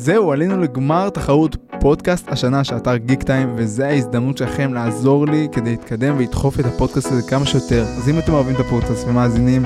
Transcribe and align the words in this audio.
זהו, 0.00 0.32
עלינו 0.32 0.60
לגמר 0.60 1.10
תחרות 1.10 1.56
פודקאסט 1.80 2.28
השנה 2.28 2.64
של 2.64 2.76
אתר 2.76 2.96
גיק 2.96 3.22
טיים, 3.22 3.52
וזו 3.56 3.82
ההזדמנות 3.84 4.38
שלכם 4.38 4.74
לעזור 4.74 5.26
לי 5.26 5.48
כדי 5.52 5.70
להתקדם 5.70 6.14
ולדחוף 6.18 6.60
את 6.60 6.64
הפודקאסט 6.64 7.12
הזה 7.12 7.30
כמה 7.30 7.46
שיותר. 7.46 7.82
אז 7.82 8.08
אם 8.08 8.18
אתם 8.18 8.32
אוהבים 8.32 8.54
את 8.54 8.60
הפודקאסט 8.60 9.08
ומאזינים, 9.08 9.64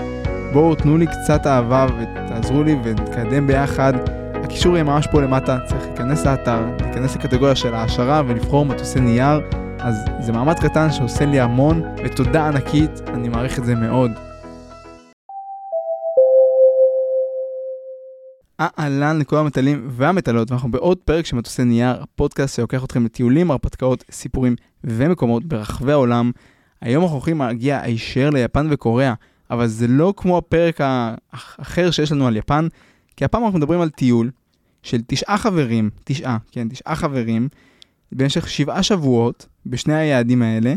בואו 0.53 0.74
תנו 0.74 0.96
לי 0.96 1.06
קצת 1.06 1.46
אהבה 1.46 1.87
ותעזרו 1.98 2.62
לי 2.62 2.76
ונתקדם 2.84 3.46
ביחד. 3.46 3.92
הקישור 4.34 4.72
יהיה 4.72 4.84
ממש 4.84 5.06
פה 5.06 5.21
למטה, 5.21 5.58
צריך 5.67 5.87
להיכנס 5.87 6.26
לאתר, 6.26 6.60
להיכנס 6.80 7.17
לקטגוריה 7.17 7.54
של 7.54 7.74
העשרה 7.74 8.22
ולבחור 8.26 8.64
מטוסי 8.64 9.01
נייר. 9.01 9.40
אז 9.78 10.04
זה 10.21 10.33
מאמץ 10.33 10.60
קטן 10.60 10.92
שעושה 10.92 11.24
לי 11.24 11.40
המון, 11.40 11.83
ותודה 12.04 12.46
ענקית, 12.46 13.01
אני 13.14 13.28
מעריך 13.28 13.58
את 13.58 13.64
זה 13.64 13.74
מאוד. 13.74 14.31
אהלן 18.60 19.19
לכל 19.19 19.37
המטיילים 19.37 19.88
והמטיילות, 19.91 20.50
ואנחנו 20.50 20.70
בעוד 20.70 20.98
פרק 20.98 21.27
של 21.27 21.36
מטוסי 21.36 21.64
נייר, 21.64 22.02
הפודקאסט 22.02 22.56
שלוקח 22.56 22.84
אתכם 22.84 23.04
לטיולים, 23.04 23.50
הרפתקאות, 23.50 24.04
סיפורים 24.10 24.56
ומקומות 24.84 25.44
ברחבי 25.44 25.92
העולם. 25.92 26.30
היום 26.80 27.02
אנחנו 27.02 27.16
הולכים 27.16 27.38
להגיע 27.38 27.80
הישר 27.80 28.30
ליפן 28.30 28.68
וקוריאה, 28.70 29.14
אבל 29.50 29.66
זה 29.66 29.86
לא 29.86 30.14
כמו 30.16 30.38
הפרק 30.38 30.80
האחר 31.32 31.91
שיש 31.91 32.12
לנו 32.12 32.27
על 32.27 32.36
יפן, 32.36 32.68
כי 33.16 33.24
הפעם 33.24 33.44
אנחנו 33.44 33.58
מדברים 33.58 33.80
על 33.80 33.91
טיול 33.91 34.30
של 34.82 35.00
תשעה 35.06 35.38
חברים, 35.38 35.91
תשעה, 36.05 36.38
כן, 36.52 36.69
תשעה 36.69 36.96
חברים, 36.96 37.48
במשך 38.12 38.48
שבעה 38.48 38.82
שבועות, 38.82 39.46
בשני 39.66 39.94
היעדים 39.94 40.42
האלה, 40.42 40.74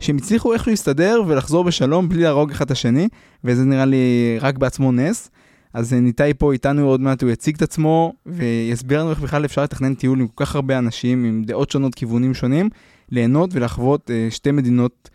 שהם 0.00 0.16
הצליחו 0.16 0.52
איכשהו 0.52 0.70
להסתדר 0.70 1.22
ולחזור 1.26 1.64
בשלום 1.64 2.08
בלי 2.08 2.22
להרוג 2.22 2.50
אחד 2.50 2.64
את 2.64 2.70
השני, 2.70 3.08
וזה 3.44 3.64
נראה 3.64 3.84
לי 3.84 4.36
רק 4.40 4.58
בעצמו 4.58 4.92
נס. 4.92 5.30
אז 5.74 5.92
ניתאי 5.92 6.32
פה 6.38 6.52
איתנו 6.52 6.86
עוד 6.86 7.00
מעט, 7.00 7.22
הוא 7.22 7.30
יציג 7.30 7.56
את 7.56 7.62
עצמו 7.62 8.12
ויסביר 8.26 9.00
לנו 9.00 9.10
איך 9.10 9.20
בכלל 9.20 9.44
אפשר 9.44 9.62
לתכנן 9.62 9.94
טיול 9.94 10.20
עם 10.20 10.26
כל 10.26 10.44
כך 10.44 10.54
הרבה 10.54 10.78
אנשים, 10.78 11.24
עם 11.24 11.44
דעות 11.44 11.70
שונות, 11.70 11.94
כיוונים 11.94 12.34
שונים, 12.34 12.68
ליהנות 13.10 13.50
ולחוות 13.52 14.10
אה, 14.10 14.26
שתי 14.30 14.50
מדינות 14.50 15.10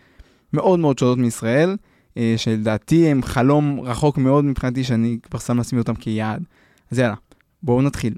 מאוד 0.54 0.80
מאוד 0.80 1.00
שונות 1.00 1.18
מישראל, 1.18 1.78
אה, 2.18 2.34
שלדעתי 2.38 3.08
הם 3.08 3.24
חלום 3.24 3.80
רחוק 3.80 4.18
מאוד 4.18 4.46
מבחינתי, 4.46 4.84
שאני 4.84 5.18
כבר 5.24 5.40
שם 5.40 5.58
לעצמי 5.58 5.80
אותם 5.80 5.96
כיעד. 5.96 6.44
אז 6.92 7.00
יאללה, 7.00 7.16
בואו 7.64 7.82
נתחיל. 7.82 8.14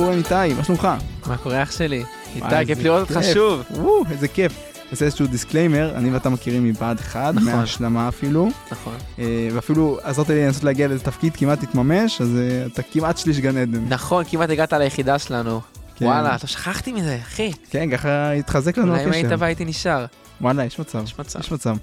קורה 0.00 0.16
ניתאי? 0.16 0.54
מה 0.54 0.64
שלומך? 0.64 0.88
מה 1.26 1.36
קורה 1.36 1.62
אח 1.62 1.70
שלי? 1.70 2.04
איתי, 2.34 2.66
כיף 2.66 2.78
לראות 2.78 3.10
אותך 3.10 3.20
שוב. 3.34 3.62
איזה 4.10 4.28
כיף. 4.28 4.52
נעשה 4.90 5.04
איזשהו 5.04 5.26
disclaimer, 5.26 5.94
אני 5.96 6.10
ואתה 6.10 6.28
מכירים 6.28 6.64
מבה"ד 6.64 6.98
1, 6.98 7.34
נכון. 7.34 7.48
מההשלמה 7.48 8.08
אפילו. 8.08 8.48
נכון. 8.72 8.94
אה, 9.18 9.48
ואפילו 9.52 9.98
עזרת 10.02 10.28
לי 10.28 10.46
לנסות 10.46 10.64
להגיע 10.64 10.88
לאיזה 10.88 11.04
תפקיד, 11.04 11.36
כמעט 11.36 11.62
התממש, 11.62 12.20
אז 12.20 12.36
אה, 12.36 12.66
אתה 12.66 12.82
כמעט 12.82 13.18
שליש 13.18 13.40
גן 13.40 13.56
עדן. 13.56 13.84
נכון, 13.88 14.24
כמעט 14.24 14.50
הגעת 14.50 14.72
ליחידה 14.72 15.18
שלנו. 15.18 15.60
כן. 15.96 16.04
וואלה, 16.04 16.34
אתה 16.34 16.46
שכחתי 16.46 16.92
מזה, 16.92 17.18
אחי. 17.22 17.52
כן, 17.70 17.90
ככה 17.90 18.32
התחזק 18.32 18.78
לנו 18.78 18.92
אולי 18.92 19.04
אם 19.04 19.12
היית 19.12 19.24
הקשר. 19.24 19.36
בא 19.36 19.46
הייתי 19.46 19.64
נשאר. 19.64 20.06
וואלה, 20.40 20.64
יש 20.64 20.78
מצב. 20.78 21.02
יש 21.04 21.18
מצב. 21.18 21.40
יש 21.40 21.52
מצב. 21.52 21.76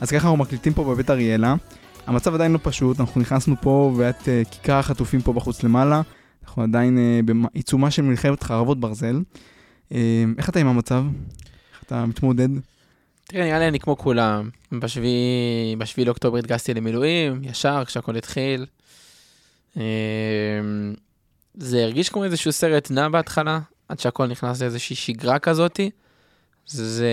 אז 0.00 0.10
ככה 0.10 0.16
אנחנו 0.16 0.36
מקליטים 0.36 0.72
פה 0.72 0.84
בבית 0.84 1.10
אריאלה. 1.10 1.54
המצב 2.06 2.34
עדיין 2.34 2.52
לא 2.52 2.58
פשוט, 2.62 3.00
אנחנו 3.00 3.20
נכנסנו 3.20 3.56
פה 3.60 3.92
ואת 3.96 4.28
אה, 4.28 4.42
כיכר 4.50 4.74
החטופים 4.74 5.20
פה 5.20 5.32
בחוץ 5.32 5.62
למעלה. 5.62 6.02
אנחנו 6.50 6.62
עדיין 6.62 6.98
אה, 6.98 7.20
בעיצומה 7.22 7.90
של 7.90 8.02
מלחמת 8.02 8.42
חרבות 8.42 8.80
ברזל. 8.80 9.22
אה, 9.92 10.24
איך 10.38 10.48
אתה 10.48 10.58
עם 10.58 10.66
המצב? 10.66 11.04
איך 11.72 11.82
אתה 11.82 12.06
מתמודד? 12.06 12.48
תראה, 13.24 13.44
נראה 13.44 13.58
לי 13.58 13.68
אני 13.68 13.78
כמו 13.78 13.98
כולם. 13.98 14.50
בשביעי 14.72 15.76
בשביעי 15.78 16.04
לאוקטובר 16.04 16.38
התגייסתי 16.38 16.74
למילואים, 16.74 17.40
ישר 17.44 17.82
כשהכל 17.86 18.16
התחיל. 18.16 18.66
אמ, 19.76 19.82
זה 21.54 21.82
הרגיש 21.82 22.08
כמו 22.08 22.24
איזשהו 22.24 22.52
סרט 22.52 22.90
נע 22.90 23.08
בהתחלה, 23.08 23.60
עד 23.88 24.00
שהכל 24.00 24.26
נכנס 24.26 24.62
לאיזושהי 24.62 24.96
שגרה 24.96 25.38
כזאתי. 25.38 25.90
זה... 26.66 27.08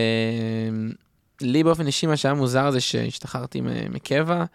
לי 1.41 1.63
באופן 1.63 1.88
אישי 1.88 2.07
מה 2.07 2.17
שהיה 2.17 2.34
מוזר 2.34 2.72
זה 2.72 2.79
שהשתחררתי 2.79 3.61
מקבע, 3.90 4.40
אה, 4.40 4.45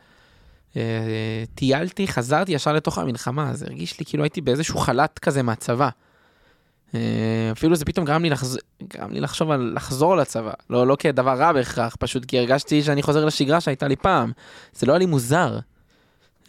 טיילתי, 1.55 2.09
חזרתי 2.09 2.53
ישר 2.53 2.73
לתוך 2.73 2.99
המלחמה, 2.99 3.55
זה 3.55 3.67
הרגיש 3.67 3.99
לי 4.01 4.05
כאילו 4.05 4.25
הייתי 4.25 4.41
באיזשהו 4.41 4.79
חל"ת 4.79 5.19
כזה 5.19 5.43
מהצבא. 5.43 5.89
אה, 6.95 7.53
אפילו 7.53 7.77
זה 7.77 7.85
פתאום 7.85 8.07
גרם 8.07 8.23
לי, 8.23 8.31
לחז... 8.31 8.59
גרם 8.83 9.13
לי 9.13 9.21
לחשוב 9.21 9.51
על 9.51 9.73
לחזור 9.77 10.17
לצבא, 10.17 10.53
לא, 10.71 10.87
לא 10.87 10.97
כדבר 10.99 11.39
רע 11.39 11.53
בהכרח, 11.53 11.97
פשוט 11.99 12.25
כי 12.25 12.39
הרגשתי 12.39 12.83
שאני 12.83 13.03
חוזר 13.03 13.25
לשגרה 13.25 13.61
שהייתה 13.61 13.89
לי 13.89 13.97
פעם. 13.97 14.33
זה 14.75 14.87
לא 14.87 14.93
היה 14.93 14.99
לי 14.99 15.07
מוזר. 15.07 15.59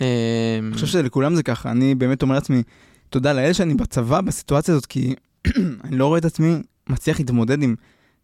אה, 0.01 0.59
אני 0.61 0.73
חושב 0.73 0.87
שלכולם 0.87 1.35
זה 1.35 1.43
ככה, 1.43 1.71
אני 1.71 1.95
באמת 1.95 2.21
אומר 2.21 2.35
לעצמי, 2.35 2.63
תודה 3.09 3.33
לאל 3.33 3.53
שאני 3.53 3.73
בצבא 3.73 4.21
בסיטואציה 4.21 4.73
הזאת, 4.73 4.85
כי 4.85 5.15
אני 5.83 5.97
לא 5.97 6.07
רואה 6.07 6.19
את 6.19 6.25
עצמי 6.25 6.55
מצליח 6.89 7.19
להתמודד 7.19 7.63
עם 7.63 7.75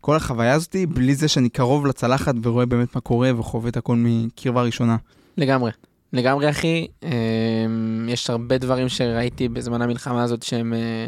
כל 0.02 0.16
החוויה 0.16 0.54
הזאת, 0.54 0.76
בלי 0.90 1.16
זה 1.16 1.28
שאני 1.28 1.50
קרוב 1.50 1.86
לצלחת 1.86 2.36
ורואה 2.44 2.66
באמת 2.66 2.96
מה 2.96 3.02
קורה 3.02 3.40
וחווה 3.40 3.70
את 3.70 3.78
הכל 3.78 3.96
מקרבה 3.98 4.62
ראשונה. 4.62 4.98
לגמרי. 5.38 5.72
לגמרי 6.14 6.50
אחי, 6.50 6.88
אמ, 7.04 7.10
יש 8.10 8.30
הרבה 8.30 8.58
דברים 8.58 8.90
שראיתי 8.90 9.50
בזמן 9.50 9.82
המלחמה 9.82 10.24
הזאת 10.24 10.44
שהם, 10.44 10.74
אה, 10.74 11.08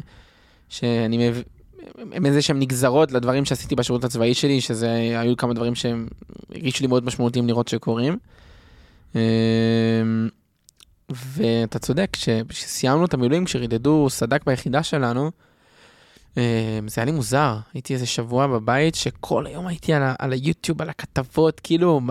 שאני 0.70 1.30
מב... 1.30 1.42
הם 2.12 2.26
איזה 2.26 2.42
שהם 2.42 2.60
נגזרות 2.60 3.12
לדברים 3.12 3.46
שעשיתי 3.46 3.76
בשירות 3.76 4.04
הצבאי 4.04 4.34
שלי, 4.34 4.62
שזה 4.62 4.92
היו 4.92 5.38
כמה 5.38 5.54
דברים 5.54 5.76
שהם 5.76 6.08
הרגישו 6.50 6.84
לי 6.84 6.88
מאוד 6.88 7.06
משמעותיים 7.06 7.48
לראות 7.48 7.68
שקורים. 7.68 8.18
אמ, 9.16 9.20
ואתה 11.10 11.80
צודק, 11.80 12.18
כשסיימנו 12.50 13.06
את 13.06 13.14
המילואים, 13.14 13.46
כשרידדו 13.46 14.08
סדק 14.10 14.46
ביחידה 14.46 14.84
שלנו, 14.84 15.32
אמ, 16.38 16.42
זה 16.88 17.02
היה 17.02 17.06
לי 17.06 17.12
מוזר, 17.12 17.58
הייתי 17.74 17.94
איזה 17.94 18.06
שבוע 18.06 18.48
בבית 18.48 18.96
שכל 18.96 19.46
היום 19.48 19.68
הייתי 19.68 19.94
על, 19.94 20.04
ה- 20.04 20.16
על 20.20 20.34
היוטיוב, 20.34 20.82
על 20.82 20.90
הכתבות, 20.90 21.60
כאילו, 21.60 22.02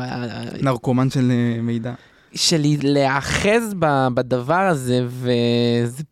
נרקומן 0.62 1.10
של 1.10 1.30
אה, 1.30 1.62
מידע. 1.62 1.94
של 2.34 2.60
להיאחז 2.82 3.74
בדבר 4.14 4.54
הזה, 4.54 5.06
וזה... 5.08 6.02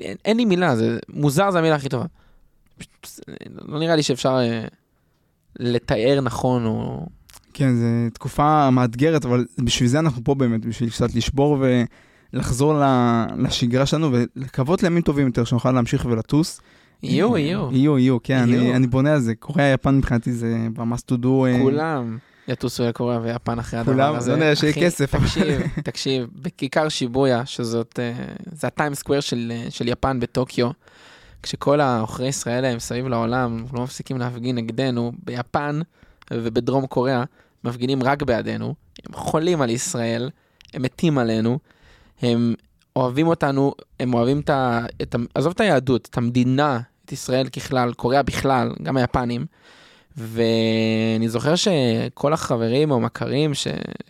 אין, 0.00 0.16
אין 0.24 0.36
לי 0.36 0.44
מילה, 0.44 0.76
זה 0.76 0.98
מוזר 1.08 1.50
זה 1.50 1.58
המילה 1.58 1.74
הכי 1.74 1.88
טובה. 1.88 2.04
לא 3.68 3.78
נראה 3.78 3.96
לי 3.96 4.02
שאפשר 4.02 4.38
אה, 4.38 4.64
לתאר 5.58 6.20
נכון, 6.22 6.66
או... 6.66 7.06
כן, 7.54 7.76
זו 7.76 7.86
תקופה 8.14 8.70
מאתגרת, 8.70 9.24
אבל 9.24 9.46
בשביל 9.58 9.88
זה 9.88 9.98
אנחנו 9.98 10.24
פה 10.24 10.34
באמת, 10.34 10.66
בשביל 10.66 10.90
קצת 10.90 11.14
לשבור 11.14 11.64
ולחזור 12.32 12.74
לשגרה 13.36 13.86
שלנו 13.86 14.10
ולקוות 14.12 14.82
לימים 14.82 15.02
טובים 15.02 15.26
יותר, 15.26 15.44
שנוכל 15.44 15.72
להמשיך 15.72 16.04
ולטוס. 16.04 16.60
יהיו, 17.02 17.38
יהיו, 17.38 17.68
יהיו, 17.72 17.98
יהיו, 17.98 18.18
כן, 18.22 18.38
אני, 18.38 18.52
יהיו. 18.52 18.76
אני 18.76 18.86
בונה 18.86 19.12
על 19.12 19.20
זה. 19.20 19.34
קוריאה, 19.34 19.68
יפן 19.68 19.98
מבחינתי 19.98 20.32
זה 20.32 20.68
to 21.10 21.14
do. 21.22 21.26
אה, 21.46 21.58
כולם 21.62 22.18
יטוסו 22.48 22.84
לקוריאה 22.84 23.20
ויפן 23.22 23.58
אחרי 23.58 23.84
כולם, 23.84 24.00
הדבר 24.00 24.16
הזה. 24.16 24.30
לא 24.30 24.36
נראה 24.36 24.56
שיהיה 24.56 24.72
כסף. 24.72 25.16
תקשיב, 25.16 25.62
תקשיב, 25.84 26.28
בכיכר 26.34 26.88
שיבויה, 26.88 27.46
שזאת, 27.46 27.98
אה, 27.98 28.24
זה 28.52 28.66
הטיים 28.66 28.94
סקוויר 28.94 29.20
של, 29.20 29.52
אה, 29.54 29.70
של 29.70 29.88
יפן 29.88 30.20
בטוקיו, 30.20 30.70
כשכל 31.42 31.80
העוכרי 31.80 32.28
ישראל 32.28 32.64
הם 32.64 32.76
מסביב 32.76 33.08
לעולם 33.08 33.64
לא 33.72 33.82
מפסיקים 33.82 34.18
להפגין 34.18 34.56
נגדנו, 34.56 35.12
ביפן 35.24 35.80
ובדרום 36.32 36.86
קוריאה 36.86 37.24
מפגינים 37.64 38.02
רק 38.02 38.22
בעדנו, 38.22 38.74
הם 39.06 39.14
חולים 39.14 39.62
על 39.62 39.70
ישראל, 39.70 40.30
הם 40.74 40.82
מתים 40.82 41.18
עלינו, 41.18 41.58
הם 42.22 42.54
אוהבים 42.96 43.26
אותנו, 43.26 43.74
הם 44.00 44.14
אוהבים 44.14 44.40
את 44.40 44.50
ה... 44.50 44.86
את 45.02 45.14
ה 45.14 45.18
עזוב 45.34 45.52
את 45.52 45.60
היהדות, 45.60 46.08
את 46.10 46.18
המדינה, 46.18 46.80
את 47.04 47.12
ישראל 47.12 47.48
ככלל, 47.48 47.92
קוריאה 47.92 48.22
בכלל, 48.22 48.72
גם 48.82 48.96
היפנים. 48.96 49.46
ואני 50.16 51.28
זוכר 51.28 51.54
שכל 51.54 52.32
החברים 52.32 52.90
או 52.90 53.00
מכרים 53.00 53.54
ש... 53.54 53.66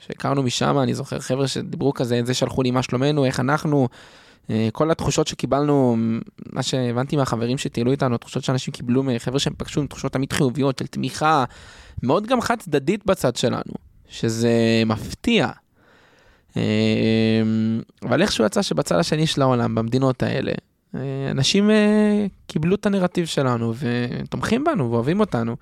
שהכרנו 0.06 0.42
משם, 0.42 0.78
אני 0.78 0.94
זוכר 0.94 1.20
חבר'ה 1.20 1.48
שדיברו 1.48 1.94
כזה, 1.94 2.18
את 2.18 2.26
זה 2.26 2.34
שלחו 2.34 2.62
לי 2.62 2.70
מה 2.70 2.82
שלומנו, 2.82 3.24
איך 3.24 3.40
אנחנו, 3.40 3.88
אה, 4.50 4.68
כל 4.72 4.90
התחושות 4.90 5.26
שקיבלנו, 5.26 5.96
מה 6.52 6.62
שהבנתי 6.62 7.16
מהחברים 7.16 7.58
שטיילו 7.58 7.90
איתנו, 7.90 8.14
התחושות 8.14 8.44
שאנשים 8.44 8.74
קיבלו 8.74 9.02
מחבר'ה 9.02 9.38
שהם 9.38 9.52
פגשו, 9.58 9.80
הן 9.80 9.86
תחושות 9.86 10.12
תמיד 10.12 10.32
חיוביות 10.32 10.78
של 10.78 10.86
תמיכה, 10.86 11.44
מאוד 12.02 12.26
גם 12.26 12.40
חד 12.40 12.58
צדדית 12.58 13.06
בצד 13.06 13.36
שלנו, 13.36 13.74
שזה 14.08 14.82
מפתיע. 14.86 15.48
אה, 16.56 16.62
אבל 18.02 18.22
איכשהו 18.22 18.44
יצא 18.44 18.62
שבצד 18.62 18.96
השני 18.96 19.26
של 19.26 19.42
העולם, 19.42 19.74
במדינות 19.74 20.22
האלה, 20.22 20.52
אה, 20.94 21.30
אנשים 21.30 21.70
אה, 21.70 22.26
קיבלו 22.46 22.74
את 22.74 22.86
הנרטיב 22.86 23.26
שלנו 23.26 23.74
ותומכים 23.78 24.64
בנו 24.64 24.90
ואוהבים 24.90 25.20
אותנו. 25.20 25.56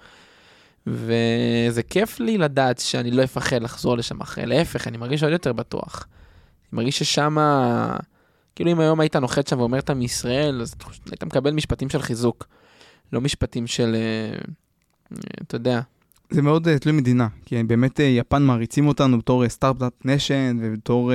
וזה 0.90 1.82
כיף 1.82 2.20
לי 2.20 2.38
לדעת 2.38 2.78
שאני 2.78 3.10
לא 3.10 3.24
אפחד 3.24 3.62
לחזור 3.62 3.96
לשם 3.96 4.20
אחרי, 4.20 4.46
להפך, 4.46 4.88
אני 4.88 4.96
מרגיש 4.96 5.22
עוד 5.22 5.32
יותר 5.32 5.52
בטוח. 5.52 6.06
אני 6.72 6.76
מרגיש 6.76 6.98
ששם, 6.98 7.36
כאילו 8.56 8.72
אם 8.72 8.80
היום 8.80 9.00
היית 9.00 9.16
נוחת 9.16 9.46
שם 9.46 9.58
ואומר 9.58 9.78
אתה 9.78 9.94
מישראל, 9.94 10.60
אז 10.62 10.74
היית 11.06 11.24
מקבל 11.24 11.50
משפטים 11.50 11.88
של 11.88 12.02
חיזוק, 12.02 12.46
לא 13.12 13.20
משפטים 13.20 13.66
של, 13.66 13.94
אה, 13.94 14.38
אה, 15.12 15.18
אתה 15.42 15.56
יודע. 15.56 15.80
זה 16.30 16.42
מאוד 16.42 16.68
uh, 16.68 16.78
תלוי 16.78 16.96
מדינה, 16.96 17.28
כי 17.44 17.62
באמת 17.62 18.00
יפן 18.00 18.42
מעריצים 18.42 18.88
אותנו 18.88 19.18
בתור 19.18 19.48
סטארט-אפ 19.48 19.92
nation 20.04 20.58
ובתור 20.62 21.12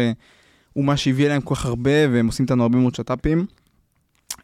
אומה 0.76 0.98
שהביאה 0.98 1.30
להם 1.30 1.42
כל 1.42 1.56
כך 1.56 1.66
הרבה 1.66 2.10
והם 2.12 2.28
עושים 2.28 2.44
איתנו 2.44 2.64
הרבה 2.64 2.78
מאוד 2.78 2.96
שת"פים. 2.96 3.46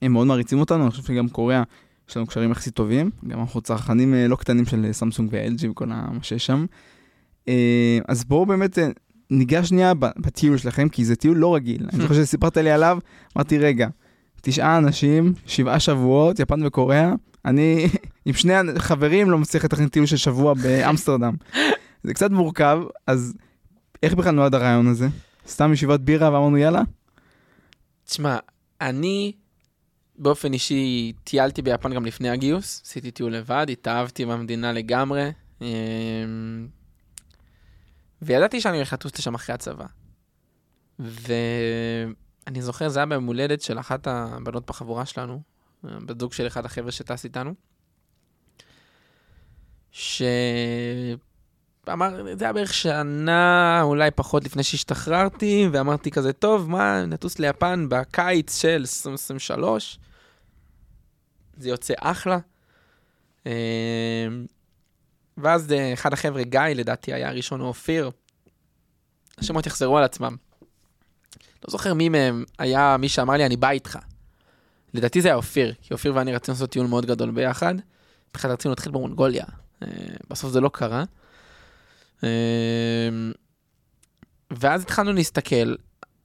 הם 0.01 0.13
מאוד 0.13 0.27
מעריצים 0.27 0.59
אותנו, 0.59 0.83
אני 0.83 0.91
חושב 0.91 1.03
שגם 1.03 1.29
קוריאה, 1.29 1.63
יש 2.09 2.17
לנו 2.17 2.27
קשרים 2.27 2.51
יחסית 2.51 2.73
טובים, 2.73 3.09
גם 3.27 3.39
אנחנו 3.39 3.61
צרכנים 3.61 4.13
uh, 4.13 4.27
לא 4.27 4.35
קטנים 4.35 4.65
של 4.65 4.89
סמסונג 4.91 5.29
ו-LG 5.31 5.69
וכל 5.71 5.85
מה 5.85 6.07
שיש 6.21 6.45
שם. 6.45 6.65
Uh, 7.45 7.49
אז 8.07 8.23
בואו 8.23 8.45
באמת 8.45 8.77
ניגע 9.31 9.63
שנייה 9.63 9.93
בטיול 9.93 10.57
שלכם, 10.57 10.89
כי 10.89 11.05
זה 11.05 11.15
טיול 11.15 11.37
לא 11.37 11.55
רגיל. 11.55 11.87
אני 11.93 12.03
חושב 12.07 12.23
שסיפרת 12.23 12.57
לי 12.57 12.71
עליו, 12.71 12.97
אמרתי, 13.37 13.57
רגע, 13.57 13.87
תשעה 14.41 14.77
אנשים, 14.77 15.33
שבעה 15.45 15.79
שבועות, 15.79 16.39
יפן 16.39 16.65
וקוריאה, 16.65 17.13
אני 17.45 17.87
עם 18.25 18.33
שני 18.33 18.53
חברים 18.77 19.29
לא 19.31 19.37
מצליח 19.37 19.65
לתכנן 19.65 19.87
טיול 19.87 20.05
של 20.05 20.17
שבוע 20.17 20.53
באמסטרדם. 20.53 21.35
זה 22.03 22.13
קצת 22.13 22.31
מורכב, 22.31 22.79
אז 23.07 23.33
איך 24.03 24.13
בכלל 24.13 24.31
נועד 24.31 24.55
הרעיון 24.55 24.87
הזה? 24.87 25.07
סתם 25.47 25.73
ישיבת 25.73 25.99
בירה 25.99 26.33
ואמרנו 26.33 26.57
יאללה? 26.57 26.81
תשמע, 28.05 28.37
אני 28.81 29.31
באופן 30.19 30.53
אישי 30.53 31.13
טיילתי 31.23 31.61
ביפן 31.61 31.93
גם 31.93 32.05
לפני 32.05 32.29
הגיוס, 32.29 32.81
עשיתי 32.85 33.11
טיול 33.11 33.33
לבד, 33.33 33.65
התאהבתי 33.69 34.25
במדינה 34.25 34.71
לגמרי. 34.71 35.31
אמ, 35.61 36.67
וידעתי 38.21 38.61
שאני 38.61 38.77
הולך 38.77 38.93
לטוס 38.93 39.19
לשם 39.19 39.35
אחרי 39.35 39.55
הצבא. 39.55 39.85
ואני 40.99 42.61
זוכר, 42.61 42.89
זה 42.89 42.99
היה 42.99 43.05
ביום 43.05 43.25
הולדת 43.25 43.61
של 43.61 43.79
אחת 43.79 44.07
הבנות 44.07 44.65
בחבורה 44.65 45.05
שלנו, 45.05 45.41
בת 45.83 46.33
של 46.33 46.47
אחד 46.47 46.65
החבר'ה 46.65 46.91
שטס 46.91 47.25
איתנו, 47.25 47.53
שאמר, 49.91 50.35
זה 52.37 52.45
היה 52.45 52.53
בערך 52.53 52.73
שנה, 52.73 53.81
אולי 53.81 54.11
פחות 54.11 54.43
לפני 54.45 54.63
שהשתחררתי, 54.63 55.69
ואמרתי 55.71 56.11
כזה, 56.11 56.33
טוב, 56.33 56.69
מה, 56.69 57.05
נטוס 57.05 57.39
ליפן 57.39 57.85
בקיץ 57.89 58.61
של 58.61 58.77
2023, 58.79 59.99
זה 61.59 61.69
יוצא 61.69 61.93
אחלה. 61.97 62.37
אמ, 63.45 63.51
ואז 65.37 65.71
אה, 65.71 65.93
אחד 65.93 66.13
החבר'ה, 66.13 66.43
גיא, 66.43 66.61
לדעתי 66.61 67.13
היה 67.13 67.29
הראשון, 67.29 67.61
או 67.61 67.65
אופיר, 67.65 68.11
השמות 69.37 69.65
יחזרו 69.65 69.97
על 69.97 70.03
עצמם. 70.03 70.35
לא 71.41 71.71
זוכר 71.71 71.93
מי 71.93 72.09
מהם 72.09 72.43
היה 72.59 72.97
מי 72.99 73.09
שאמר 73.09 73.33
לי, 73.33 73.45
אני 73.45 73.57
בא 73.57 73.69
איתך. 73.69 73.99
לדעתי 74.93 75.21
זה 75.21 75.27
היה 75.27 75.35
אופיר, 75.35 75.73
כי 75.81 75.93
אופיר 75.93 76.15
ואני 76.15 76.33
רצינו 76.33 76.55
לעשות 76.55 76.69
טיול 76.69 76.87
מאוד 76.87 77.05
גדול 77.05 77.31
ביחד. 77.31 77.75
בכלל 78.33 78.51
רצינו 78.51 78.71
להתחיל 78.71 78.91
במונגוליה. 78.91 79.45
אה, 79.83 79.87
בסוף 80.29 80.51
זה 80.51 80.61
לא 80.61 80.69
קרה. 80.73 81.03
אה, 82.23 82.29
ואז 84.51 84.81
התחלנו 84.81 85.13
להסתכל, 85.13 85.75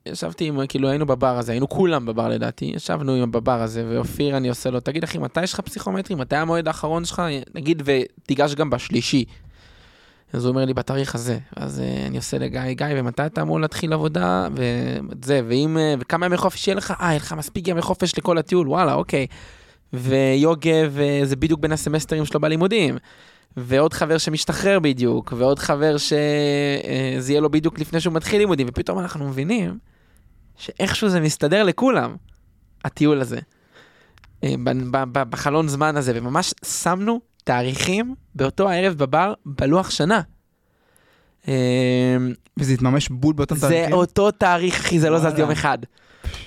ישבתי 0.07 0.45
עם, 0.45 0.67
כאילו 0.67 0.89
היינו 0.89 1.07
בבר 1.07 1.39
הזה, 1.39 1.53
היינו 1.53 1.69
כולם 1.69 2.07
בבר 2.07 2.29
לדעתי, 2.29 2.73
ישבנו 2.75 3.15
עם 3.15 3.33
בבר 3.33 3.63
הזה, 3.63 3.85
ואופיר 3.89 4.37
אני 4.37 4.49
עושה 4.49 4.71
לו, 4.71 4.81
תגיד 4.81 5.05
אחי, 5.05 5.19
מתי 5.19 5.43
יש 5.43 5.53
לך 5.53 5.61
פסיכומטרי? 5.61 6.17
מתי 6.17 6.37
המועד 6.37 6.69
האחרון 6.69 7.05
שלך? 7.05 7.23
נגיד 7.55 7.83
ותיגש 7.85 8.55
גם 8.55 8.71
בשלישי. 8.71 9.25
אז 10.33 10.45
הוא 10.45 10.51
אומר 10.51 10.65
לי, 10.65 10.75
בתאריך 10.75 11.15
הזה. 11.15 11.39
אז 11.57 11.79
uh, 11.79 12.07
אני 12.07 12.17
עושה 12.17 12.39
לגיא, 12.39 12.61
גיא, 12.73 12.87
ומתי 12.91 13.27
אתה 13.27 13.43
אמור 13.43 13.61
להתחיל 13.61 13.93
עבודה? 13.93 14.49
וזה, 14.55 15.41
ואם, 15.49 15.77
uh, 15.77 16.01
וכמה 16.01 16.27
ימי 16.27 16.37
חופש 16.37 16.69
יהיה 16.69 16.77
לך? 16.77 16.95
אה, 17.01 17.07
יהיה 17.07 17.17
לך 17.17 17.33
מספיק 17.33 17.69
ימי 17.69 17.83
חופש 17.83 18.19
לכל 18.19 18.39
הטיול, 18.39 18.69
וואלה, 18.69 18.95
אוקיי. 18.95 19.27
ויוגב, 19.93 20.97
uh, 20.97 21.27
זה 21.27 21.37
בדיוק 21.37 21.61
בין 21.61 21.73
הסמסטרים 21.73 22.25
שלו 22.25 22.41
בלימודים. 22.41 22.97
ועוד 23.57 23.93
חבר 23.93 24.19
שמשתחרר 24.19 24.79
בדיוק, 24.79 25.33
ועוד 25.37 25.59
חבר 25.59 25.97
שזה 25.97 26.17
uh, 27.27 27.31
יהיה 27.31 27.41
לו 27.41 27.51
בדיוק 27.51 27.79
לפני 27.79 28.01
שהוא 28.01 28.15
מתחיל 28.15 28.39
לימודים, 28.39 28.67
ופתאום 28.71 28.99
אנחנו 28.99 29.29
מבינים 29.29 29.79
שאיכשהו 30.59 31.09
זה 31.09 31.21
מסתדר 31.21 31.63
לכולם, 31.63 32.17
הטיול 32.85 33.21
הזה. 33.21 33.39
Uh, 34.45 34.47
בחלון 35.13 35.69
זמן 35.69 35.97
הזה, 35.97 36.13
וממש 36.15 36.55
שמנו 36.65 37.21
תאריכים 37.45 38.15
באותו 38.35 38.71
הערב 38.71 38.95
בבר 38.95 39.35
בלוח 39.47 39.91
שנה. 39.91 40.21
אמ, 41.49 41.53
וזה 42.57 42.73
התממש 42.73 43.09
בול 43.09 43.35
באותם 43.35 43.57
תאריכים? 43.57 43.89
זה 43.89 43.95
אותו 43.95 44.31
תאריך, 44.31 44.75
אחי, 44.75 45.01
זה 45.01 45.11
לא 45.11 45.19
זז 45.19 45.39
יום 45.39 45.51
אחד. 45.51 45.79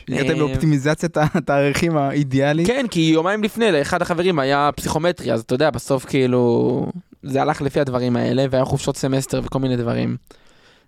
הגעתם 0.07 0.31
אמ, 0.31 0.39
לאופטימיזציית 0.39 1.17
התאריכים 1.17 1.97
האידיאליים? 1.97 2.67
כן, 2.67 2.85
כי 2.91 2.99
יומיים 2.99 3.43
לפני, 3.43 3.71
לאחד 3.71 4.01
החברים 4.01 4.39
היה 4.39 4.69
פסיכומטרי, 4.75 5.33
אז 5.33 5.41
אתה 5.41 5.55
יודע, 5.55 5.69
בסוף 5.69 6.05
כאילו, 6.05 6.91
זה 7.23 7.41
הלך 7.41 7.61
לפי 7.61 7.79
הדברים 7.79 8.15
האלה, 8.15 8.45
והיה 8.51 8.65
חופשות 8.65 8.97
סמסטר 8.97 9.41
וכל 9.43 9.59
מיני 9.59 9.77
דברים. 9.77 10.17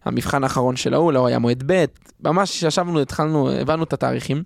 המבחן 0.03 0.43
האחרון 0.43 0.75
של 0.75 0.93
ההוא 0.93 1.13
לא 1.13 1.27
היה 1.27 1.39
מועד 1.39 1.63
ב', 1.65 1.85
ממש 2.23 2.63
ישבנו, 2.63 3.01
התחלנו, 3.01 3.51
הבנו 3.51 3.83
את 3.83 3.93
התאריכים. 3.93 4.43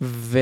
ו... 0.00 0.38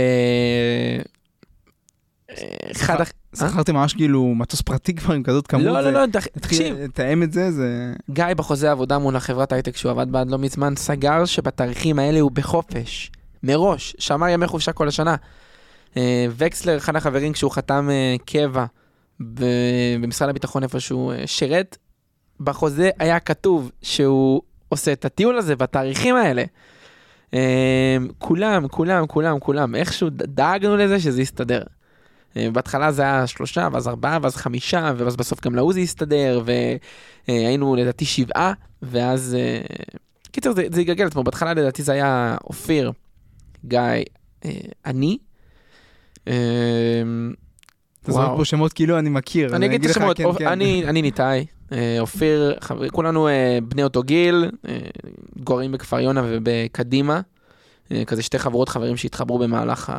אחד... 2.72 2.96
שכרתי 3.36 3.72
ממש 3.72 3.94
כאילו 3.94 4.34
מטוס 4.34 4.60
פרטי 4.60 4.94
כבר 4.94 5.14
עם 5.14 5.22
כזאת 5.22 5.46
כמות. 5.46 5.64
לא, 5.64 5.80
לא, 5.80 5.90
לא, 5.90 6.06
תקשיב. 6.32 6.76
לתאם 6.78 7.22
את 7.22 7.32
זה, 7.32 7.52
זה... 7.52 7.92
גיא 8.10 8.24
בחוזה 8.36 8.70
עבודה 8.70 8.98
מול 8.98 9.16
החברת 9.16 9.52
הייטק 9.52 9.76
שהוא 9.76 9.90
עבד 9.90 10.12
בה 10.12 10.20
עד 10.20 10.30
לא 10.30 10.38
מזמן, 10.38 10.76
סגר 10.76 11.24
שבתאריכים 11.24 11.98
האלה 11.98 12.20
הוא 12.20 12.30
בחופש. 12.30 13.10
מראש, 13.42 13.96
שמר 13.98 14.28
ימי 14.28 14.46
חופשה 14.46 14.72
כל 14.72 14.88
השנה. 14.88 15.16
אה, 15.96 16.26
וקסלר, 16.36 16.76
אחד 16.76 16.96
החברים, 16.96 17.32
כשהוא 17.32 17.50
חתם 17.50 17.88
אה, 17.90 18.16
קבע 18.26 18.64
במשרד 20.00 20.28
הביטחון 20.28 20.62
איפה 20.62 20.80
שהוא 20.80 21.12
אה, 21.12 21.26
שירת, 21.26 21.76
בחוזה 22.44 22.90
היה 22.98 23.20
כתוב 23.20 23.70
שהוא 23.82 24.42
עושה 24.68 24.92
את 24.92 25.04
הטיול 25.04 25.38
הזה 25.38 25.56
בתאריכים 25.56 26.16
האלה. 26.16 26.44
כולם, 28.18 28.68
כולם, 28.68 29.06
כולם, 29.06 29.38
כולם, 29.38 29.74
איכשהו 29.74 30.08
דאגנו 30.10 30.76
לזה 30.76 31.00
שזה 31.00 31.22
יסתדר. 31.22 31.62
אה, 32.36 32.48
בהתחלה 32.52 32.92
זה 32.92 33.02
היה 33.02 33.26
שלושה, 33.26 33.68
ואז 33.72 33.88
ארבעה, 33.88 34.18
ואז 34.22 34.36
חמישה, 34.36 34.92
ואז 34.96 35.16
בסוף 35.16 35.40
גם 35.40 35.54
לעוזי 35.54 35.82
הסתדר, 35.82 36.42
והיינו 37.28 37.76
לדעתי 37.76 38.04
שבעה, 38.04 38.52
ואז... 38.82 39.36
אה, 39.38 39.60
קיצר, 40.30 40.52
זה, 40.52 40.66
זה 40.72 40.80
יגלגל 40.80 41.06
עצמו, 41.06 41.24
בהתחלה 41.24 41.54
לדעתי 41.54 41.82
זה 41.82 41.92
היה 41.92 42.36
אופיר, 42.44 42.92
גיא, 43.64 43.78
אה, 44.44 44.50
אני. 44.86 45.18
אתה 46.24 46.32
זורק 48.12 48.36
פה 48.36 48.44
שמות 48.44 48.72
כאילו 48.72 48.98
אני 48.98 49.10
מכיר. 49.10 49.56
אני 49.56 49.66
אגיד 49.66 49.84
את 49.84 49.90
השמות, 49.90 50.16
כן, 50.16 50.24
כן. 50.38 50.46
אני 50.48 51.02
ניתאי, 51.02 51.46
אופיר, 52.00 52.54
כולנו 52.92 53.28
בני 53.68 53.82
אותו 53.82 54.02
גיל, 54.02 54.50
גורים 55.36 55.72
בכפר 55.72 56.00
יונה 56.00 56.22
ובקדימה, 56.24 57.20
כזה 58.06 58.22
שתי 58.22 58.38
חבורות 58.38 58.68
חברים 58.68 58.96
שהתחברו 58.96 59.38
במהלך 59.38 59.92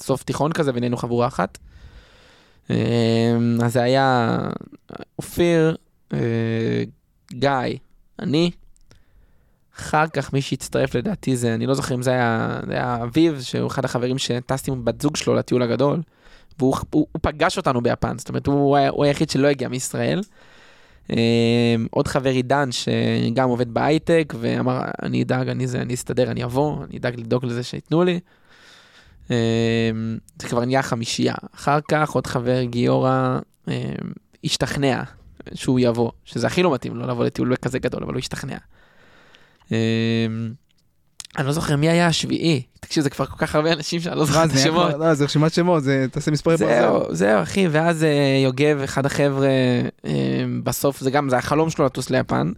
סוף 0.00 0.22
תיכון 0.22 0.52
כזה, 0.52 0.70
ונהיינו 0.74 0.96
חבורה 0.96 1.26
אחת. 1.26 1.58
אמ, 2.70 3.58
אז 3.64 3.72
זה 3.72 3.82
היה 3.82 4.38
אופיר, 5.18 5.76
אה, 6.12 6.18
גיא, 7.32 7.78
אני. 8.18 8.50
אחר 9.78 10.06
כך 10.06 10.32
מי 10.32 10.42
שהצטרף 10.42 10.94
לדעתי 10.94 11.36
זה, 11.36 11.54
אני 11.54 11.66
לא 11.66 11.74
זוכר 11.74 11.94
אם 11.94 12.02
זה 12.02 12.10
היה, 12.10 12.60
זה 12.66 12.72
היה 12.72 12.98
אביב, 13.02 13.40
שהוא 13.40 13.66
אחד 13.66 13.84
החברים 13.84 14.18
שטסתי 14.18 14.70
עם 14.70 14.84
בת 14.84 15.00
זוג 15.00 15.16
שלו 15.16 15.34
לטיול 15.34 15.62
הגדול, 15.62 16.02
והוא 16.58 16.76
הוא, 16.90 17.06
הוא 17.12 17.20
פגש 17.22 17.56
אותנו 17.56 17.80
ביפן, 17.80 18.18
זאת 18.18 18.28
אומרת, 18.28 18.46
הוא, 18.46 18.78
הוא 18.78 19.04
היחיד 19.04 19.30
שלא 19.30 19.48
הגיע 19.48 19.68
מישראל. 19.68 20.20
Um, 21.10 21.12
עוד 21.90 22.08
חבר 22.08 22.30
עידן 22.30 22.68
שגם 22.72 23.48
עובד 23.48 23.74
בהייטק 23.74 24.34
ואמר 24.40 24.80
אני 25.02 25.22
אדאג 25.22 25.48
אני 25.48 25.66
זה 25.66 25.82
אני 25.82 25.94
אסתדר 25.94 26.30
אני 26.30 26.44
אבוא 26.44 26.84
אני 26.84 26.98
אדאג 26.98 27.20
לדאוג 27.20 27.44
לזה 27.44 27.62
שייתנו 27.62 28.04
לי. 28.04 28.20
אמ, 29.30 29.36
זה 30.42 30.48
כבר 30.48 30.64
נהיה 30.64 30.82
חמישייה. 30.82 31.34
אחר 31.54 31.78
כך 31.88 32.10
עוד 32.10 32.26
חבר 32.26 32.64
גיורא 32.64 33.38
אמ, 33.68 33.74
השתכנע 34.44 35.02
שהוא 35.54 35.80
יבוא, 35.80 36.10
שזה 36.24 36.46
הכי 36.46 36.62
לא 36.62 36.74
מתאים 36.74 36.96
לו 36.96 37.06
לבוא 37.06 37.24
לטיול 37.24 37.56
כזה 37.56 37.78
גדול, 37.78 38.02
אבל 38.02 38.12
הוא 38.12 38.18
השתכנע. 38.18 38.56
אמ, 39.70 39.76
אני 41.38 41.46
לא 41.46 41.52
זוכר 41.52 41.76
מי 41.76 41.88
היה 41.88 42.06
השביעי, 42.06 42.62
תקשיב 42.80 43.02
זה 43.02 43.10
כבר 43.10 43.26
כל 43.26 43.36
כך 43.36 43.54
הרבה 43.54 43.72
אנשים 43.72 44.00
שאני 44.00 44.16
לא 44.16 44.24
זוכר 44.24 44.44
את 44.44 44.50
השמות. 44.50 44.94
לא, 44.98 45.14
זה 45.14 45.24
רשימת 45.24 45.52
שמות, 45.52 45.82
זה 45.82 46.06
תעשה 46.10 46.30
מספרי. 46.30 46.56
זהו, 46.56 47.14
זהו 47.14 47.42
אחי, 47.42 47.68
ואז 47.68 48.04
אה, 48.04 48.40
יוגב, 48.44 48.80
אחד 48.84 49.06
החבר'ה, 49.06 49.48
בסוף 50.62 51.00
זה 51.00 51.10
גם, 51.10 51.28
זה 51.28 51.36
החלום 51.36 51.70
שלו 51.70 51.84
לטוס 51.84 52.10
ליפן, 52.10 52.52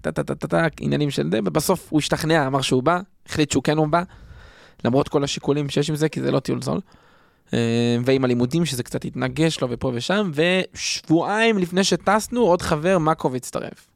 טה 0.00 0.12
טה 0.12 0.22
טה 0.22 0.34
טה 0.34 0.46
טה, 0.46 0.66
עניינים 0.80 1.10
של 1.10 1.30
זה, 1.32 1.38
ובסוף 1.44 1.86
הוא 1.90 1.98
השתכנע, 1.98 2.46
אמר 2.46 2.60
שהוא 2.60 2.82
בא, 2.82 3.00
החליט 3.28 3.50
שהוא 3.50 3.62
כן 3.62 3.76
הוא 3.76 3.88
בא. 3.88 4.02
למרות 4.84 5.08
כל 5.08 5.24
השיקולים 5.24 5.68
שיש 5.68 5.90
עם 5.90 5.96
זה, 5.96 6.08
כי 6.08 6.20
זה 6.20 6.30
לא 6.30 6.40
טיול 6.40 6.62
זול. 6.62 6.80
אה, 7.54 7.96
ועם 8.04 8.24
הלימודים 8.24 8.64
שזה 8.64 8.82
קצת 8.82 9.04
התנגש 9.04 9.60
לו 9.60 9.70
ופה 9.70 9.92
ושם, 9.94 10.30
ושבועיים 10.34 11.58
לפני 11.58 11.84
שטסנו 11.84 12.40
עוד 12.40 12.62
חבר 12.62 12.98
מאקוב 12.98 13.34
הצטרף. 13.34 13.88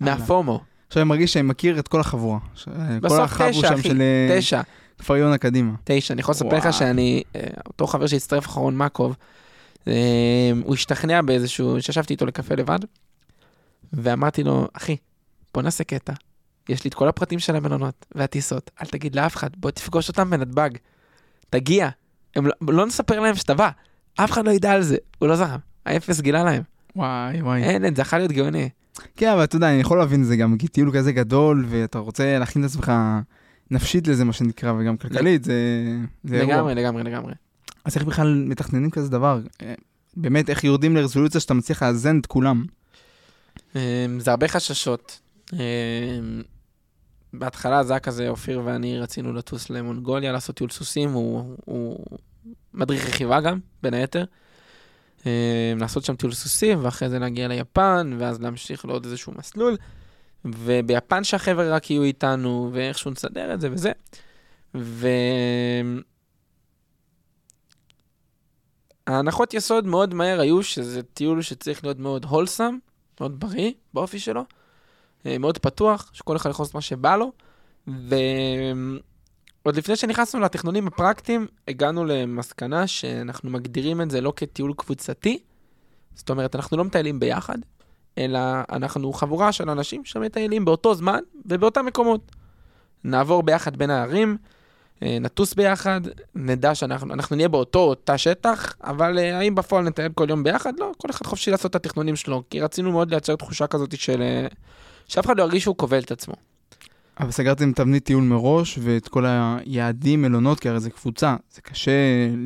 מהפומו. 0.00 0.60
עכשיו 0.88 1.02
אני 1.02 1.08
מרגיש 1.08 1.32
שאני 1.32 1.42
מכיר 1.42 1.78
את 1.78 1.88
כל 1.88 2.00
החבורה. 2.00 2.38
כל 3.00 3.50
תשע, 3.50 3.68
שם 3.68 3.82
של 3.82 4.02
אה, 4.02 4.36
תשע. 4.38 4.60
כפר 4.98 5.16
יונה 5.16 5.38
קדימה. 5.38 5.72
תשע, 5.84 6.14
אני 6.14 6.20
יכול 6.20 6.32
לספר 6.32 6.56
לך. 6.56 6.72
שאני, 6.72 7.22
אה, 7.36 7.40
אותו 7.66 7.86
חבר 7.86 8.06
שהצטרף 8.06 8.46
אחרון, 8.46 8.76
מקוב, 8.76 9.16
אה, 9.88 9.92
הוא 10.64 10.74
השתכנע 10.74 11.22
באיזשהו, 11.22 11.82
שישבתי 11.82 12.12
איתו 12.12 12.26
לקפה 12.26 12.54
לבד, 12.54 12.78
ואמרתי 13.92 14.44
לו, 14.44 14.68
אחי, 14.72 14.96
בוא 15.54 15.62
נעשה 15.62 15.84
קטע. 15.84 16.12
יש 16.68 16.84
לי 16.84 16.88
את 16.88 16.94
כל 16.94 17.08
הפרטים 17.08 17.38
של 17.38 17.56
המלונות 17.56 18.06
והטיסות, 18.14 18.70
אל 18.82 18.86
תגיד 18.86 19.16
לאף 19.16 19.36
אחד, 19.36 19.50
בוא 19.56 19.70
תפגוש 19.70 20.08
אותם 20.08 20.30
בנתב"ג. 20.30 20.70
תגיע. 21.50 21.88
הם 22.36 22.46
לא, 22.46 22.52
לא 22.60 22.86
נספר 22.86 23.20
להם 23.20 23.34
שאתה 23.34 23.54
בא, 23.54 23.70
אף 24.16 24.30
אחד 24.30 24.46
לא 24.46 24.50
ידע 24.50 24.72
על 24.72 24.82
זה, 24.82 24.96
הוא 25.18 25.28
לא 25.28 25.36
זרם. 25.36 25.58
האפס 25.86 26.20
גילה 26.20 26.44
להם. 26.44 26.62
וואי 26.96 27.42
וואי. 27.42 27.62
אין, 27.62 27.84
אין, 27.84 27.94
זה 27.94 28.02
יכול 28.02 28.18
להיות 28.18 28.32
גאוני. 28.32 28.68
כן, 29.16 29.28
אבל 29.28 29.44
אתה 29.44 29.56
יודע, 29.56 29.70
אני 29.70 29.80
יכול 29.80 29.98
להבין 29.98 30.22
את 30.22 30.26
זה 30.26 30.36
גם, 30.36 30.58
כי 30.58 30.68
טיול 30.68 30.98
כזה 30.98 31.12
גדול, 31.12 31.66
ואתה 31.68 31.98
רוצה 31.98 32.38
להכין 32.38 32.64
את 32.64 32.70
עצמך 32.70 32.92
נפשית 33.70 34.08
לזה, 34.08 34.24
מה 34.24 34.32
שנקרא, 34.32 34.72
וגם 34.78 34.96
כלכלית, 34.96 35.44
זה 35.44 35.54
זה. 36.24 36.42
לגמרי, 36.42 36.74
לגמרי, 36.74 37.02
לגמרי. 37.02 37.32
אז 37.84 37.96
איך 37.96 38.04
בכלל 38.04 38.44
מתכננים 38.46 38.90
כזה 38.90 39.10
דבר? 39.10 39.40
אה, 39.62 39.74
באמת, 40.16 40.50
איך 40.50 40.64
יורדים 40.64 40.96
לרזולוציה 40.96 41.40
שאתה 41.40 41.54
מצליח 41.54 41.82
לאזן 41.82 42.18
את 42.18 42.26
כולם? 42.26 42.64
אמ, 43.76 43.80
זה 44.18 44.30
הרבה 44.30 44.48
חששות. 44.48 45.20
אמ, 45.52 45.58
בהתחלה 47.32 47.84
זה 47.84 47.92
היה 47.92 48.00
כזה, 48.00 48.28
אופיר 48.28 48.62
ואני 48.64 48.98
רצינו 48.98 49.32
לטוס 49.32 49.70
למונגוליה, 49.70 50.32
לעשות 50.32 50.56
טיול 50.56 50.70
סוסים, 50.70 51.12
הוא, 51.12 51.56
הוא 51.64 52.06
מדריך 52.74 53.08
רכיבה 53.08 53.40
גם, 53.40 53.58
בין 53.82 53.94
היתר. 53.94 54.24
אמ, 55.26 55.30
לעשות 55.80 56.04
שם 56.04 56.16
טיול 56.16 56.32
סוסים, 56.32 56.84
ואחרי 56.84 57.08
זה 57.08 57.18
להגיע 57.18 57.48
ליפן, 57.48 58.16
ואז 58.18 58.40
להמשיך 58.40 58.84
לעוד 58.84 59.04
איזשהו 59.04 59.32
מסלול. 59.36 59.76
וביפן 60.44 61.24
שהחבר'ה 61.24 61.68
רק 61.68 61.90
יהיו 61.90 62.02
איתנו, 62.02 62.70
ואיכשהו 62.72 63.10
נסדר 63.10 63.54
את 63.54 63.60
זה 63.60 63.68
וזה. 63.72 63.92
ו... 64.74 65.08
ההנחות 69.06 69.54
יסוד 69.54 69.86
מאוד 69.86 70.14
מהר 70.14 70.40
היו 70.40 70.62
שזה 70.62 71.02
טיול 71.02 71.42
שצריך 71.42 71.84
להיות 71.84 71.98
מאוד 71.98 72.24
הולסם, 72.24 72.78
מאוד 73.20 73.40
בריא 73.40 73.72
באופי 73.94 74.18
שלו, 74.18 74.44
אה, 75.26 75.38
מאוד 75.38 75.58
פתוח, 75.58 76.10
שכל 76.12 76.36
אחד 76.36 76.50
יכול 76.50 76.62
לעשות 76.62 76.74
מה 76.74 76.80
שבא 76.80 77.16
לו, 77.16 77.32
ועוד 79.64 79.76
לפני 79.76 79.96
שנכנסנו 79.96 80.40
לתכנונים 80.40 80.86
הפרקטיים, 80.86 81.46
הגענו 81.68 82.04
למסקנה 82.04 82.86
שאנחנו 82.86 83.50
מגדירים 83.50 84.00
את 84.00 84.10
זה 84.10 84.20
לא 84.20 84.32
כטיול 84.36 84.72
קבוצתי, 84.76 85.38
זאת 86.14 86.30
אומרת, 86.30 86.56
אנחנו 86.56 86.76
לא 86.76 86.84
מטיילים 86.84 87.20
ביחד, 87.20 87.58
אלא 88.18 88.38
אנחנו 88.72 89.12
חבורה 89.12 89.52
של 89.52 89.70
אנשים 89.70 90.04
שמטיילים 90.04 90.64
באותו 90.64 90.94
זמן 90.94 91.18
ובאותם 91.46 91.86
מקומות. 91.86 92.30
נעבור 93.04 93.42
ביחד 93.42 93.76
בין 93.76 93.90
הערים, 93.90 94.36
אה, 95.02 95.18
נטוס 95.20 95.54
ביחד, 95.54 96.00
נדע 96.34 96.74
שאנחנו 96.74 97.14
אנחנו 97.14 97.36
נהיה 97.36 97.48
באותו 97.48 97.94
תא 97.94 98.16
שטח, 98.16 98.74
אבל 98.82 99.18
אה, 99.18 99.38
האם 99.38 99.54
בפועל 99.54 99.84
נטייל 99.84 100.12
כל 100.14 100.26
יום 100.30 100.42
ביחד? 100.42 100.72
לא, 100.78 100.92
כל 100.98 101.10
אחד 101.10 101.26
חופשי 101.26 101.50
לעשות 101.50 101.70
את 101.70 101.76
התכנונים 101.76 102.16
שלו, 102.16 102.42
כי 102.50 102.60
רצינו 102.60 102.92
מאוד 102.92 103.10
לייצר 103.10 103.36
תחושה 103.36 103.66
כזאת 103.66 104.00
של... 104.00 104.22
אה, 104.22 104.46
שאף 105.08 105.26
אחד 105.26 105.38
לא 105.38 105.42
ירגיש 105.42 105.62
שהוא 105.62 105.76
כובל 105.76 105.98
את 105.98 106.10
עצמו. 106.10 106.34
אבל 107.20 107.30
סגרתם 107.30 107.72
תבנית 107.72 108.04
טיול 108.04 108.24
מראש, 108.24 108.78
ואת 108.82 109.08
כל 109.08 109.24
היעדים, 109.26 110.22
מלונות, 110.22 110.60
כי 110.60 110.68
הרי 110.68 110.80
זה 110.80 110.90
קבוצה, 110.90 111.36
זה 111.54 111.60
קשה 111.60 111.92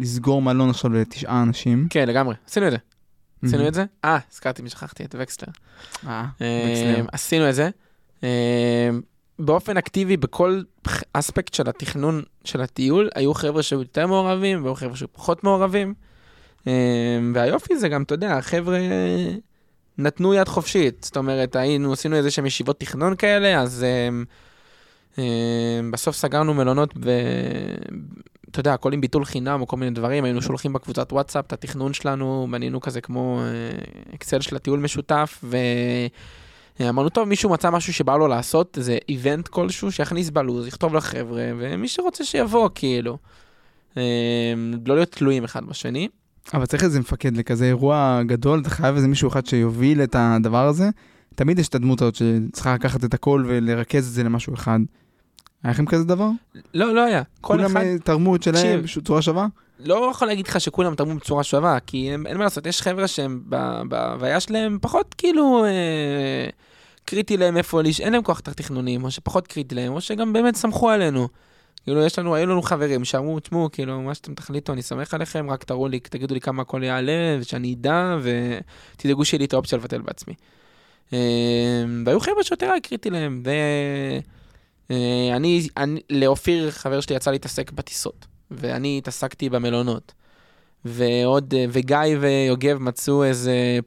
לסגור 0.01 0.43
מלון 0.43 0.71
עכשיו 0.71 0.93
לתשעה 0.93 1.43
אנשים. 1.43 1.87
כן, 1.91 2.09
לגמרי, 2.09 2.35
עשינו 2.47 2.67
את 2.67 2.71
זה. 2.73 2.79
עשינו. 3.45 3.69
את 3.69 3.75
זה? 3.75 3.85
אה, 4.05 4.19
הזכרתי 4.33 4.63
מי 4.63 4.71
שכחתי, 4.71 5.05
את 5.05 5.15
וקסלר. 5.19 5.49
אה, 6.07 6.25
אה, 6.41 6.69
וקסלר. 6.71 7.07
עשינו 7.13 7.49
את 7.49 7.55
זה. 7.55 7.71
אה, 8.25 8.91
באופן 9.39 9.77
אקטיבי, 9.77 10.17
בכל 10.17 10.63
אספקט 11.13 11.55
של 11.55 11.69
התכנון 11.69 12.23
של 12.45 12.61
הטיול, 12.61 13.09
היו 13.15 13.35
חבר'ה 13.35 13.63
שהיו 13.63 13.81
יותר 13.81 14.07
מעורבים, 14.07 14.65
והיו 14.65 14.75
חבר'ה 14.75 14.97
שהיו 14.97 15.13
פחות 15.13 15.45
מעורבים. 15.45 15.95
אה, 16.67 16.73
והיופי 17.35 17.77
זה 17.77 17.89
גם, 17.89 18.03
אתה 18.03 18.15
יודע, 18.15 18.37
החבר'ה 18.37 18.79
נתנו 19.99 20.35
יד 20.35 20.49
חופשית. 20.49 21.05
זאת 21.05 21.17
אומרת, 21.17 21.57
היינו, 21.57 21.93
עשינו 21.93 22.17
איזה 22.17 22.31
שהם 22.31 22.47
ישיבות 22.47 22.81
תכנון 22.81 23.17
כאלה, 23.17 23.61
אז 23.61 23.85
בסוף 25.91 26.17
סגרנו 26.17 26.55
מלונות 26.55 26.95
ב... 27.01 27.11
אתה 28.51 28.61
יודע, 28.61 28.75
הכל 28.75 28.93
עם 28.93 29.01
ביטול 29.01 29.25
חינם 29.25 29.61
או 29.61 29.67
כל 29.67 29.77
מיני 29.77 29.91
דברים, 29.91 30.25
היינו 30.25 30.43
שולחים 30.43 30.73
בקבוצת 30.73 31.13
וואטסאפ 31.13 31.47
את 31.47 31.53
התכנון 31.53 31.93
שלנו, 31.93 32.49
בנינו 32.51 32.81
כזה 32.81 33.01
כמו 33.01 33.41
אה, 33.41 34.15
אקסל 34.15 34.41
של 34.41 34.57
הטיול 34.57 34.81
משותף, 34.81 35.45
ואמרנו, 36.81 37.09
טוב, 37.09 37.29
מישהו 37.29 37.51
מצא 37.51 37.71
משהו 37.71 37.93
שבא 37.93 38.17
לו 38.17 38.29
לעשות, 38.29 38.79
איזה 38.79 38.99
איבנט 39.09 39.49
כלשהו, 39.49 39.93
שיכניס 39.93 40.31
בלוז, 40.31 40.67
יכתוב 40.67 40.95
לחבר'ה, 40.95 41.43
ומי 41.59 41.89
שרוצה 41.89 42.25
שיבוא, 42.25 42.69
כאילו. 42.75 43.19
אה, 43.97 44.03
לא 44.87 44.95
להיות 44.95 45.13
תלויים 45.13 45.45
אחד 45.45 45.65
בשני. 45.65 46.09
אבל 46.55 46.67
צריך 46.67 46.85
איזה 46.85 47.01
מפקד 47.01 47.37
לכזה 47.37 47.65
אירוע 47.65 48.23
גדול, 48.27 48.61
אתה 48.61 48.71
חייב 48.71 48.95
איזה 48.95 49.09
מישהו 49.09 49.29
אחד 49.29 49.47
שיוביל 49.47 50.03
את 50.03 50.17
הדבר 50.19 50.67
הזה. 50.67 50.89
תמיד 51.35 51.59
יש 51.59 51.69
את 51.69 51.75
הדמות 51.75 52.03
הזאת 52.03 52.15
שצריכה 52.15 52.75
לקחת 52.75 53.05
את 53.05 53.15
הכל 53.15 53.45
ולרכז 53.47 54.07
את 54.07 54.13
זה 54.13 54.23
למשהו 54.23 54.55
אחד. 54.55 54.79
היה 55.63 55.71
לכם 55.71 55.87
כזה 55.87 56.05
דבר? 56.05 56.29
לא, 56.75 56.95
לא 56.95 57.05
היה. 57.05 57.23
כל 57.41 57.55
כולם 57.55 57.77
אחד... 57.77 57.87
אה, 57.87 57.97
תרמו 58.05 58.37
את 58.37 58.43
שלהם. 58.43 58.83
בצורה 58.97 59.23
שווה? 59.23 59.47
לא 59.81 60.11
יכול 60.11 60.29
להגיד 60.29 60.47
לך 60.47 60.61
שכולם 60.61 60.95
תרמו 60.95 61.15
בצורה 61.15 61.45
שווה, 61.45 61.81
כי 61.81 62.11
הם, 62.11 62.27
אין 62.27 62.37
מה 62.37 62.45
לעשות, 62.45 62.67
יש 62.67 62.83
חבר'ה 62.83 63.09
שהם 63.09 63.43
בהוויה 63.89 64.41
שלהם 64.41 64.79
פחות 64.81 65.15
כאילו 65.19 65.65
אה, 65.65 66.49
קריטי 67.05 67.37
להם 67.37 67.57
איפה, 67.57 67.83
לש... 67.83 68.01
אין 68.01 68.13
להם 68.13 68.23
כוח 68.23 68.41
את 68.41 68.49
התכנונים, 68.49 69.05
או 69.05 69.11
שפחות 69.11 69.47
קריטי 69.47 69.75
להם, 69.75 69.93
או 69.93 70.01
שגם 70.01 70.33
באמת 70.33 70.57
סמכו 70.57 70.91
עלינו. 70.91 71.29
כאילו, 71.85 72.03
יש 72.03 72.19
לנו, 72.19 72.35
היו 72.35 72.47
לנו 72.47 72.63
חברים 72.63 73.05
שאמרו, 73.05 73.41
תשמעו, 73.41 73.69
כאילו, 73.73 74.03
מה 74.03 74.15
שאתם 74.15 74.35
תחליטו, 74.35 74.73
אני 74.73 74.83
סומך 74.83 75.15
עליכם, 75.15 75.51
רק 75.51 75.65
תראו 75.65 75.89
לי, 75.89 76.01
תגידו 76.01 76.35
לי 76.35 76.41
כמה 76.41 76.63
הכל 76.63 76.83
יעלה, 76.83 77.37
ושאני 77.41 77.75
אדע, 77.75 78.17
ותדאגו 78.23 79.25
שיהיה 79.25 79.39
לי 79.39 79.45
את 79.45 79.53
האופציה 79.53 79.79
לבטל 79.79 80.01
בעצמי. 80.01 80.35
אה, 81.13 81.19
והיו 82.07 82.21
חבר'ה 82.21 82.45
שיותר 82.45 82.67
היה 82.67 82.81
קריטי 82.81 83.11
להם, 83.11 83.43
ואני, 84.91 85.69
אני, 85.77 86.01
לאופיר, 86.11 86.71
חבר 86.71 87.01
שלי, 87.01 87.17
יצא 87.17 87.31
להתעסק 87.31 87.73
בטיסות. 87.73 88.27
ואני 88.51 88.99
התעסקתי 88.99 89.49
במלונות. 89.49 90.13
ועוד, 90.85 91.55
אה, 91.57 91.65
וגיא 91.69 91.99
ויוגב 92.21 92.79
מצאו 92.79 93.25
איזה, 93.25 93.79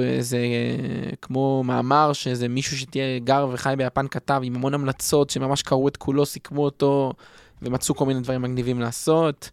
איזה, 0.00 0.36
אה, 0.36 1.16
כמו 1.22 1.62
מאמר 1.64 2.12
שאיזה 2.12 2.48
מישהו 2.48 2.78
שתהיה 2.78 3.18
גר 3.18 3.48
וחי 3.52 3.74
ביפן 3.78 4.08
כתב 4.08 4.40
עם 4.44 4.56
המון 4.56 4.74
המלצות 4.74 5.30
שממש 5.30 5.62
קראו 5.62 5.88
את 5.88 5.96
כולו, 5.96 6.26
סיכמו 6.26 6.64
אותו, 6.64 7.12
ומצאו 7.62 7.94
כל 7.94 8.06
מיני 8.06 8.20
דברים 8.20 8.42
מגניבים 8.42 8.80
לעשות. 8.80 9.50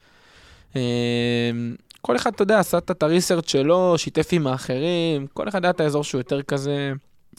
כל 2.05 2.15
אחד, 2.15 2.31
אתה 2.33 2.43
יודע, 2.43 2.59
עשה 2.59 2.77
את 2.77 3.03
הריסרצ' 3.03 3.49
שלו, 3.49 3.97
שיתף 3.97 4.27
עם 4.31 4.47
האחרים, 4.47 5.27
כל 5.33 5.49
אחד 5.49 5.65
היה 5.65 5.69
את 5.71 5.79
האזור 5.79 6.03
שהוא 6.03 6.19
יותר 6.19 6.41
כזה... 6.41 6.93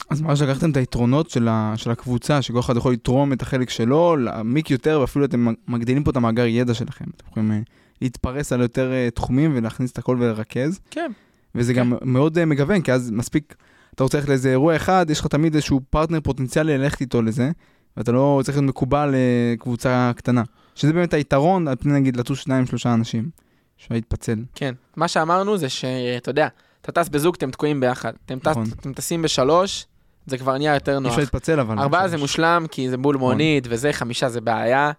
אז 0.09 0.21
ממש 0.21 0.41
לקחתם 0.41 0.71
את 0.71 0.77
היתרונות 0.77 1.29
של, 1.29 1.47
ה, 1.47 1.73
של 1.75 1.91
הקבוצה, 1.91 2.41
שכל 2.41 2.59
אחד 2.59 2.77
יכול 2.77 2.93
לתרום 2.93 3.33
את 3.33 3.41
החלק 3.41 3.69
שלו, 3.69 4.15
להעמיק 4.15 4.71
יותר, 4.71 4.99
ואפילו 5.01 5.25
אתם 5.25 5.47
מגדילים 5.67 6.03
פה 6.03 6.11
את 6.11 6.15
המאגר 6.15 6.45
ידע 6.45 6.73
שלכם. 6.73 7.05
אתם 7.17 7.25
יכולים 7.29 7.51
אה, 7.51 7.59
להתפרס 8.01 8.53
על 8.53 8.61
יותר 8.61 8.91
אה, 8.91 9.09
תחומים 9.13 9.51
ולהכניס 9.55 9.91
את 9.91 9.97
הכל 9.97 10.17
ולרכז. 10.19 10.79
כן. 10.91 11.11
וזה 11.55 11.73
גם 11.73 11.93
מאוד 12.01 12.37
אה, 12.37 12.45
מגוון, 12.45 12.81
כי 12.81 12.91
אז 12.91 13.11
מספיק, 13.11 13.55
אתה 13.95 14.03
רוצה 14.03 14.17
ללכת 14.17 14.29
לאיזה 14.29 14.49
אירוע 14.49 14.75
אחד, 14.75 15.05
יש 15.09 15.19
לך 15.19 15.27
תמיד 15.27 15.55
איזשהו 15.55 15.81
פרטנר 15.89 16.21
פוטנציאלי 16.21 16.77
ללכת 16.77 17.01
איתו 17.01 17.21
לזה, 17.21 17.51
ואתה 17.97 18.11
לא 18.11 18.41
צריך 18.43 18.57
להיות 18.57 18.69
מקובל 18.69 19.15
לקבוצה 19.53 20.11
קטנה. 20.15 20.43
שזה 20.75 20.93
באמת 20.93 21.13
היתרון, 21.13 21.67
על 21.67 21.75
פני 21.75 21.93
נגיד 21.93 22.17
לטוס 22.17 22.39
שניים 22.39 22.65
שלושה 22.65 22.93
אנשים. 22.93 23.44
אפשר 23.77 23.93
להתפצל. 23.95 24.35
כן. 24.55 24.73
מה 24.95 25.07
שאמרנו 25.07 25.57
זה 25.57 25.69
שאתה 25.69 26.29
יודע, 26.29 26.47
אתה 26.81 26.91
טס 26.91 27.09
בזוג, 27.09 27.35
אתם 27.37 27.51
תקועים 27.51 27.79
ביחד. 27.79 28.13
אתם, 28.25 28.39
טס, 28.39 28.47
נכון. 28.47 28.65
אתם 28.79 28.93
טסים 28.93 29.21
בשלוש, 29.21 29.85
זה 30.25 30.37
כבר 30.37 30.57
נהיה 30.57 30.73
יותר 30.73 30.99
נוח. 30.99 31.11
אפשר 31.11 31.21
להתפצל 31.21 31.59
אבל. 31.59 31.79
ארבעה 31.79 32.07
זה. 32.07 32.17
מושלם, 32.17 32.65
כי 32.71 32.89
זה 32.89 32.97
בול 32.97 33.17
מונית, 33.17 33.67
וזה, 33.69 33.93
חמישה 33.93 34.29
זה 34.29 34.41
בעיה. 34.41 34.91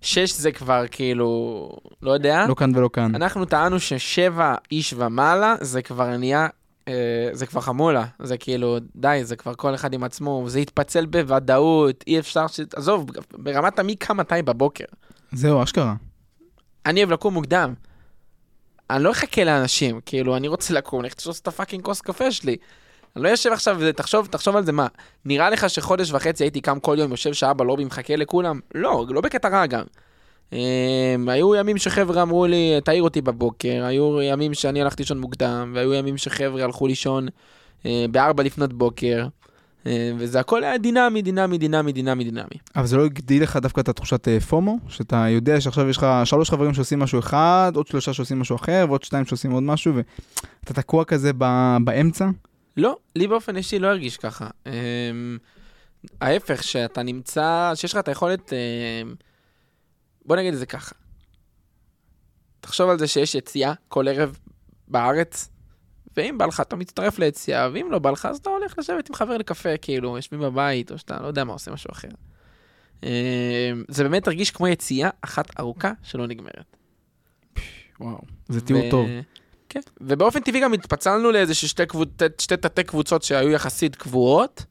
שש 0.00 0.32
זה 0.32 0.52
כבר 0.52 0.84
כאילו, 0.90 1.70
לא 2.02 2.10
יודע. 2.10 2.46
לא 2.48 2.54
כאן 2.54 2.76
ולא 2.76 2.90
כאן. 2.92 3.14
אנחנו 3.14 3.44
טענו 3.44 3.80
ששבע 3.80 4.54
איש 4.72 4.94
ומעלה, 4.96 5.54
זה 5.60 5.82
כבר 5.82 6.16
נהיה, 6.16 6.48
אה, 6.88 7.28
זה 7.32 7.46
כבר 7.46 7.60
חמולה. 7.60 8.04
זה 8.18 8.36
כאילו, 8.36 8.78
די, 8.96 9.20
זה 9.22 9.36
כבר 9.36 9.54
כל 9.54 9.74
אחד 9.74 9.92
עם 9.92 10.04
עצמו, 10.04 10.44
זה 10.46 10.60
יתפצל 10.60 11.06
בוודאות, 11.06 12.04
אי 12.06 12.18
אפשר 12.18 12.46
ש... 12.46 12.60
עזוב, 12.76 13.06
ברמת 13.32 13.78
המי 13.78 13.96
קם 13.96 14.16
מתי 14.16 14.42
בבוקר. 14.44 14.84
זהו, 15.32 15.62
אשכרה. 15.62 15.94
אני 16.86 17.00
אוהב 17.00 17.10
לקום 17.10 17.34
מוקדם. 17.34 17.74
אני 18.90 19.04
לא 19.04 19.10
אחכה 19.10 19.44
לאנשים, 19.44 20.00
כאילו, 20.06 20.36
אני 20.36 20.48
רוצה 20.48 20.74
לקום, 20.74 21.02
לך 21.02 21.14
תשוס 21.14 21.40
את 21.40 21.48
הפאקינג 21.48 21.84
כוס 21.84 22.00
קפה 22.00 22.32
שלי. 22.32 22.56
אני 23.16 23.24
לא 23.24 23.28
יושב 23.28 23.52
עכשיו, 23.52 23.80
תחשוב, 23.96 24.26
תחשוב 24.26 24.56
על 24.56 24.64
זה, 24.64 24.72
מה, 24.72 24.86
נראה 25.24 25.50
לך 25.50 25.70
שחודש 25.70 26.12
וחצי 26.12 26.44
הייתי 26.44 26.60
קם 26.60 26.80
כל 26.80 26.96
יום, 26.98 27.10
יושב 27.10 27.32
שעה 27.32 27.54
בלובי, 27.54 27.84
מחכה 27.84 28.16
לכולם? 28.16 28.60
לא, 28.74 29.04
לא 29.08 29.20
בקטע 29.20 29.48
רע 29.48 29.66
גם. 29.66 29.84
Um, 30.50 30.54
היו 31.28 31.54
ימים 31.54 31.78
שחבר'ה 31.78 32.22
אמרו 32.22 32.46
לי, 32.46 32.80
תעיר 32.84 33.02
אותי 33.02 33.20
בבוקר, 33.20 33.84
היו 33.84 34.22
ימים 34.22 34.54
שאני 34.54 34.82
הלכתי 34.82 35.02
לישון 35.02 35.18
מוקדם, 35.18 35.72
והיו 35.74 35.94
ימים 35.94 36.16
שחבר'ה 36.16 36.64
הלכו 36.64 36.86
לישון 36.86 37.28
uh, 37.28 37.86
בארבע 38.10 38.42
לפנות 38.42 38.72
בוקר. 38.72 39.26
אה, 39.86 40.12
וזה 40.18 40.40
הכל 40.40 40.64
היה 40.64 40.78
דינמי, 40.78 41.22
דינמי, 41.22 41.58
דינמי, 41.58 41.92
דינמי, 41.92 42.24
דינמי. 42.24 42.58
אבל 42.76 42.86
זה 42.86 42.96
לא 42.96 43.04
הגדיל 43.04 43.42
לך 43.42 43.56
דווקא 43.56 43.80
את 43.80 43.88
התחושת 43.88 44.28
אה, 44.28 44.40
פומו? 44.40 44.78
שאתה 44.88 45.26
יודע 45.28 45.60
שעכשיו 45.60 45.88
יש 45.88 45.96
לך 45.96 46.06
שלוש 46.24 46.50
חברים 46.50 46.74
שעושים 46.74 46.98
משהו 46.98 47.18
אחד, 47.18 47.72
עוד 47.74 47.86
שלושה 47.86 48.12
שעושים 48.12 48.38
משהו 48.38 48.56
אחר, 48.56 48.84
ועוד 48.88 49.02
שתיים 49.02 49.24
שעושים 49.24 49.50
עוד 49.50 49.62
משהו, 49.62 49.94
ואתה 50.64 50.74
תקוע 50.74 51.04
כזה 51.04 51.32
באמצע? 51.84 52.28
לא, 52.76 52.96
לי 53.16 53.26
באופן 53.26 53.56
אישי 53.56 53.78
לא 53.78 53.86
הרגיש 53.86 54.16
ככה. 54.16 54.46
אמ, 54.66 54.72
ההפך, 56.20 56.62
שאתה 56.62 57.02
נמצא, 57.02 57.72
שיש 57.74 57.92
לך 57.92 57.98
את 57.98 58.08
היכולת, 58.08 58.52
בוא 60.24 60.36
נגיד 60.36 60.52
את 60.52 60.58
זה 60.58 60.66
ככה. 60.66 60.94
תחשוב 62.60 62.90
על 62.90 62.98
זה 62.98 63.06
שיש 63.06 63.34
יציאה 63.34 63.72
כל 63.88 64.08
ערב 64.08 64.38
בארץ, 64.88 65.50
ואם 66.16 66.38
בא 66.38 66.46
לך 66.46 66.60
אתה 66.60 66.76
מצטרף 66.76 67.18
ליציאה, 67.18 67.68
ואם 67.72 67.90
לא 67.90 67.98
בא 67.98 68.10
לך 68.10 68.26
אז 68.26 68.36
אתה 68.36 68.50
הולך 68.50 68.78
לשבת 68.78 69.08
עם 69.08 69.14
חבר 69.14 69.36
לקפה, 69.36 69.76
כאילו, 69.76 70.16
יושבים 70.16 70.40
בבית, 70.40 70.92
או 70.92 70.98
שאתה 70.98 71.22
לא 71.22 71.26
יודע 71.26 71.44
מה 71.44 71.52
עושה 71.52 71.70
משהו 71.70 71.90
אחר. 71.92 72.08
אמ, 73.02 73.08
זה 73.88 74.02
באמת 74.02 74.26
הרגיש 74.26 74.50
כמו 74.50 74.68
יציאה 74.68 75.10
אחת 75.20 75.60
ארוכה 75.60 75.92
שלא 76.02 76.26
נגמרת. 76.26 76.76
וואו, 78.00 78.18
זה 78.48 78.60
תיאור 78.60 78.84
ו- 78.86 78.90
טוב. 78.90 79.06
כן, 79.68 79.80
ובאופן 80.00 80.40
טבעי 80.40 80.60
גם 80.60 80.72
התפצלנו 80.72 81.30
לאיזה 81.30 81.54
שתי, 81.54 81.86
קבוצ... 81.86 82.08
שתי 82.38 82.56
תתי 82.56 82.84
קבוצות 82.84 83.22
שהיו 83.22 83.50
יחסית 83.50 83.96
קבועות. 83.96 84.64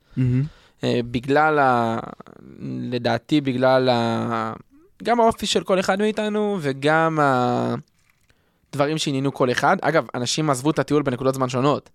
אה, 0.84 1.00
בגלל 1.12 1.60
ה... 1.60 2.00
לדעתי 2.91 3.41
בגלל 3.41 3.89
ה... 3.89 4.53
גם 5.03 5.19
האופי 5.19 5.46
של 5.46 5.63
כל 5.63 5.79
אחד 5.79 6.00
מאיתנו 6.00 6.58
וגם 6.62 7.19
הדברים 8.73 8.97
שעניינו 8.97 9.33
כל 9.33 9.51
אחד. 9.51 9.77
אגב, 9.81 10.05
אנשים 10.15 10.49
עזבו 10.49 10.69
את 10.71 10.79
הטיול 10.79 11.03
בנקודות 11.03 11.35
זמן 11.35 11.49
שונות, 11.49 11.89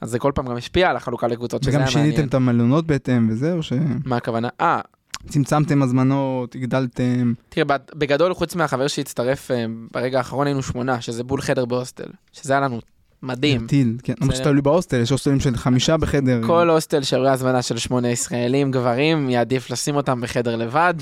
אז 0.00 0.10
זה 0.10 0.18
כל 0.18 0.32
פעם 0.34 0.46
גם 0.46 0.56
השפיע 0.56 0.90
על 0.90 0.96
החלוקה 0.96 1.26
לקבוצות, 1.26 1.62
שזה 1.62 1.70
וגם 1.70 1.80
היה 1.80 1.90
שיניתם 1.90 2.10
מעניין. 2.10 2.28
את 2.28 2.34
המלונות 2.34 2.86
בהתאם 2.86 3.28
וזה, 3.30 3.52
או 3.52 3.58
מה 4.04 4.16
הכוונה? 4.16 4.48
אה, 4.60 4.80
שצמצמתם 5.26 5.82
הזמנות, 5.82 6.54
הגדלתם? 6.54 7.32
תראה, 7.48 7.66
בגדול, 7.94 8.34
חוץ 8.34 8.54
מהחבר 8.54 8.86
שהצטרף 8.88 9.50
אה, 9.50 9.64
ברגע 9.92 10.18
האחרון 10.18 10.46
היינו 10.46 10.62
שמונה, 10.62 11.00
שזה 11.00 11.24
בול 11.24 11.40
חדר 11.40 11.64
בהוסטל, 11.64 12.08
שזה 12.32 12.52
היה 12.52 12.60
לנו 12.60 12.80
מדהים. 13.22 13.66
טיל, 13.66 13.96
כן. 14.02 14.14
למרות 14.20 14.36
זה- 14.36 14.42
שתלוי 14.42 14.62
בהוסטל, 14.62 15.00
יש 15.00 15.10
הוסטלים 15.10 15.40
של 15.40 15.56
חמישה 15.56 15.96
בחדר. 15.96 16.40
כל 16.46 16.70
הוסטל 16.70 17.02
שעורי 17.02 17.30
הזמנה 17.30 17.62
של 17.62 17.78
שמונה 17.78 18.08
ישראלים 18.10 18.70
גברים, 18.70 19.30
יעדיף 19.30 19.70
לשים 19.70 19.96
אותם 19.96 20.20
בחדר 20.20 20.56
לבד. 20.56 20.94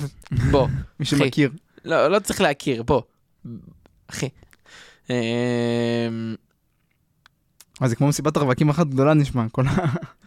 בוא, 0.50 0.69
מי 1.00 1.07
שמכיר. 1.07 1.50
לא, 1.85 2.09
לא 2.09 2.19
צריך 2.19 2.40
להכיר, 2.40 2.83
בוא. 2.83 3.02
אחי. 4.11 4.28
אמ, 5.11 6.35
אז 7.81 7.90
זה 7.90 7.97
כמו 7.97 8.09
מסיבת 8.09 8.37
הרווקים 8.37 8.69
אחת 8.69 8.87
גדולה 8.87 9.14
נשמע. 9.14 9.47
כל 9.52 9.67
ה... 9.67 9.71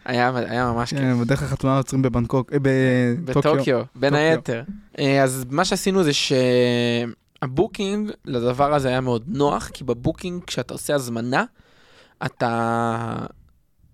היה 0.05 0.31
היה 0.35 0.71
ממש 0.71 0.89
כיף. 0.89 0.99
כן, 0.99 1.19
בדרך 1.19 1.43
החתונה 1.43 1.77
עוצרים 1.77 2.01
בבנקוק, 2.01 2.53
אה, 2.53 2.57
בטוקיו. 3.25 3.53
בטוקיו, 3.53 3.83
בין. 3.95 4.13
היתר. 4.13 4.63
אה, 4.99 5.23
אז 5.23 5.45
מה 5.49 5.65
שעשינו 5.65 6.03
זה 6.03 6.11
שהבוקינג 7.43 8.11
לדבר 8.25 8.73
הזה 8.73 8.87
היה 8.87 9.01
מאוד 9.01 9.23
נוח, 9.27 9.69
כי 9.73 9.83
בבוקינג 9.83 10.43
כשאתה 10.43 10.73
עושה 10.73 10.95
הזמנה, 10.95 11.43
אתה 12.25 13.25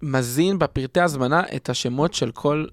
מזין 0.02 0.60
בפרטי 0.60 1.02
הזמנה 1.02 1.44
את 1.56 1.70
השמות 1.70 2.14
של 2.14 2.32
כל, 2.32 2.66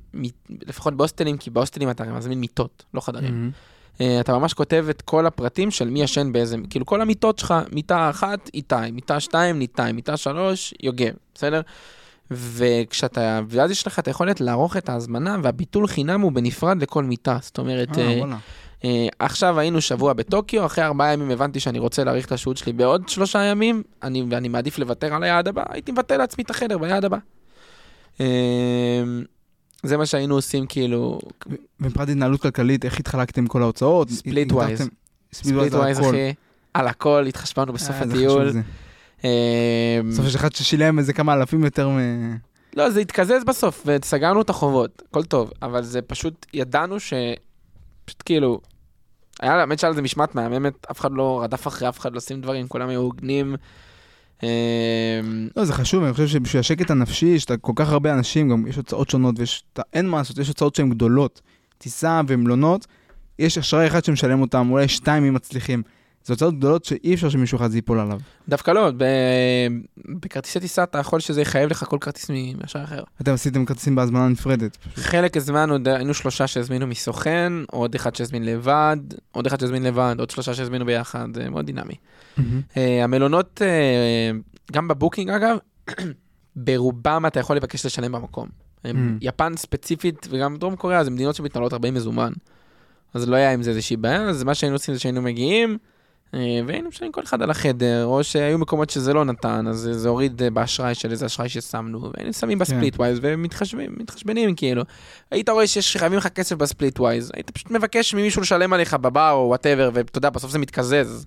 לפחות 0.67 0.97
בהוסטלים, 0.97 1.37
כי 1.37 1.51
בהוסטלים 1.51 1.91
אתה 1.91 2.05
מזמין 2.05 2.41
מיטות, 2.41 2.85
לא 2.95 3.01
חדרים. 3.01 3.35
מהמם. 3.35 3.51
אה, 4.01 4.21
אתה 4.21 4.39
ממש 4.39 4.55
כותב 4.55 4.87
את 4.91 5.03
כל 5.03 5.27
הפרטים 5.27 5.71
של 5.71 5.91
מי 5.91 6.03
ישן 6.03 6.33
באיזה, 6.33 6.57
כאילו 6.71 6.87
כל 6.87 7.01
המיטות 7.01 7.39
שלך, 7.39 7.55
מיטה 7.73 8.11
אחת, 8.11 8.51
איתי, 8.55 8.91
מיטה 8.93 9.21
שתיים, 9.21 9.59
ניתאי, 9.59 9.93
מיטה 9.93 10.17
שלוש, 10.17 10.75
יוגב, 10.83 11.13
בסדר? 11.35 11.61
וכשאתה, 12.31 13.41
ואז 13.49 13.71
יש 13.71 13.87
לך 13.87 13.99
את 13.99 14.07
היכולת 14.07 14.41
לערוך 14.41 14.77
את 14.77 14.89
ההזמנה, 14.89 15.37
והביטול 15.43 15.87
חינם 15.87 16.21
הוא 16.21 16.33
בנפרד 16.33 16.83
לכל 16.83 17.05
מיטה. 17.05 17.39
זאת 17.41 17.59
אומרת, 17.59 17.99
אה, 17.99 18.05
אה. 18.05 18.37
אה, 18.85 19.07
עכשיו 19.19 19.59
היינו 19.59 19.81
שבוע 19.81 20.13
בטוקיו, 20.13 20.67
אחרי 20.67 20.85
ארבעה 20.85 21.13
ימים 21.13 21.31
הבנתי 21.31 21.61
שאני 21.61 21.79
רוצה 21.79 22.05
להאריך 22.05 22.27
את 22.27 22.33
השהות 22.33 22.57
שלי 22.57 22.73
בעוד 22.73 23.09
שלושה 23.09 23.43
ימים, 23.43 23.83
אני, 24.03 24.25
ואני 24.31 24.49
מעדיף 24.49 24.79
לוותר 24.79 25.15
על 25.15 25.23
היעד 25.23 25.49
הבא, 25.49 25.63
הייתי 25.69 25.93
מבטל 25.93 26.17
לעצמי 26.17 26.45
את 26.45 26.51
החדר 26.51 26.79
ביעד 26.79 27.05
הבא. 27.05 27.19
זה 29.83 29.97
מה 29.97 30.07
שהיינו 30.07 30.35
עושים 30.35 30.67
כאילו, 30.67 31.19
ומבחינת 31.81 32.09
התנהלות 32.09 32.43
כלכלית, 32.43 32.85
איך 32.85 33.01
התחלקתם 33.01 33.47
כל 33.47 33.63
ההוצאות? 33.63 34.09
Split 34.09 34.53
wise. 34.53 34.83
ספליט 35.33 35.55
ספליט 35.57 35.75
ווייז 35.75 36.01
אחי, 36.01 36.35
על 36.75 36.89
הכל, 36.89 37.25
התחשבנו 37.29 37.73
בסוף 37.73 37.97
אה, 37.97 38.03
הטיול. 38.03 38.53
אה, 39.25 40.01
בסוף 40.11 40.27
יש 40.27 40.35
אחד 40.35 40.55
ששילם 40.55 40.99
איזה 40.99 41.13
כמה 41.13 41.35
אלפים 41.35 41.65
יותר 41.65 41.89
מ... 41.89 41.99
לא, 42.77 42.91
זה 42.91 43.01
התקזז 43.01 43.45
בסוף, 43.47 43.83
וסגרנו 43.87 44.41
את 44.41 44.51
החובות, 44.51 45.03
הכל 45.11 45.25
טוב, 45.25 45.51
אבל 45.63 45.83
זה 45.83 46.03
פשוט, 46.03 46.47
ידענו 46.55 47.01
ש... 47.01 47.13
פשוט 48.05 48.23
כאילו, 48.25 48.61
היה, 49.41 49.55
האמת 49.55 49.79
שהיה 49.79 49.91
לזה 49.91 50.03
משמעת 50.03 50.35
מהממת, 50.35 50.87
אף 50.91 51.01
אחד 51.01 51.13
לא 51.13 51.41
רדף 51.43 51.67
אחרי 51.67 51.89
אף 51.89 51.99
אחד 51.99 52.17
לשים 52.17 52.41
דברים, 52.41 52.69
כולם 52.69 52.89
היו 52.89 53.01
הוגנים. 53.01 53.57
אה, 54.43 55.21
לא, 55.57 55.65
זה 55.65 55.73
חשוב, 55.73 56.05
אני 56.05 56.13
חושב 56.13 56.27
שבשביל 56.27 56.61
השקט 56.61 56.91
הנפשי, 56.91 57.39
שאתה 57.39 57.57
כל 57.57 57.73
כך 57.77 57.93
הרבה 57.93 58.13
אנשים, 58.13 58.49
גם 58.49 58.67
יש 58.67 58.77
הוצאות 58.77 59.11
שונות, 59.11 59.39
ויש, 59.39 59.63
אתה, 59.73 59.83
אין 59.93 60.09
מה 60.09 60.19
לעשות, 60.19 60.39
יש 60.39 60.49
הוצאות 60.49 60.75
שהן 60.75 60.91
גדולות. 60.91 61.41
טיסה 61.79 62.21
ומלונות, 62.29 62.87
יש 63.39 63.59
אשראי 63.59 63.87
אחד 63.87 64.05
שמשלם 64.05 64.41
אותם, 64.41 64.71
אולי 64.71 64.89
שתיים 64.89 65.25
אם 65.25 65.35
מצליחים. 65.35 65.83
זה 66.27 66.33
הוצאות 66.33 66.59
גדולות 66.59 66.85
שאי 66.85 67.15
אפשר 67.15 67.29
שמישהו 67.29 67.57
אחד 67.59 67.71
זה 67.71 67.79
ייפול 67.79 68.01
עליו. 68.01 68.21
דווקא 68.49 68.71
לא, 68.71 68.91
ב... 68.97 69.05
בכרטיסי 70.21 70.61
טיסה 70.61 70.83
אתה 70.83 70.99
יכול 70.99 71.21
שזה 71.21 71.41
יחייב 71.41 71.71
לך 71.71 71.85
כל 71.89 71.99
כרטיס 72.01 72.31
מ- 72.31 72.59
מאשראי 72.61 72.85
אחר. 72.85 73.03
אתם 73.23 73.33
עשיתם 73.33 73.65
כרטיסים 73.65 73.95
בהזמנה 73.95 74.29
נפרדת. 74.29 74.77
חלק 74.95 75.37
הזמנו, 75.37 75.79
ד- 75.79 75.89
היינו 75.89 76.15
שלושה 76.15 76.47
שהזמינו 76.47 76.87
מסוכן, 76.87 77.53
עוד 77.71 77.95
אחד 77.95 78.15
שהזמין 78.17 78.45
לבד, 78.45 78.97
עוד 79.33 79.47
אחד 79.47 79.61
שהזמין 79.61 79.83
לבד, 79.83 80.15
עוד 80.19 80.31
שלושה 80.31 80.55
שהזמינו 80.55 80.85
ביחד, 80.85 81.29
זה 81.35 81.51
מאוד 81.51 81.67
דינמי. 81.67 81.95
אה, 82.77 83.05
המלונות, 83.05 83.63
אה, 83.63 84.31
גם 84.73 84.89
בבוקינג 84.89 85.31
אגב, 85.31 85.57
ברובם 86.57 87.25
אתה 87.27 87.41
יכול 87.41 87.57
לבקש 87.57 87.87
לשלם 87.87 88.13
במקום. 88.13 88.49
יפן 89.21 89.53
ספציפית 89.57 90.27
וגם 90.31 90.57
דרום 90.57 90.77
קוריאה 90.77 91.05
זה 91.05 91.11
מדינות 91.11 91.35
שמתנהלות 91.35 91.73
הרבה 91.73 91.91
מזומן. 91.91 92.33
אז 93.15 93.29
לא 93.29 93.37
היה 93.37 93.53
עם 93.53 93.63
זה 93.63 93.71
איזושהי 93.71 93.97
בעיה, 93.97 94.23
אז 94.23 94.43
מה 94.43 94.55
שהיינו 94.55 94.75
עושים 94.77 94.95
זה 94.95 95.01
שהיינו 95.01 95.23
מגיעים, 95.23 95.71
אה, 95.71 95.77
והיינו 96.33 96.89
משלמים 96.89 97.13
כל 97.13 97.23
אחד 97.25 97.43
על 97.43 97.51
החדר, 97.51 98.05
או 98.05 98.25
שהיו 98.25 98.59
מקומות 98.59 98.91
שזה 98.91 99.13
לא 99.13 99.25
נתן, 99.25 99.69
אז 99.69 99.89
זה 99.93 100.09
הוריד 100.09 100.43
אה, 100.43 100.51
באשראי 100.51 100.95
של 100.95 101.11
איזה 101.11 101.27
אשראי 101.27 101.49
ששמנו, 101.49 102.11
והיינו 102.15 102.33
שמים 102.33 102.59
ב-Splitwise 102.59 103.19
ומתחשבים, 103.23 103.95
מתחשבנים 103.99 104.55
כאילו. 104.55 104.83
היית 105.31 105.49
רואה 105.49 105.67
שחייבים 105.67 106.19
לך 106.19 106.29
כסף 106.29 106.57
ב-Splitwise, 106.57 107.31
היית 107.35 107.51
פשוט 107.51 107.71
מבקש 107.71 108.15
ממישהו 108.15 108.43
לשלם 108.43 108.73
עליך 108.73 108.95
בבר 108.95 109.31
או 109.31 109.47
whatever, 109.49 109.91
ואתה 109.93 110.19
יודע, 110.19 110.31
בסוף 110.31 110.51
זה 110.51 110.59
מתקזז. 110.59 111.27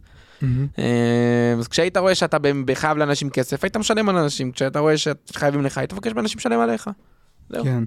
אה, 0.80 1.56
אז 1.60 1.68
כשהיית 1.68 1.98
רואה 1.98 2.16
שאתה 2.16 2.38
חייב 2.74 2.98
לאנשים 2.98 3.30
כסף, 3.30 3.64
היית 3.64 3.78
משלם 3.78 4.10
על 4.10 4.18
אנשים, 4.18 4.52
כשאתה 4.52 4.80
רואה 4.80 4.96
שחייבים 4.98 5.62
לך, 5.62 5.78
היית 5.78 5.94
מבקש 5.94 6.14
מאנשים 6.14 6.38
לשלם 6.38 6.60
עליך. 6.60 6.90
זהו. 7.50 7.64
כן. 7.64 7.84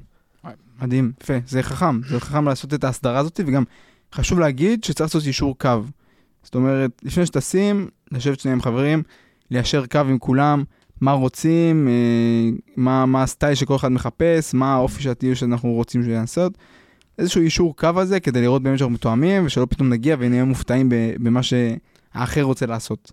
מדהים, 0.83 1.12
יפה, 1.22 1.35
זה 1.46 1.62
חכם, 1.62 2.01
זה 2.09 2.20
חכם 2.20 2.48
לעשות 2.48 2.75
את 2.75 2.85
ההסדרה 2.85 3.18
הזאת, 3.18 3.40
וגם 3.46 3.64
חשוב 4.14 4.38
להגיד 4.38 4.85
שצריך 4.85 5.01
לעשות 5.01 5.27
יישור 5.27 5.59
קו. 5.59 5.68
זאת 6.43 6.55
אומרת, 6.55 6.91
לפני 7.03 7.27
שטסים, 7.27 7.89
לשבת 8.13 8.41
שנייה 8.41 8.55
עם 8.55 8.63
חברים, 8.63 9.03
ליישר 9.51 9.87
קו 9.87 9.99
עם 9.99 10.19
כולם, 10.19 10.65
מה 11.01 11.13
רוצים, 11.13 11.89
אה, 11.89 12.51
מה, 12.77 13.07
מה 13.07 13.23
הסטייל 13.23 13.55
שכל 13.55 13.77
אחד 13.77 13.93
מחפש, 13.93 14.55
מה 14.55 14.75
האופי 14.75 15.09
הטיול 15.09 15.35
שאנחנו 15.35 15.73
רוצים 15.73 16.03
יעשות. 16.11 16.59
איזשהו 17.19 17.43
יישור 17.43 17.77
קו 17.77 17.89
הזה, 17.97 18.21
כדי 18.21 18.41
לראות 18.41 18.63
באמת 18.63 18.79
שאנחנו 18.79 18.95
מתואמים, 18.95 19.47
ושלא 19.47 19.67
פתאום 19.71 19.89
נגיע 19.89 20.17
ונהיה 20.19 20.45
מופתעים 20.45 20.89
במה 21.19 21.41
שהאחר 21.43 22.43
רוצה 22.43 22.67
לעשות. 22.67 23.13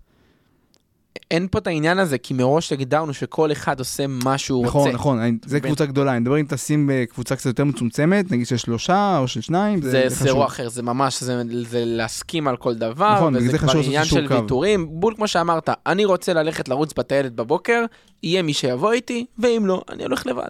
אין 1.31 1.47
פה 1.51 1.57
את 1.59 1.67
העניין 1.67 1.99
הזה, 1.99 2.17
כי 2.17 2.33
מראש 2.33 2.71
הגדרנו 2.73 3.13
שכל 3.13 3.51
אחד 3.51 3.79
עושה 3.79 4.07
מה 4.07 4.37
שהוא 4.37 4.65
נכון, 4.65 4.81
רוצה. 4.81 4.93
נכון, 4.93 5.19
אני- 5.19 5.37
זה 5.45 5.59
בין- 5.59 5.69
קבוצה 5.69 5.85
גדולה, 5.85 6.11
אני 6.11 6.19
מדבר 6.19 6.39
אם 6.39 6.45
טסים 6.45 6.89
בקבוצה 6.93 7.35
קצת 7.35 7.45
יותר 7.45 7.63
מצומצמת, 7.63 8.31
נגיד 8.31 8.47
של 8.47 8.57
שלושה 8.57 9.17
או 9.17 9.27
של 9.27 9.41
שניים, 9.41 9.81
זה, 9.81 10.03
זה 10.09 10.15
חשוב. 10.25 10.41
אחר, 10.41 10.69
זה 10.69 10.83
ממש, 10.83 11.23
זה, 11.23 11.41
זה 11.69 11.83
להסכים 11.85 12.47
על 12.47 12.57
כל 12.57 12.75
דבר, 12.75 13.15
נכון, 13.15 13.35
וזה 13.35 13.49
זה 13.51 13.57
כבר 13.57 13.67
חשוב 13.67 13.85
עניין 13.85 14.05
של 14.05 14.27
קו. 14.27 14.33
ויתורים. 14.41 14.87
בול 14.91 15.13
כמו 15.15 15.27
שאמרת, 15.27 15.69
אני 15.87 16.05
רוצה 16.05 16.33
ללכת 16.33 16.69
לרוץ 16.69 16.93
בטיילת 16.93 17.33
בבוקר, 17.35 17.83
יהיה 18.23 18.41
מי 18.41 18.53
שיבוא 18.53 18.91
איתי, 18.91 19.25
ואם 19.39 19.63
לא, 19.65 19.81
אני 19.89 20.03
הולך 20.03 20.25
לבד. 20.27 20.49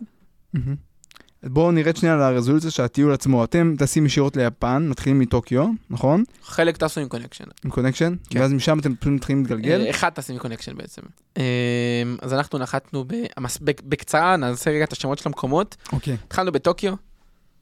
בואו 1.43 1.71
נרד 1.71 1.95
שנייה 1.95 2.15
על 2.15 2.21
הרזולוציה 2.21 2.71
של 2.71 2.83
הטיול 2.83 3.13
עצמו. 3.13 3.43
אתם 3.43 3.75
טסים 3.77 4.05
ישירות 4.05 4.37
ליפן, 4.37 4.87
מתחילים 4.89 5.19
מטוקיו, 5.19 5.67
נכון? 5.89 6.23
חלק 6.43 6.77
טסו 6.77 7.01
עם 7.01 7.07
קונקשן. 7.07 7.43
עם 7.65 7.71
קונקשן? 7.71 8.15
כן. 8.29 8.39
ואז 8.39 8.53
משם 8.53 8.79
אתם 8.79 8.95
פשוט 8.95 9.13
מתחילים 9.13 9.41
להתגלגל? 9.41 9.81
אה, 9.85 9.89
אחד 9.89 10.09
טס 10.09 10.29
עם 10.29 10.37
connection 10.37 10.77
בעצם. 10.77 11.01
אה, 11.37 11.43
אז 12.21 12.33
אנחנו 12.33 12.59
נחתנו, 12.59 13.03
ב- 13.07 13.25
בקצרה, 13.63 14.37
נעשה 14.37 14.71
רגע 14.71 14.83
את 14.83 14.91
השמות 14.93 15.17
של 15.17 15.23
המקומות. 15.29 15.75
אוקיי. 15.91 16.17
התחלנו 16.27 16.51
בטוקיו, 16.51 16.93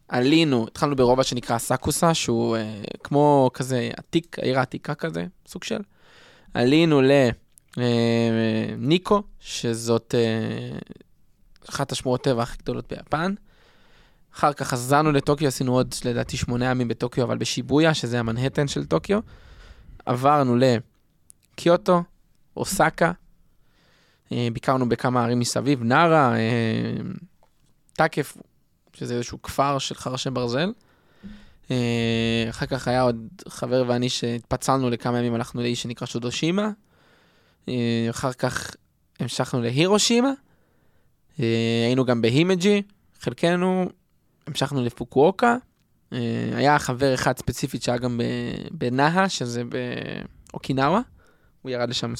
עלינו, 0.07 0.67
התחלנו 0.67 0.95
ברובע 0.95 1.23
שנקרא 1.23 1.57
אסאקוסה, 1.57 2.13
שהוא 2.13 2.57
אה, 2.57 2.81
כמו 3.03 3.49
כזה 3.53 3.89
עתיק, 3.97 4.39
העיר 4.39 4.59
העתיקה 4.59 4.95
כזה, 4.95 5.25
סוג 5.47 5.63
של. 5.63 5.79
עלינו 6.53 7.01
לניקו, 7.77 9.23
שזאת 9.39 10.15
אה, 10.17 10.77
אחת 11.69 11.91
השמורות 11.91 12.23
טבע 12.23 12.43
הכי 12.43 12.57
גדולות 12.57 12.93
ביפן. 12.93 13.33
אחר 14.37 14.53
כך 14.53 14.67
חזרנו 14.67 15.11
לטוקיו, 15.11 15.47
עשינו 15.47 15.73
עוד 15.73 15.95
לדעתי 16.05 16.37
שמונה 16.37 16.65
ימים 16.65 16.87
בטוקיו, 16.87 17.23
אבל 17.23 17.37
בשיבויה, 17.37 17.93
שזה 17.93 18.19
המנהטן 18.19 18.67
של 18.67 18.85
טוקיו. 18.85 19.19
עברנו 20.05 20.57
לקיוטו, 21.55 22.03
אוסקה, 22.57 23.11
אה, 24.31 24.47
ביקרנו 24.53 24.89
בכמה 24.89 25.23
ערים 25.23 25.39
מסביב, 25.39 25.83
נארה, 25.83 26.35
אה, 26.35 26.97
טקף, 27.93 28.37
שזה 28.93 29.13
איזשהו 29.13 29.41
כפר 29.41 29.77
של 29.77 29.95
חרשי 29.95 30.29
ברזל. 30.29 30.71
אה, 31.71 32.45
אחר 32.49 32.65
כך 32.65 32.87
היה 32.87 33.01
עוד 33.01 33.27
חבר 33.47 33.83
ואני 33.87 34.09
שהתפצלנו 34.09 34.89
לכמה 34.89 35.19
ימים, 35.19 35.33
הלכנו 35.33 35.61
לאיש 35.61 35.81
שנקרא 35.81 36.07
שודושימה. 36.07 36.69
אה, 37.69 38.07
אחר 38.09 38.33
כך 38.33 38.75
המשכנו 39.19 39.61
להירושימה. 39.61 40.31
אה, 41.39 41.83
היינו 41.85 42.05
גם 42.05 42.21
בהימג'י, 42.21 42.81
חלקנו. 43.19 43.89
המשכנו 44.47 44.83
לפוקווקה. 44.83 45.57
אה, 46.13 46.49
היה 46.53 46.79
חבר 46.79 47.13
אחד 47.13 47.37
ספציפית 47.37 47.83
שהיה 47.83 47.97
גם 47.97 48.17
ב- 48.17 48.67
בנאה, 48.71 49.29
שזה 49.29 49.63
באוקינאווה. 50.51 51.01
הוא 51.61 51.71
ירד 51.71 51.89
לשם 51.89 52.13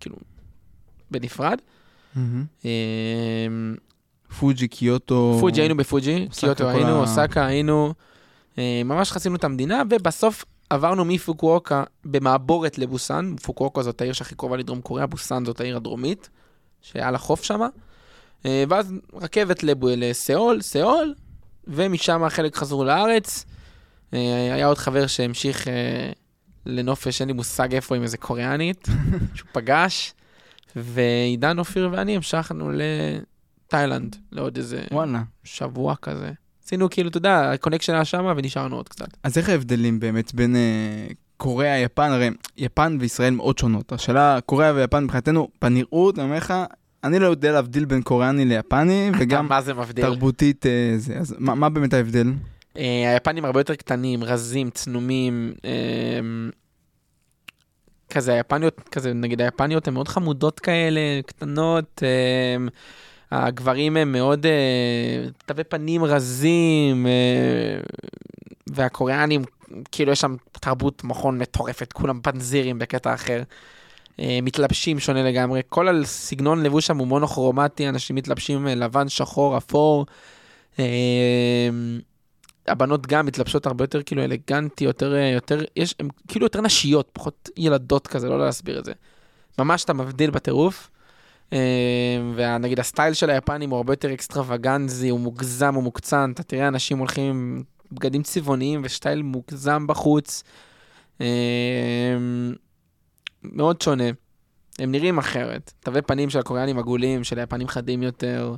כאילו 0.00 0.16
בנפרד. 1.10 1.58
אה, 2.64 3.46
פוג'י, 4.38 4.68
קיוטו. 4.68 5.36
פוג'י 5.40 5.60
היינו 5.60 5.76
בפוג'י, 5.76 6.28
קיוטו 6.40 6.68
היינו, 6.68 7.00
אוסקה 7.00 7.46
היינו, 7.46 7.94
אה, 8.58 8.82
ממש 8.84 9.12
חצינו 9.12 9.36
את 9.36 9.44
המדינה, 9.44 9.82
ובסוף 9.90 10.44
עברנו 10.70 11.04
מפוקווקה 11.04 11.84
במעבורת 12.04 12.78
לבוסן, 12.78 13.34
פוקווקה 13.42 13.82
זאת 13.82 14.00
העיר 14.00 14.12
שהכי 14.12 14.34
קרובה 14.34 14.56
לדרום 14.56 14.80
קוריאה, 14.80 15.06
בוסן 15.06 15.44
זאת 15.44 15.60
העיר 15.60 15.76
הדרומית, 15.76 16.30
שהיה 16.82 17.10
לה 17.10 17.18
חוף 17.18 17.42
שמה, 17.42 17.68
ואז 18.44 18.92
רכבת 19.12 19.62
לסאול, 19.62 20.60
סאול, 20.60 21.14
ומשם 21.68 22.28
חלק 22.28 22.56
חזרו 22.56 22.84
לארץ. 22.84 23.44
אה, 24.14 24.54
היה 24.54 24.66
עוד 24.66 24.78
חבר 24.78 25.06
שהמשיך 25.06 25.68
אה, 25.68 26.10
לנופש, 26.66 27.20
אין 27.20 27.28
לי 27.28 27.32
מושג 27.32 27.74
איפה, 27.74 27.96
עם 27.96 28.02
איזה 28.02 28.16
קוריאנית, 28.16 28.88
שהוא 29.34 29.48
פגש, 29.52 30.14
ועידן, 30.76 31.58
אופיר 31.58 31.88
ואני 31.92 32.16
המשכנו 32.16 32.70
לתאילנד, 32.72 34.16
לעוד 34.32 34.56
איזה 34.56 34.84
וואלה. 34.90 35.22
שבוע 35.44 35.94
כזה. 36.02 36.30
עשינו 36.64 36.90
כאילו, 36.90 37.08
אתה 37.08 37.18
יודע, 37.18 37.50
ה 37.50 37.54
connection 37.54 37.94
היה 37.94 38.04
שמה 38.04 38.32
ונשארנו 38.36 38.76
עוד 38.76 38.88
קצת. 38.88 39.08
אז 39.22 39.38
איך 39.38 39.48
ההבדלים 39.48 40.00
באמת 40.00 40.34
בין 40.34 40.56
אה, 40.56 41.06
קוריאה, 41.36 41.78
יפן, 41.78 42.10
הרי 42.10 42.30
יפן 42.56 42.96
וישראל 43.00 43.34
מאוד 43.34 43.58
שונות. 43.58 43.92
השאלה, 43.92 44.38
קוריאה 44.46 44.74
ויפן 44.74 45.04
מבחינתנו, 45.04 45.48
בנראות, 45.62 46.18
אני 46.18 46.24
אומר 46.24 46.36
לך, 46.36 46.54
אני 47.06 47.18
לא 47.18 47.26
יודע 47.26 47.52
להבדיל 47.52 47.84
בין 47.84 48.02
קוריאני 48.02 48.44
ליפני, 48.44 49.10
וגם 49.18 49.48
מה 49.48 49.62
זה 49.62 49.74
מבדיל? 49.74 50.04
תרבותית 50.04 50.66
אה, 50.66 50.94
זה. 50.96 51.18
אז 51.18 51.34
מה, 51.38 51.54
מה 51.54 51.68
באמת 51.68 51.92
ההבדל? 51.94 52.32
אה, 52.78 53.12
היפנים 53.12 53.44
הרבה 53.44 53.60
יותר 53.60 53.74
קטנים, 53.74 54.24
רזים, 54.24 54.70
צנומים. 54.70 55.54
אה, 55.64 55.70
כזה 58.10 58.32
היפניות, 58.32 58.88
כזה 58.88 59.12
נגיד 59.12 59.40
היפניות 59.40 59.88
הן 59.88 59.94
מאוד 59.94 60.08
חמודות 60.08 60.60
כאלה, 60.60 61.00
קטנות. 61.26 62.02
אה, 62.02 62.56
הגברים 63.30 63.96
הם 63.96 64.12
מאוד 64.12 64.46
אה, 64.46 65.28
תווי 65.46 65.64
פנים 65.64 66.04
רזים, 66.04 67.06
אה, 67.06 67.80
והקוריאנים, 68.70 69.42
כאילו 69.92 70.12
יש 70.12 70.20
שם 70.20 70.36
תרבות 70.52 71.04
מכון 71.04 71.38
מטורפת, 71.38 71.92
כולם 71.92 72.20
פנזירים 72.20 72.78
בקטע 72.78 73.14
אחר. 73.14 73.42
אה, 74.20 74.38
מתלבשים 74.42 74.98
שונה 74.98 75.22
לגמרי, 75.22 75.60
כל 75.68 75.88
הסגנון 75.88 76.62
לבוש 76.62 76.86
שם 76.86 76.96
הוא 76.96 77.06
מונוכרומטי, 77.06 77.88
אנשים 77.88 78.16
מתלבשים 78.16 78.68
אה, 78.68 78.74
לבן, 78.74 79.08
שחור, 79.08 79.56
אפור. 79.56 80.06
אה, 80.78 80.84
הבנות 82.68 83.06
גם 83.06 83.26
מתלבשות 83.26 83.66
הרבה 83.66 83.84
יותר 83.84 84.02
כאילו 84.02 84.24
אלגנטי, 84.24 84.84
יותר, 84.84 85.14
יותר, 85.14 85.64
יש, 85.76 85.94
הן 86.00 86.08
כאילו 86.28 86.46
יותר 86.46 86.60
נשיות, 86.60 87.08
פחות 87.12 87.48
ילדות 87.56 88.06
כזה, 88.06 88.28
לא 88.28 88.38
להסביר 88.38 88.78
את 88.78 88.84
זה. 88.84 88.92
ממש 89.58 89.84
אתה 89.84 89.92
מבדיל 89.92 90.30
בטירוף. 90.30 90.90
ונגיד 92.34 92.80
הסטייל 92.80 93.14
של 93.14 93.30
היפנים 93.30 93.70
הוא 93.70 93.76
הרבה 93.76 93.92
יותר 93.92 94.12
אקסטרווגנזי, 94.14 95.08
הוא 95.08 95.20
מוגזם, 95.20 95.74
הוא 95.74 95.82
מוקצן, 95.82 96.30
אתה 96.34 96.42
תראה 96.42 96.68
אנשים 96.68 96.98
הולכים 96.98 97.24
עם 97.24 97.62
בגדים 97.92 98.22
צבעוניים 98.22 98.80
וסטייל 98.84 99.22
מוגזם 99.22 99.86
בחוץ. 99.86 100.42
מאוד 103.52 103.82
שונה. 103.82 104.04
הם 104.78 104.92
נראים 104.92 105.18
אחרת. 105.18 105.72
תווי 105.80 106.02
פנים 106.02 106.30
של 106.30 106.38
הקוריאנים 106.38 106.78
עגולים, 106.78 107.24
של 107.24 107.38
היפנים 107.38 107.68
חדים 107.68 108.02
יותר. 108.02 108.54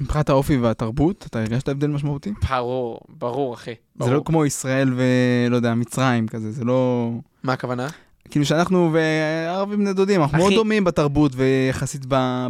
מבחינת 0.00 0.28
האופי 0.28 0.56
והתרבות, 0.56 1.26
אתה 1.28 1.40
הרגשת 1.40 1.68
הבדל 1.68 1.86
משמעותי? 1.86 2.32
ברור, 2.50 3.00
ברור, 3.08 3.54
אחי. 3.54 3.74
זה 4.02 4.10
לא 4.10 4.22
כמו 4.24 4.46
ישראל 4.46 4.94
ולא 4.96 5.56
יודע, 5.56 5.74
מצרים 5.74 6.28
כזה, 6.28 6.52
זה 6.52 6.64
לא... 6.64 7.10
מה 7.42 7.52
הכוונה? 7.52 7.88
כאילו 8.30 8.44
שאנחנו 8.44 8.92
וערבים 8.92 9.78
בני 9.78 9.92
דודים, 9.92 10.20
אנחנו 10.22 10.36
אחי- 10.36 10.42
מאוד 10.42 10.54
דומים 10.54 10.84
בתרבות 10.84 11.32
ויחסית 11.34 12.02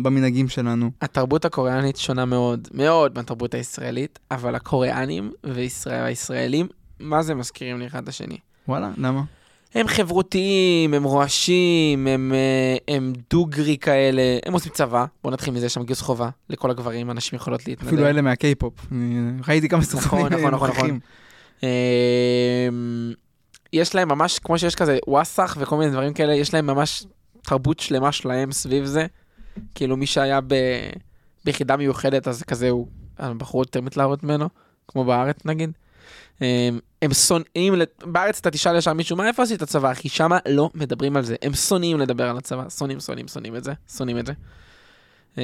במנהגים 0.03 0.49
שלנו. 0.49 0.91
התרבות 1.01 1.45
הקוריאנית 1.45 1.97
שונה 1.97 2.25
מאוד, 2.25 2.69
מאוד 2.75 3.13
מהתרבות 3.15 3.55
הישראלית, 3.55 4.19
אבל 4.31 4.55
הקוריאנים 4.55 5.33
והישראלים, 5.45 6.67
מה 7.01 7.23
זה 7.23 7.35
מזכירים 7.35 7.79
לי 7.79 7.87
אחד 7.87 8.03
את 8.03 8.09
השני? 8.09 8.37
וואלה, 8.69 8.91
למה? 8.97 9.23
הם 9.75 9.89
חברותיים, 9.89 10.95
הם 10.95 11.05
רועשים, 11.05 12.07
הם, 12.07 12.33
אה, 12.35 12.95
הם 12.95 13.13
דוגרי 13.31 13.79
כאלה, 13.79 14.23
הם 14.47 14.53
עושים 14.53 14.73
צבא, 14.73 15.05
בואו 15.23 15.33
נתחיל 15.35 15.55
מזה, 15.55 15.67
יש 15.67 15.75
שם 15.75 15.83
גיוס 15.83 16.01
חובה 16.01 16.29
לכל 16.51 16.71
הגברים, 16.71 17.11
אנשים 17.11 17.37
יכולות 17.37 17.67
להתנדב. 17.67 17.89
אפילו 17.89 18.07
אלה 18.07 18.23
מהקיי-פופ. 18.23 18.87
ראיתי 19.49 19.69
כמה 19.69 19.81
נכון, 19.81 20.01
סרטונים 20.01 20.27
נכון, 20.27 20.55
נכון, 20.55 20.69
מוכיחים. 20.69 21.01
אמ, 21.63 21.69
יש 23.73 23.95
להם 23.95 24.09
ממש, 24.09 24.39
כמו 24.39 24.59
שיש 24.59 24.75
כזה 24.75 24.99
וואסאח 25.07 25.57
וכל 25.61 25.77
מיני 25.77 25.91
דברים 25.91 26.13
כאלה, 26.13 26.35
יש 26.35 26.55
להם 26.55 26.67
ממש 26.67 27.07
תרבות 27.43 27.81
שלמה 27.81 28.13
שלהם 28.13 28.53
סביב 28.53 28.85
זה. 28.85 29.07
כאילו 29.75 29.97
מי 29.97 30.07
שהיה 30.07 30.41
ב... 30.41 30.55
ביחידה 31.45 31.77
מיוחדת, 31.77 32.29
אז 32.29 32.43
כזה 32.43 32.71
הוא, 32.71 32.89
הבחורות 33.19 33.67
יותר 33.67 33.81
מתלהבות 33.81 34.25
ממנו, 34.25 34.49
כמו 34.89 35.05
בארץ 35.05 35.37
נגיד. 35.45 35.71
אמ, 36.41 36.47
הם 37.03 37.15
שונאים, 37.15 37.75
בארץ 38.05 38.39
אתה 38.39 38.51
תשאל 38.51 38.77
ישר 38.77 38.93
מישהו, 38.93 39.17
מה 39.17 39.29
איפה 39.29 39.43
עשית 39.43 39.63
צבא, 39.63 39.93
אחי? 39.93 40.09
שמה 40.09 40.39
לא 40.49 40.71
מדברים 40.75 41.17
על 41.17 41.23
זה. 41.23 41.37
הם 41.43 41.55
שונאים 41.55 42.01
לדבר 42.01 42.31
על 42.31 42.39
הצבא, 42.39 42.69
שונאים, 42.71 43.01
שונאים, 43.01 43.29
שונאים 43.29 43.57
את 43.57 43.65
זה, 43.65 43.73
שונאים 43.97 44.19
את 44.19 44.27
זה. 44.27 44.33
אמ, 45.39 45.43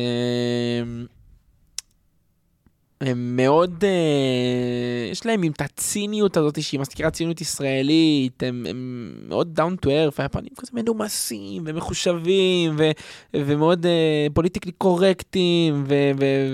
הם 3.00 3.36
מאוד, 3.36 3.84
אה, 3.84 5.10
יש 5.10 5.26
להם 5.26 5.42
עם 5.42 5.52
את 5.52 5.60
הציניות 5.60 6.36
הזאת 6.36 6.62
שהיא 6.62 6.80
מזכירה 6.80 7.10
ציניות 7.10 7.40
ישראלית, 7.40 8.42
הם, 8.42 8.66
הם 8.68 9.10
מאוד 9.28 9.54
down 9.54 9.76
to 9.76 9.90
earth, 9.90 10.20
היפנים 10.20 10.50
כזה 10.56 10.70
מנומסים 10.74 11.62
ומחושבים 11.66 12.74
ו, 12.78 12.90
ומאוד 13.34 13.86
פוליטיקלי 14.34 14.72
קורקטים 14.72 15.84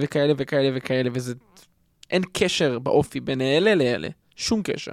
וכאלה 0.00 0.32
וכאלה 0.36 0.70
וכאלה, 0.76 1.10
וזה, 1.12 1.34
אין 2.10 2.22
קשר 2.32 2.78
באופי 2.78 3.20
בין 3.20 3.40
אלה 3.40 3.74
לאלה, 3.74 4.08
שום 4.36 4.62
קשר. 4.62 4.92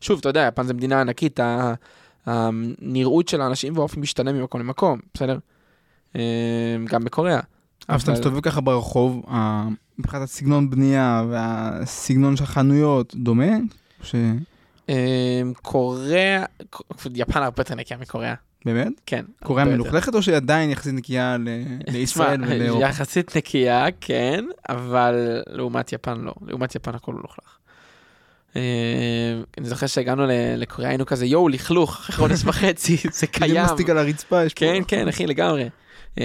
שוב, 0.00 0.18
אתה 0.18 0.28
יודע, 0.28 0.48
יפן 0.52 0.66
זה 0.66 0.74
מדינה 0.74 1.00
ענקית, 1.00 1.40
הנראות 2.26 3.28
של 3.28 3.40
האנשים 3.40 3.76
והאופי 3.76 4.00
משתנה 4.00 4.32
ממקום 4.32 4.60
למקום, 4.60 5.00
בסדר? 5.14 5.38
אה, 6.16 6.76
גם 6.84 7.04
בקוריאה. 7.04 7.40
אבל 7.88 7.98
כשאתה 7.98 8.12
מסתובב 8.12 8.40
ככה 8.40 8.60
ברחוב, 8.60 9.22
מבחינת 9.98 10.22
הסגנון 10.22 10.70
בנייה 10.70 11.24
והסגנון 11.30 12.36
של 12.36 12.44
החנויות, 12.44 13.14
דומה? 13.14 13.56
ש... 14.02 14.14
אמ, 14.88 14.94
קוריאה, 15.62 16.44
יפן 17.14 17.42
הרבה 17.42 17.60
יותר 17.60 17.74
נקייה 17.74 18.00
מקוריאה, 18.00 18.34
באמת? 18.64 18.92
כן. 19.06 19.24
קוריאה. 19.44 19.66
מלוכלכת 19.66 20.14
או 20.14 20.22
שהיא 20.22 20.36
עדיין 20.36 20.70
יחסית 20.70 20.94
נקייה 20.94 21.36
ל- 21.36 21.48
לישראל 21.92 22.44
ולאירופה? 22.44 22.84
יחסית 22.86 23.36
נקייה, 23.36 23.86
כן, 24.00 24.44
אבל 24.68 25.14
לעומת 25.48 25.92
יפן 25.92 26.20
לא, 26.20 26.34
לעומת 26.46 26.74
יפן 26.74 26.94
הכל 26.94 27.12
מלוכלך. 27.14 27.58
אמ, 28.56 28.60
אני 29.58 29.68
זוכר 29.68 29.86
שהגענו 29.86 30.22
לקוריאה, 30.56 30.90
היינו 30.90 31.06
כזה, 31.06 31.26
יואו, 31.26 31.48
לכלוך, 31.48 31.96
אחרי 31.98 32.16
חודש 32.16 32.44
וחצי, 32.46 32.96
זה 32.96 33.08
זה 33.12 33.26
קיים. 33.26 33.64
מסטיק 33.64 33.90
על 33.90 33.98
הרצפה, 33.98 34.44
יש 34.44 34.54
פה... 34.54 34.60
כן, 34.60 34.82
כן, 34.88 35.08
אחי, 35.08 35.26
לגמרי. 35.26 35.68
אמ, 36.18 36.22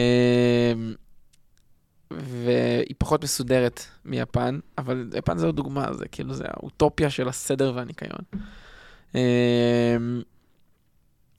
והיא 2.12 2.96
פחות 2.98 3.24
מסודרת 3.24 3.84
מיפן, 4.06 4.60
אבל 4.78 5.10
יפן 5.18 5.38
זו 5.38 5.52
דוגמה, 5.52 5.94
זה 5.94 6.06
כאילו, 6.08 6.34
זה 6.34 6.44
האוטופיה 6.48 7.10
של 7.10 7.28
הסדר 7.28 7.74
והניקיון. 7.76 8.20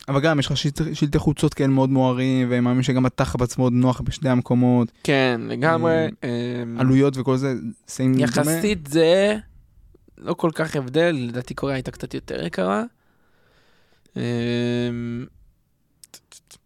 אבל 0.08 0.20
גם 0.20 0.38
יש 0.38 0.46
לך 0.46 0.56
שלטי- 0.56 1.18
חוצות 1.18 1.54
כאלה 1.54 1.68
מאוד 1.68 1.90
מוארים, 1.90 2.50
ואני 2.50 2.60
מאמין 2.60 2.82
שגם 2.82 3.06
התחבץ 3.06 3.58
מאוד 3.58 3.72
נוח 3.72 4.00
בשני 4.00 4.30
המקומות, 4.30 4.88
כן, 5.04 5.40
לגמרי. 5.48 6.06
אמ, 6.24 6.80
עלויות 6.80 7.16
וכל 7.16 7.36
זה, 7.36 7.54
סיים 7.88 8.12
דומה. 8.12 8.24
יחסית 8.24 8.86
זה 8.86 9.36
לא 10.18 10.34
כל 10.34 10.50
כך 10.54 10.76
הבדל, 10.76 11.16
לדעתי 11.28 11.54
קוריאה 11.54 11.76
הייתה 11.76 11.90
קצת 11.90 12.14
יותר 12.14 12.46
יקרה. 12.46 12.82
אמ, 14.16 14.22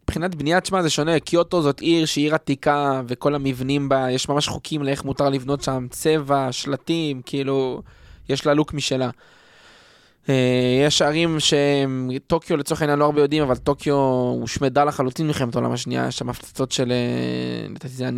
מבחינת 0.03 0.35
בנייה, 0.35 0.61
תשמע, 0.61 0.83
זה 0.83 0.91
שונה. 0.91 1.21
קיוטו 1.21 1.63
זאת 1.63 1.81
עיר 1.81 2.07
שהיא 2.07 2.25
עיר 2.25 2.35
עתיקה, 2.35 3.03
וכל 3.09 3.35
המבנים 3.35 3.89
בה, 3.89 4.11
יש 4.11 4.29
ממש 4.29 4.49
חוקים 4.49 4.83
לאיך 4.83 5.05
מותר 5.05 5.29
לבנות 5.29 5.63
שם, 5.63 5.87
צבע, 5.91 6.49
שלטים, 6.53 7.23
כאילו, 7.27 7.83
יש 8.29 8.47
לה 8.47 8.55
לוק 8.55 8.75
משלה. 8.75 9.11
אה, 10.29 10.83
יש 10.87 11.03
ערים 11.03 11.37
שטוקיו 11.41 12.57
לצורך 12.57 12.83
העניין 12.83 12.99
לא 12.99 13.05
הרבה 13.05 13.21
יודעים, 13.21 13.43
אבל 13.43 13.57
טוקיו 13.57 13.95
הושמדה 14.41 14.85
לחלוטין 14.85 15.27
מלחמת 15.27 15.55
העולם 15.55 15.73
השנייה, 15.73 16.07
יש 16.09 16.19
שם 16.19 16.29
הפצצות 16.29 16.73
של, 16.73 16.93
אה, 16.93 17.69
לדעתי 17.69 17.89
זה 17.89 18.09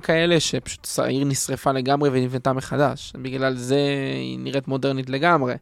כאלה, 0.00 0.40
שפשוט 0.40 0.88
העיר 0.98 1.24
נשרפה 1.24 1.72
לגמרי 1.72 2.10
ונבנתה 2.12 2.52
מחדש. 2.52 3.12
בגלל 3.22 3.54
זה 3.54 3.78
היא 4.14 4.38
נראית 4.38 4.68
מודרנית 4.68 5.10
לגמרי. 5.10 5.54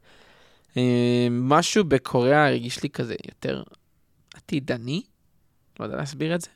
אה, 0.77 1.29
משהו 1.31 1.85
בקוריאה 1.85 2.49
הרגיש 2.49 2.83
לי 2.83 2.91
כזה 2.91 3.15
יותר 3.29 3.63
עתידני, 4.35 5.03
לא 5.81 5.85
יודע 5.85 5.97
להסביר 5.97 6.35
את 6.35 6.41
זה. 6.41 6.49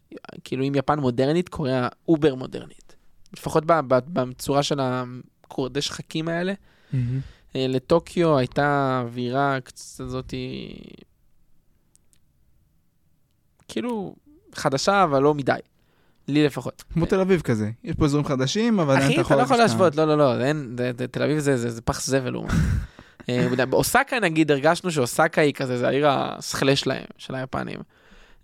כאילו 0.45 0.65
אם 0.65 0.73
יפן 0.75 0.99
מודרנית, 0.99 1.49
קוריאה 1.49 1.89
over 2.09 2.35
מודרנית. 2.35 2.97
לפחות 3.33 3.65
בצורה 4.13 4.63
של 4.63 4.81
הגורדי 4.81 5.83
שחקים 5.83 6.29
האלה. 6.29 6.53
אה, 6.95 7.01
לטוקיו 7.69 8.39
הייתה 8.39 9.01
אווירה 9.05 9.59
קצת 9.65 10.05
זאתי, 10.07 10.77
כאילו, 13.69 14.15
חדשה, 14.55 15.03
אבל 15.03 15.23
לא 15.23 15.35
מדי. 15.35 15.59
לי 16.29 16.47
לפחות. 16.47 16.85
כמו 16.93 17.07
תל 17.07 17.21
אביב 17.21 17.41
כזה, 17.41 17.71
יש 17.85 17.95
פה 17.95 18.05
אזורים 18.05 18.27
חדשים, 18.27 18.81
אבל 18.81 18.99
אחי, 18.99 19.21
אתה 19.21 19.37
לא 19.37 19.43
יכול 19.43 19.57
להשוות, 19.57 19.97
לא, 19.97 20.05
לא, 20.05 20.19
לא, 20.19 20.45
אין, 20.45 20.77
תל 21.11 21.23
אביב 21.23 21.39
זה 21.39 21.83
פח 21.83 22.05
זבל 22.05 22.31
לעומת. 22.31 22.51
אה, 23.29 23.67
באוסקה 23.67 24.21
נגיד 24.21 24.51
הרגשנו 24.51 24.91
שאוסקה 24.91 25.41
היא 25.41 25.55
כזה, 25.55 25.79
זה 25.79 25.89
העיר 25.89 26.09
הסכלה 26.09 26.77
שלהם, 26.77 27.05
של 27.19 27.35
היפנים. 27.35 27.79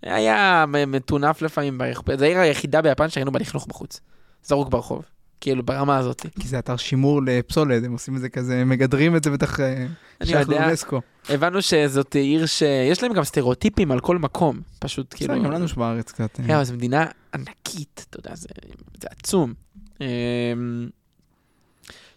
היה 0.01 0.65
מטונף 0.87 1.41
לפעמים, 1.41 1.81
זה 2.17 2.25
העיר 2.25 2.39
היחידה 2.39 2.81
ביפן 2.81 3.09
שהיינו 3.09 3.31
בה 3.31 3.39
לכלוך 3.39 3.67
בחוץ. 3.67 3.99
זרוק 4.43 4.69
ברחוב. 4.69 5.05
כאילו 5.43 5.63
ברמה 5.63 5.97
הזאת. 5.97 6.25
כי 6.39 6.47
זה 6.47 6.59
אתר 6.59 6.77
שימור 6.77 7.21
לפסולת, 7.25 7.83
הם 7.83 7.91
עושים 7.91 8.15
את 8.15 8.21
זה 8.21 8.29
כזה, 8.29 8.65
מגדרים 8.65 9.15
את 9.15 9.23
זה 9.23 9.29
בטח 9.29 9.59
אה, 9.59 9.85
שייך 10.23 10.49
לאונסקו. 10.49 11.01
הבנו 11.29 11.61
שזאת 11.61 12.15
עיר 12.15 12.45
שיש 12.45 13.03
להם 13.03 13.13
גם 13.13 13.23
סטריאוטיפים 13.23 13.91
על 13.91 13.99
כל 13.99 14.17
מקום, 14.17 14.61
פשוט 14.79 15.13
כאילו... 15.15 15.33
בסדר, 15.33 15.45
גם 15.45 15.51
לנו 15.51 15.65
יש 15.65 15.73
בארץ 15.77 16.11
קצת. 16.11 16.39
כן, 16.47 16.53
אבל 16.53 16.63
זו 16.63 16.73
מדינה 16.73 17.05
ענקית, 17.33 18.05
אתה 18.09 18.19
יודע, 18.19 18.35
זה, 18.35 18.47
עצום. 19.09 19.53
אמ, 20.01 20.05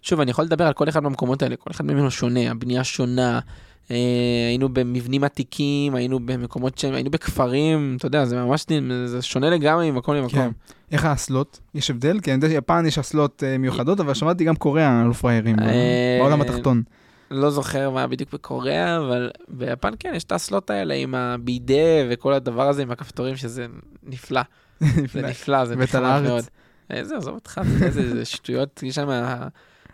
שוב, 0.03 0.21
אני 0.21 0.31
יכול 0.31 0.45
לדבר 0.45 0.67
על 0.67 0.73
כל 0.73 0.89
אחד 0.89 1.03
מהמקומות 1.03 1.43
האלה, 1.43 1.57
כל 1.57 1.71
אחד 1.71 1.85
ממנו 1.85 2.11
שונה, 2.11 2.51
הבנייה 2.51 2.85
שונה, 2.85 3.35
אה, 3.35 3.41
היינו 3.89 4.69
במבנים 4.69 5.25
עתיקים, 5.25 5.95
היינו 5.95 6.21
במקומות 6.27 6.79
שהם, 6.79 6.95
היינו 6.95 7.11
בכפרים, 7.11 7.97
אתה 7.99 8.07
יודע, 8.07 8.25
זה 8.25 8.37
ממש, 8.37 8.67
זה 9.07 9.23
שונה 9.23 9.51
לגמרי 9.51 9.91
ממקום 9.91 10.15
למקום. 10.15 10.39
כן. 10.39 10.51
איך 10.93 11.05
האסלות? 11.05 11.61
יש 11.75 11.91
הבדל? 11.91 12.21
כי 12.21 12.31
אני 12.31 12.37
יודע 12.37 12.49
שיפן 12.49 12.87
יש 12.87 12.99
אסלות 12.99 13.43
אה, 13.47 13.59
מיוחדות, 13.59 14.01
אבל 14.01 14.15
שמעתי 14.15 14.45
גם 14.45 14.57
קוריאה 14.57 15.03
על 15.03 15.13
פראיירים, 15.13 15.57
אה, 15.61 16.19
בעולם 16.21 16.41
התחתון. 16.41 16.83
לא 17.31 17.51
זוכר 17.51 17.91
מה 17.91 18.07
בדיוק 18.07 18.33
בקוריאה, 18.33 18.99
אבל 18.99 19.31
ביפן 19.49 19.93
כן, 19.99 20.13
יש 20.17 20.25
את 20.25 20.33
האסלות 20.33 20.71
האלה 20.71 20.95
עם 20.95 21.15
הבידה 21.15 21.75
וכל 22.11 22.33
הדבר 22.33 22.69
הזה 22.69 22.83
עם 22.83 22.91
הכפתורים, 22.91 23.37
שזה 23.37 23.67
נפלא. 24.03 24.41
זה 25.13 25.23
נפלא, 25.23 25.65
זה 25.65 25.77
נפלא 25.77 26.21
מאוד. 26.21 26.45
איזה, 26.91 27.17
עזוב 27.17 27.35
אותך, 27.35 27.61
זה 27.89 28.25
שטויות, 28.25 28.83
יש 28.83 28.95
שם, 28.95 29.09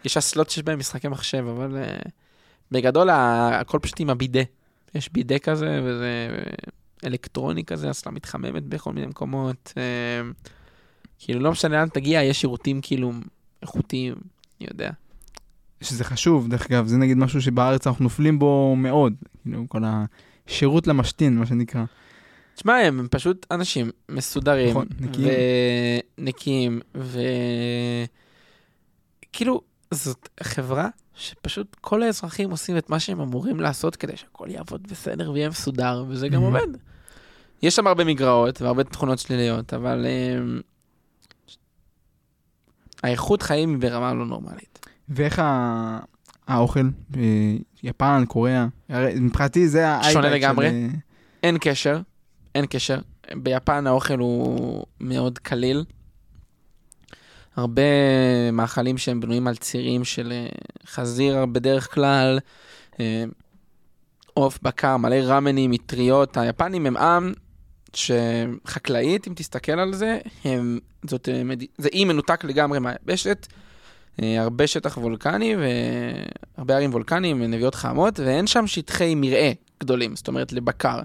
יש 0.04 0.16
אסלות 0.16 0.50
שיש 0.50 0.62
בהן 0.62 0.78
משחקי 0.78 1.08
מחשב, 1.08 1.44
אבל... 1.56 1.78
בגדול 2.72 3.10
הכל 3.10 3.78
פשוט 3.82 4.00
עם 4.00 4.10
הבידה. 4.10 4.42
יש 4.94 5.12
בידה 5.12 5.38
כזה, 5.38 5.80
וזה 5.84 6.28
אלקטרוני 7.04 7.64
כזה, 7.64 7.90
אסלה 7.90 8.12
מתחממת 8.12 8.62
בכל 8.62 8.92
מיני 8.92 9.06
מקומות. 9.06 9.72
אה, 9.76 9.82
כאילו, 11.18 11.40
לא 11.40 11.50
משנה 11.50 11.76
לאן 11.76 11.88
תגיע, 11.88 12.22
יש 12.22 12.40
שירותים 12.40 12.80
כאילו 12.82 13.12
איכותיים, 13.62 14.14
אני 14.60 14.68
יודע. 14.70 14.90
שזה 15.80 16.04
חשוב, 16.04 16.48
דרך 16.48 16.66
אגב, 16.66 16.86
זה 16.86 16.96
נגיד 16.96 17.16
משהו 17.16 17.42
שבארץ 17.42 17.86
אנחנו 17.86 18.02
נופלים 18.02 18.38
בו 18.38 18.76
מאוד, 18.76 19.14
כאילו, 19.42 19.64
כל 19.68 19.82
השירות 19.84 20.86
למשתין, 20.86 21.38
מה 21.38 21.46
שנקרא. 21.46 21.84
תשמע, 22.54 22.76
הם 22.76 23.08
פשוט 23.10 23.46
אנשים 23.50 23.90
מסודרים. 24.08 24.70
נכון, 24.70 24.86
נקיים. 25.00 25.28
ונקיים, 26.18 26.80
וכאילו, 29.24 29.60
זאת 29.90 30.28
חברה 30.42 30.88
שפשוט 31.22 31.76
כל 31.80 32.02
האזרחים 32.02 32.50
עושים 32.50 32.78
את 32.78 32.90
מה 32.90 33.00
שהם 33.00 33.20
אמורים 33.20 33.60
לעשות 33.60 33.96
כדי 33.96 34.16
שהכל 34.16 34.46
יעבוד 34.50 34.86
בסדר 34.90 35.30
ויהיה 35.30 35.48
מסודר, 35.48 36.04
וזה 36.08 36.28
גם 36.28 36.42
עובד. 36.42 36.66
יש 37.62 37.76
שם 37.76 37.86
הרבה 37.86 38.04
מגרעות 38.04 38.62
והרבה 38.62 38.84
תכונות 38.84 39.18
שליליות, 39.18 39.74
אבל 39.74 40.06
um, 40.06 40.62
האיכות 43.02 43.42
חיים 43.42 43.70
היא 43.70 43.78
ברמה 43.78 44.14
לא 44.14 44.26
נורמלית. 44.26 44.86
ואיך 45.08 45.42
האוכל 46.48 46.88
ביפן, 47.08 48.24
קוריאה? 48.28 48.66
מבחינתי 49.20 49.68
זה 49.68 49.88
האייבק 49.88 50.12
שונה 50.12 50.30
לגמרי, 50.30 50.68
של... 50.70 50.96
אין 51.42 51.56
קשר, 51.60 52.00
אין 52.54 52.66
קשר. 52.66 52.98
ביפן 53.34 53.86
האוכל 53.86 54.18
הוא 54.18 54.84
מאוד 55.00 55.38
קליל. 55.38 55.84
הרבה 57.56 57.82
מאכלים 58.52 58.98
שהם 58.98 59.20
בנויים 59.20 59.46
על 59.48 59.56
צירים 59.56 60.04
של 60.04 60.32
אה, 60.32 60.46
חזיר 60.86 61.46
בדרך 61.46 61.94
כלל, 61.94 62.38
אה, 63.00 63.24
עוף, 64.34 64.58
בקר, 64.62 64.96
מלא 64.96 65.14
ראמנים, 65.14 65.70
מטריות. 65.70 66.36
היפנים 66.36 66.86
הם 66.86 66.96
עם 66.96 67.32
שחקלאית, 67.94 69.28
אם 69.28 69.32
תסתכל 69.36 69.72
על 69.72 69.94
זה, 69.94 70.18
הם, 70.44 70.78
זאת, 71.06 71.28
אה, 71.28 71.42
זה 71.78 71.88
אי 71.92 72.04
מנותק 72.04 72.44
לגמרי 72.44 72.78
מהיבשת. 72.78 73.46
הרבה 74.18 74.66
שטח 74.66 74.98
וולקני 74.98 75.56
והרבה 76.56 76.74
ערים 76.74 76.90
וולקניים, 76.90 77.42
נביאות 77.42 77.74
חמות, 77.74 78.20
ואין 78.20 78.46
שם 78.46 78.66
שטחי 78.66 79.14
מרעה 79.14 79.52
גדולים, 79.80 80.16
זאת 80.16 80.28
אומרת 80.28 80.52
לבקר. 80.52 81.00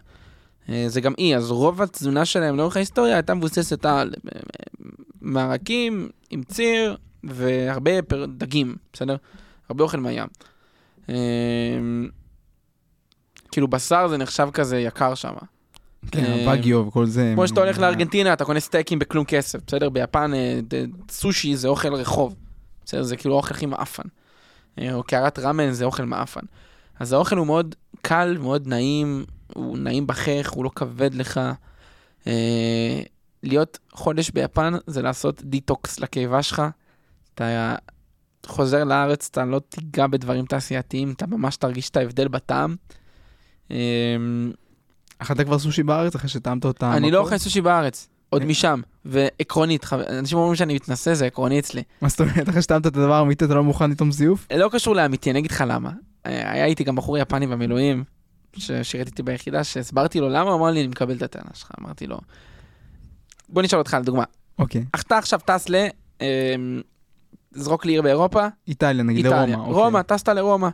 זה 0.88 1.02
גם 1.02 1.14
אי, 1.18 1.36
אז 1.36 1.52
רוב 1.52 1.82
התזונה 1.82 2.26
שלהם 2.26 2.58
לאורך 2.58 2.76
ההיסטוריה 2.76 3.16
הייתה 3.16 3.34
מבוססת 3.34 3.86
על 3.86 4.14
מרקים 5.28 6.10
עם 6.30 6.44
ציר 6.44 6.98
והרבה 7.24 8.02
פר... 8.02 8.26
דגים, 8.26 8.76
בסדר? 8.94 9.16
הרבה 9.70 9.84
אוכל 9.84 9.98
מהים. 9.98 10.28
אמ, 11.10 11.16
כאילו 13.52 13.68
בשר 13.68 14.08
זה 14.08 14.18
נחשב 14.18 14.50
כזה 14.54 14.80
יקר 14.80 15.16
שם. 15.16 15.34
כן, 16.12 16.26
אמ, 16.26 16.52
בגיו 16.52 16.78
וכל 16.88 17.06
זה. 17.06 17.32
כמו 17.36 17.48
שאתה 17.48 17.60
הולך 17.60 17.80
לארגנטינה, 17.80 18.34
אתה 18.34 18.46
קונה 18.46 18.60
סטייקים 18.60 19.00
בכלום 19.00 19.26
כסף, 19.26 19.60
בסדר? 19.68 19.90
ביפן 19.90 20.34
אה, 20.34 20.60
סושי 21.12 21.56
זה 21.56 21.68
אוכל 21.68 21.94
רחוב. 21.94 22.36
בסדר? 22.86 23.04
זה 23.04 23.18
כאילו 23.18 23.36
אוכל 23.36 23.54
הכי 23.54 23.66
מעפן. 23.66 24.08
אה, 24.80 24.94
או 24.94 25.04
קערת 25.04 25.40
ראמן 25.40 25.72
זה 25.72 25.86
אוכל 25.86 26.04
מעפן. 26.04 26.46
אז 27.00 27.14
האוכל 27.14 27.38
הוא 27.38 27.46
מאוד 27.46 27.76
קל, 28.02 28.38
מאוד 28.40 28.68
נעים, 28.68 29.26
הוא 29.54 29.78
נעים 29.78 30.08
בחך, 30.08 30.50
הוא 30.50 30.64
לא 30.64 30.70
כבד 30.76 31.14
לך. 31.16 31.40
להיות 33.44 33.80
חודש 33.92 34.30
ביפן 34.30 34.74
זה 34.88 35.02
לעשות 35.02 35.44
דיטוקס 35.44 36.00
לקיבה 36.00 36.44
שלך. 36.44 36.62
אתה 37.34 37.76
חוזר 38.46 38.84
לארץ, 38.84 39.28
אתה 39.32 39.46
לא 39.46 39.62
תיגע 39.70 40.08
בדברים 40.08 40.46
תעשייתיים, 40.46 41.12
אתה 41.12 41.28
ממש 41.28 41.58
תרגיש 41.58 41.90
את 41.90 41.98
ההבדל 41.98 42.28
בטעם. 42.28 42.76
אמ, 43.72 44.52
אכלת 45.20 45.46
כבר 45.46 45.60
סושי 45.60 45.84
בארץ 45.84 46.16
אחרי 46.16 46.30
שטעמת 46.30 46.66
אותה? 46.66 46.94
אני 46.94 47.12
לא 47.12 47.20
אוכל 47.20 47.38
סושי 47.38 47.62
בארץ, 47.62 48.08
עוד 48.30 48.42
אה. 48.42 48.48
משם. 48.48 48.82
ועקרונית, 49.06 49.86
אנשים 50.10 50.38
אומרים 50.38 50.56
שאני 50.56 50.76
מתנשא, 50.76 51.14
זה 51.14 51.26
עקרוני 51.26 51.60
אצלי. 51.60 51.84
מה 52.02 52.10
זאת 52.10 52.22
אומרת, 52.22 52.50
אחרי 52.50 52.62
שטעמת 52.62 52.88
את 52.88 52.98
הדבר 52.98 53.14
האמיתי, 53.14 53.46
אתה 53.46 53.56
לא 53.56 53.64
מוכן 53.64 53.92
לטעום 53.92 54.12
זיוף? 54.12 54.48
לא 54.58 54.70
קשור 54.72 54.96
לאמיתי, 54.96 55.32
אני 55.32 55.40
אגיד 55.40 55.52
לך 55.52 55.64
למה. 55.68 55.92
אה, 56.26 56.52
היה 56.52 56.66
איתי 56.66 56.84
גם 56.84 56.96
בחור 56.96 57.18
יפני 57.18 57.48
במילואים, 57.48 58.04
ששירת 58.54 59.08
איתי 59.08 59.24
ביחידה, 59.24 59.64
שהסברתי 59.64 60.20
לו 60.20 60.30
למה, 60.30 60.50
הוא 60.50 60.60
אמר 60.60 60.72
לי, 60.72 60.80
אני 60.80 60.88
מקבל 60.88 61.16
את 61.16 61.22
הטענה 61.22 61.50
שלך. 61.54 61.72
אמרתי 61.82 62.08
לו, 62.08 62.20
בוא 63.50 63.62
נשאל 63.62 63.80
אותך 63.80 63.98
לדוגמה. 64.02 64.24
אוקיי. 64.60 64.86
אתה 64.96 65.18
עכשיו 65.18 65.40
טס 65.46 65.70
ל... 65.70 65.88
אמ, 66.22 66.82
זרוק 67.52 67.86
לי 67.86 67.92
עיר 67.92 68.02
באירופה. 68.02 68.48
איטליה, 68.68 69.04
נגיד 69.04 69.26
לרומא. 69.26 69.56
אוקיי. 69.56 69.74
רומא, 69.74 70.02
טסת 70.02 70.30
לרומא. 70.30 70.70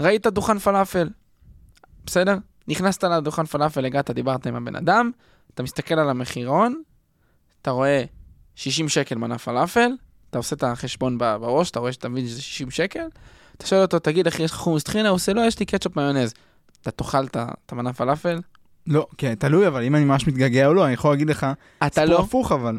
ראית 0.00 0.26
דוכן 0.26 0.58
פלאפל, 0.58 1.08
בסדר? 2.06 2.36
נכנסת 2.68 3.04
לדוכן 3.04 3.44
פלאפל, 3.44 3.84
הגעת, 3.84 4.10
דיברת 4.10 4.46
עם 4.46 4.54
הבן 4.54 4.76
אדם, 4.76 5.10
אתה 5.54 5.62
מסתכל 5.62 5.94
על 5.94 6.10
המחירון, 6.10 6.82
אתה 7.62 7.70
רואה 7.70 8.04
60 8.54 8.88
שקל 8.88 9.14
מנה 9.14 9.38
פלאפל, 9.38 9.90
אתה 10.30 10.38
עושה 10.38 10.56
את 10.56 10.62
החשבון 10.62 11.18
בראש, 11.18 11.70
אתה 11.70 11.80
רואה 11.80 11.92
שאתה 11.92 12.08
מבין 12.08 12.26
שזה 12.26 12.42
60 12.42 12.70
שקל, 12.70 13.06
אתה 13.56 13.66
שואל 13.66 13.82
אותו, 13.82 13.98
תגיד, 13.98 14.26
אחי, 14.26 14.42
יש 14.42 14.50
לך 14.50 14.56
חומוס 14.56 14.82
טחינה? 14.82 15.08
הוא 15.08 15.14
עושה, 15.14 15.32
לא, 15.32 15.40
יש 15.40 15.58
לי 15.58 15.66
קטשופ 15.66 15.96
מיונז. 15.96 16.34
אתה 16.82 16.90
תאכל 16.90 17.24
את 17.24 17.72
המנה 17.72 17.92
פלאפל, 17.92 18.40
לא, 18.86 19.06
כן, 19.18 19.34
תלוי, 19.34 19.66
אבל 19.66 19.82
אם 19.84 19.96
אני 19.96 20.04
ממש 20.04 20.26
מתגעגע 20.26 20.66
או 20.66 20.74
לא, 20.74 20.84
אני 20.86 20.92
יכול 20.94 21.10
להגיד 21.10 21.30
לך, 21.30 21.46
אתה 21.86 22.04
לא? 22.04 22.18
הפוך 22.20 22.52
אבל. 22.52 22.78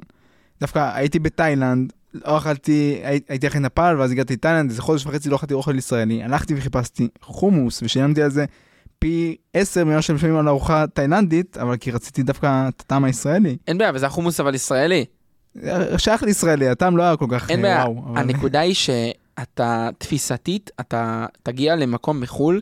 דווקא 0.61 0.91
הייתי 0.95 1.19
בתאילנד, 1.19 1.93
לא 2.13 2.37
אכלתי, 2.37 2.99
הייתי 3.29 3.47
אחרי 3.47 3.59
נפאל, 3.59 3.97
ואז 3.99 4.11
הגעתי 4.11 4.33
לתאילנד, 4.33 4.69
איזה 4.69 4.81
חודש 4.81 5.05
וחצי 5.05 5.29
לא 5.29 5.35
אכלתי 5.35 5.53
אוכל 5.53 5.77
ישראלי, 5.77 6.23
הלכתי 6.23 6.53
וחיפשתי 6.57 7.07
חומוס, 7.21 7.83
ושילמתי 7.83 8.21
על 8.21 8.29
זה 8.31 8.45
פי 8.99 9.35
עשר 9.53 9.85
ממה 9.85 10.01
שהם 10.01 10.15
משלמים 10.15 10.37
על 10.37 10.47
ארוחה 10.47 10.85
תאילנדית, 10.93 11.57
אבל 11.57 11.77
כי 11.77 11.91
רציתי 11.91 12.23
דווקא 12.23 12.67
את 12.69 12.81
הטעם 12.81 13.03
הישראלי. 13.03 13.57
אין 13.67 13.77
בעיה, 13.77 13.91
וזה 13.95 14.05
החומוס 14.05 14.39
אבל 14.39 14.55
ישראלי. 14.55 15.05
שייך 15.97 16.23
לישראלי, 16.23 16.67
הטעם 16.67 16.97
לא 16.97 17.03
היה 17.03 17.17
כל 17.17 17.25
כך 17.29 17.51
אין 17.51 17.59
אה, 17.59 17.63
בעיה. 17.63 17.83
אבל- 17.83 18.17
הנקודה 18.21 18.59
היא 18.59 18.73
שאתה 18.73 19.89
תפיסתית, 19.97 20.69
אתה 20.79 21.25
תגיע 21.43 21.75
למקום 21.75 22.21
בחו"ל, 22.21 22.61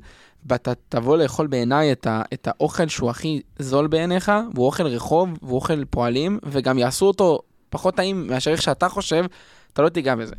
ואתה 0.50 0.72
תבוא 0.90 1.18
לאכול 1.18 1.48
בעיניי 1.48 1.92
את, 1.92 2.08
את 2.34 2.48
האוכל 2.48 2.88
שהוא 2.88 3.10
הכי 3.10 3.42
זול 3.60 3.88
בעיניך, 3.88 4.32
והוא 4.54 4.66
אוכל 4.66 4.88
רחוב, 4.88 5.30
והוא 5.42 5.56
אוכל 5.56 5.86
פועלים, 5.86 6.40
וגם 6.46 6.78
יעשו 6.78 7.06
אותו 7.06 7.40
פחות 7.70 7.96
טעים 7.96 8.28
מאשר 8.28 8.52
איך 8.52 8.62
שאתה 8.62 8.90
חושב, 8.90 9.26
אתה 9.74 9.82
לא 9.82 9.90
תיגע 9.90 10.16
בזה. 10.16 10.36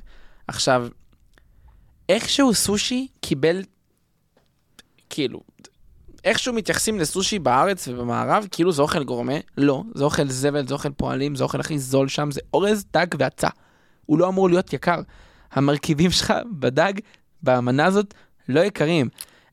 עכשיו, 0.48 0.88
איכשהו 2.08 2.54
סושי 2.54 3.08
קיבל, 3.20 3.62
כאילו, 5.10 5.40
איכשהו 6.24 6.54
מתייחסים 6.54 6.98
לסושי 6.98 7.38
בארץ 7.38 7.88
ובמערב, 7.88 8.46
כאילו 8.50 8.72
זה 8.72 8.82
אוכל 8.82 9.04
גורמה, 9.04 9.34
לא, 9.56 9.82
זה 9.94 10.04
אוכל 10.04 10.28
זבל, 10.28 10.66
זה 10.66 10.74
אוכל 10.74 10.90
פועלים, 10.90 11.34
זה 11.34 11.44
אוכל 11.44 11.60
הכי 11.60 11.78
זול 11.78 12.08
שם, 12.08 12.30
זה 12.30 12.40
אורז, 12.54 12.84
דג 12.92 13.06
והצע. 13.18 13.48
הוא 14.06 14.18
לא 14.18 14.28
אמור 14.28 14.48
להיות 14.48 14.72
יקר. 14.72 15.00
המרכיבים 15.52 16.10
שלך 16.10 16.32
בדג, 16.52 16.92
במנה 17.42 17.84
הזאת, 17.84 18.14
לא 18.48 18.60
יקרים. 18.60 19.08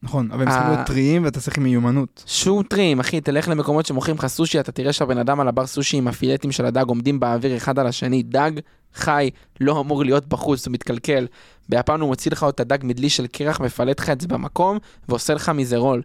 נכון, 0.07 0.29
אבל 0.31 0.41
הם 0.41 0.49
צריכים 0.49 0.67
ה- 0.67 0.73
להיות 0.73 0.87
טריים 0.87 1.23
ואתה 1.23 1.39
צריך 1.39 1.57
עם 1.57 1.63
מיומנות. 1.63 2.23
שום 2.27 2.63
טרים, 2.63 2.99
אחי, 2.99 3.21
תלך 3.21 3.47
למקומות 3.47 3.85
שמוכרים 3.85 4.17
לך 4.17 4.27
סושי, 4.27 4.59
אתה 4.59 4.71
תראה 4.71 4.93
שהבן 4.93 5.17
אדם 5.17 5.39
על 5.39 5.47
הבר 5.47 5.67
סושי 5.67 5.97
עם 5.97 6.07
הפילטים 6.07 6.51
של 6.51 6.65
הדג 6.65 6.85
עומדים 6.87 7.19
באוויר 7.19 7.57
אחד 7.57 7.79
על 7.79 7.87
השני. 7.87 8.23
דג 8.23 8.51
חי 8.95 9.29
לא 9.61 9.79
אמור 9.79 10.03
להיות 10.03 10.27
בחוץ, 10.27 10.67
הוא 10.67 10.73
מתקלקל. 10.73 11.27
ביפן 11.69 11.99
הוא 12.01 12.09
מוציא 12.09 12.31
לך 12.31 12.45
את 12.49 12.59
הדג 12.59 12.77
מדלי 12.83 13.09
של 13.09 13.27
קרח, 13.27 13.59
מפלט 13.59 13.99
לך 13.99 14.09
את 14.09 14.21
זה 14.21 14.27
במקום, 14.27 14.77
ועושה 15.09 15.33
לך 15.33 15.49
מזה 15.49 15.77
רול. 15.77 16.01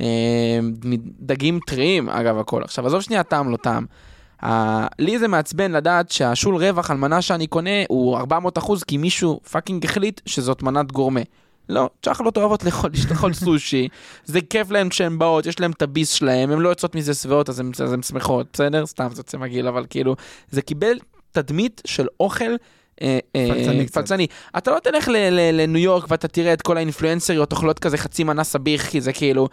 אה, 0.00 0.06
דגים 1.20 1.58
טריים, 1.66 2.08
אגב, 2.08 2.38
הכל. 2.38 2.62
עכשיו, 2.62 2.86
עזוב 2.86 3.00
שנייה 3.00 3.22
טעם 3.22 3.50
לא 3.50 3.56
טעם. 3.56 3.86
לי 4.98 5.18
זה 5.18 5.28
מעצבן 5.28 5.72
לדעת 5.72 6.10
שהשול 6.10 6.56
רווח 6.56 6.90
על 6.90 6.96
מנה 6.96 7.22
שאני 7.22 7.46
קונה 7.46 7.70
הוא 7.88 8.16
400 8.16 8.58
אחוז, 8.58 8.84
כי 8.84 8.96
מישהו 8.96 9.40
fucking 9.50 9.84
החליט 9.84 10.20
שזאת 10.26 10.62
מנת 10.62 10.92
גורמה. 10.92 11.20
לא, 11.70 11.90
כוסיות 12.02 12.36
אוהבות 12.36 12.64
לאכול, 12.64 12.90
לאכול 13.10 13.32
סושי, 13.32 13.88
זה 14.24 14.40
כיף 14.40 14.70
להם 14.70 14.88
כשהן 14.88 15.18
באות, 15.18 15.46
יש 15.46 15.60
להם 15.60 15.70
את 15.70 15.82
הביס 15.82 16.10
שלהם, 16.10 16.50
הן 16.50 16.58
לא 16.58 16.68
יוצאות 16.68 16.94
מזה 16.94 17.14
שבעות 17.14 17.48
אז 17.48 17.60
הן 17.92 18.02
שמחות, 18.02 18.46
בסדר? 18.52 18.86
סתם 18.86 19.08
זה 19.12 19.20
יוצא 19.20 19.38
מגעיל, 19.38 19.68
אבל 19.68 19.86
כאילו, 19.90 20.16
זה 20.50 20.62
קיבל 20.62 20.98
תדמית 21.32 21.82
של 21.86 22.06
אוכל. 22.20 22.44
אה, 23.02 23.18
אה, 23.36 23.86
פלצני. 23.92 24.26
אתה 24.58 24.70
לא 24.70 24.78
תלך 24.78 25.08
לניו 25.52 25.82
יורק 25.82 26.04
ואתה 26.10 26.28
תראה 26.28 26.52
את 26.52 26.62
כל 26.62 26.76
האינפלואנסריות 26.76 27.52
אוכלות 27.52 27.78
כזה 27.78 27.96
חצי 27.96 28.24
מנה 28.24 28.44
סביח, 28.44 28.86
כי 28.86 29.00
זה 29.00 29.12
כאילו 29.12 29.48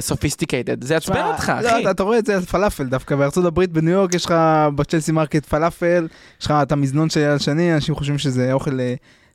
sophisticated. 0.00 0.84
זה 0.84 0.94
יעצבן 0.94 1.24
אותך, 1.24 1.52
לא, 1.62 1.68
אחי. 1.70 1.90
אתה- 1.90 2.02
רואה 2.02 2.18
את 2.18 2.26
זה 2.26 2.34
על 2.36 2.40
פלאפל 2.42 2.84
דווקא, 2.84 3.16
בארצות 3.16 3.44
הברית, 3.44 3.70
בניו 3.72 3.92
יורק 3.92 4.14
יש 4.14 4.24
לך 4.24 4.34
בצ'לסי 4.74 5.12
מרקט 5.12 5.46
פלאפל, 5.46 6.06
יש 6.40 6.46
לך 6.46 6.54
את 6.62 6.72
המזנון 6.72 7.10
של 7.10 7.20
יד 7.20 7.40
שני, 7.40 7.74
אנשים 7.74 7.94
חושבים 7.94 8.18
שזה 8.18 8.52
אוכל 8.52 8.80
אה, 8.80 8.94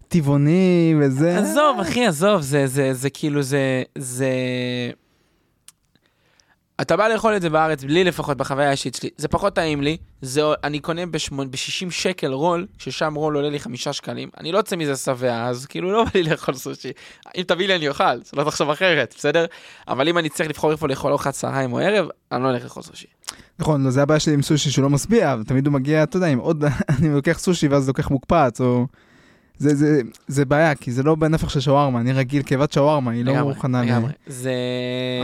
טבעוני 0.10 0.96
וזה. 1.02 1.38
עזוב, 1.38 1.80
אחי, 1.80 2.06
עזוב, 2.06 2.42
זה, 2.42 2.68
זה, 2.68 2.94
זה 2.94 3.10
כאילו, 3.10 3.42
זה, 3.42 3.84
זה... 3.98 4.30
אתה 6.82 6.98
בא 6.98 7.08
לאכול 7.08 7.36
את 7.36 7.42
זה 7.42 7.50
בארץ, 7.50 7.84
לי 7.84 8.04
לפחות, 8.04 8.38
בחוויה 8.38 8.68
האישית 8.68 8.96
שלי, 8.96 9.10
זה 9.18 9.28
פחות 9.28 9.56
טעים 9.56 9.82
לי, 9.82 9.98
זה, 10.22 10.42
אני 10.64 10.80
קונה 10.80 11.06
ב-60 11.06 11.92
שקל 11.92 12.34
רול, 12.34 12.68
ששם 12.78 13.14
רול 13.16 13.36
עולה 13.36 13.50
לי 13.50 13.60
5 13.60 13.88
שקלים, 13.88 14.30
אני 14.40 14.52
לא 14.52 14.58
יוצא 14.58 14.76
מזה 14.76 14.96
שבע, 14.96 15.46
אז 15.46 15.66
כאילו 15.66 15.92
לא 15.92 16.04
בא 16.04 16.10
לי 16.16 16.24
לאכול 16.24 16.56
סושי. 16.56 16.92
אם 17.38 17.44
תביא 17.44 17.68
לי 17.68 17.76
אני 17.76 17.90
אוכל, 17.90 18.24
שלא 18.24 18.44
תחשוב 18.44 18.70
אחרת, 18.70 19.14
בסדר? 19.18 19.46
אבל 19.88 20.08
אם 20.08 20.18
אני 20.18 20.30
צריך 20.30 20.50
לבחור 20.50 20.72
איפה 20.72 20.88
לאכול 20.88 21.12
ארוחת 21.12 21.34
צהריים 21.34 21.74
או 21.74 21.80
ערב, 21.80 22.08
אני 22.32 22.44
לא 22.44 22.48
הולך 22.48 22.64
לאכול 22.64 22.84
סושי. 22.84 23.08
נכון, 23.60 23.84
לא, 23.84 23.92
זה 23.92 24.02
הבעיה 24.02 24.20
שלי 24.20 24.34
עם 24.34 24.42
סושי 24.42 24.70
שהוא 24.70 24.84
לא 24.84 24.90
משביע, 24.90 25.36
תמיד 25.48 25.68
הוא 25.68 25.74
מגיע, 25.74 26.04
אתה 26.04 26.18
יודע, 26.18 26.28
עם 26.28 26.40
עוד, 26.40 26.64
אני 27.00 27.10
לוקח 27.10 27.40
סושי 27.40 27.68
ואז 27.68 27.88
לוקח 27.88 28.12
מוקפץ, 28.12 28.62
או... 28.62 28.86
זה, 29.60 29.76
זה, 29.76 30.02
זה 30.28 30.46
בעיה, 30.46 30.76
כי 30.76 30.92
זה 30.92 31.04
לא 31.04 31.16
בנפח 31.16 31.50
של 31.50 31.60
שווארמה, 31.60 32.00
אני 32.00 32.14
רגיל 32.14 32.44
כאבת 32.44 32.72
שווארמה, 32.72 33.12
היא 33.12 33.26
לא 33.26 33.44
מוכנה 33.44 33.84
ל... 33.84 34.06
זה... 34.28 34.54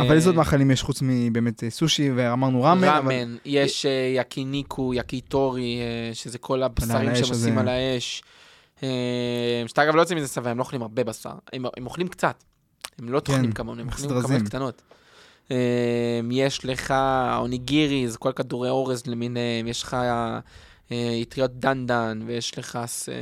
אבל 0.02 0.16
איזה 0.16 0.30
עוד 0.30 0.36
מאכלים 0.36 0.72
יש 0.72 0.84
חוץ 0.84 1.00
מבאמת 1.02 1.64
אה, 1.64 1.70
סושי, 1.70 2.12
ואמרנו 2.16 2.64
ראמן, 2.64 2.88
אבל... 2.88 2.98
ראמן, 2.98 3.36
יש 3.46 3.86
אה, 3.86 4.14
יקיניקו, 4.16 4.94
יקיטורי, 4.94 5.80
אה, 5.80 6.14
שזה 6.14 6.38
כל 6.38 6.64
הבשרים 6.64 7.10
האש 7.10 7.20
שהם 7.20 7.30
עושים 7.30 7.58
הזה. 7.58 7.62
על 7.62 7.68
האש. 7.68 8.24
שאתה 9.68 9.84
אגב 9.84 9.96
לא 9.96 10.02
יוצא 10.02 10.16
מזה 10.16 10.28
שבע, 10.28 10.50
הם 10.50 10.58
לא 10.58 10.64
אוכלים 10.64 10.82
הרבה 10.82 11.04
בשר, 11.04 11.34
הם 11.54 11.66
הם 11.78 11.86
אוכלים 11.86 12.08
קצת. 12.08 12.44
הם 13.00 13.10
לא 13.10 13.20
טוחנים 13.20 13.52
כמונו, 13.52 13.82
הם 13.82 13.88
אוכלים. 13.88 14.22
כמויות 14.22 14.42
קטנות. 14.44 14.82
יש 16.32 16.66
לך 16.66 16.94
אוניגירי, 17.38 18.08
זה 18.08 18.18
כל 18.18 18.32
כדורי 18.32 18.70
אורז 18.70 19.08
למיניהם, 19.08 19.68
יש 19.68 19.84
לך 19.84 19.98
אטריות 21.22 21.60
דנדן, 21.60 22.20
ויש 22.26 22.58
לך 22.60 22.80
ס- 22.86 23.10
אה, 23.10 23.14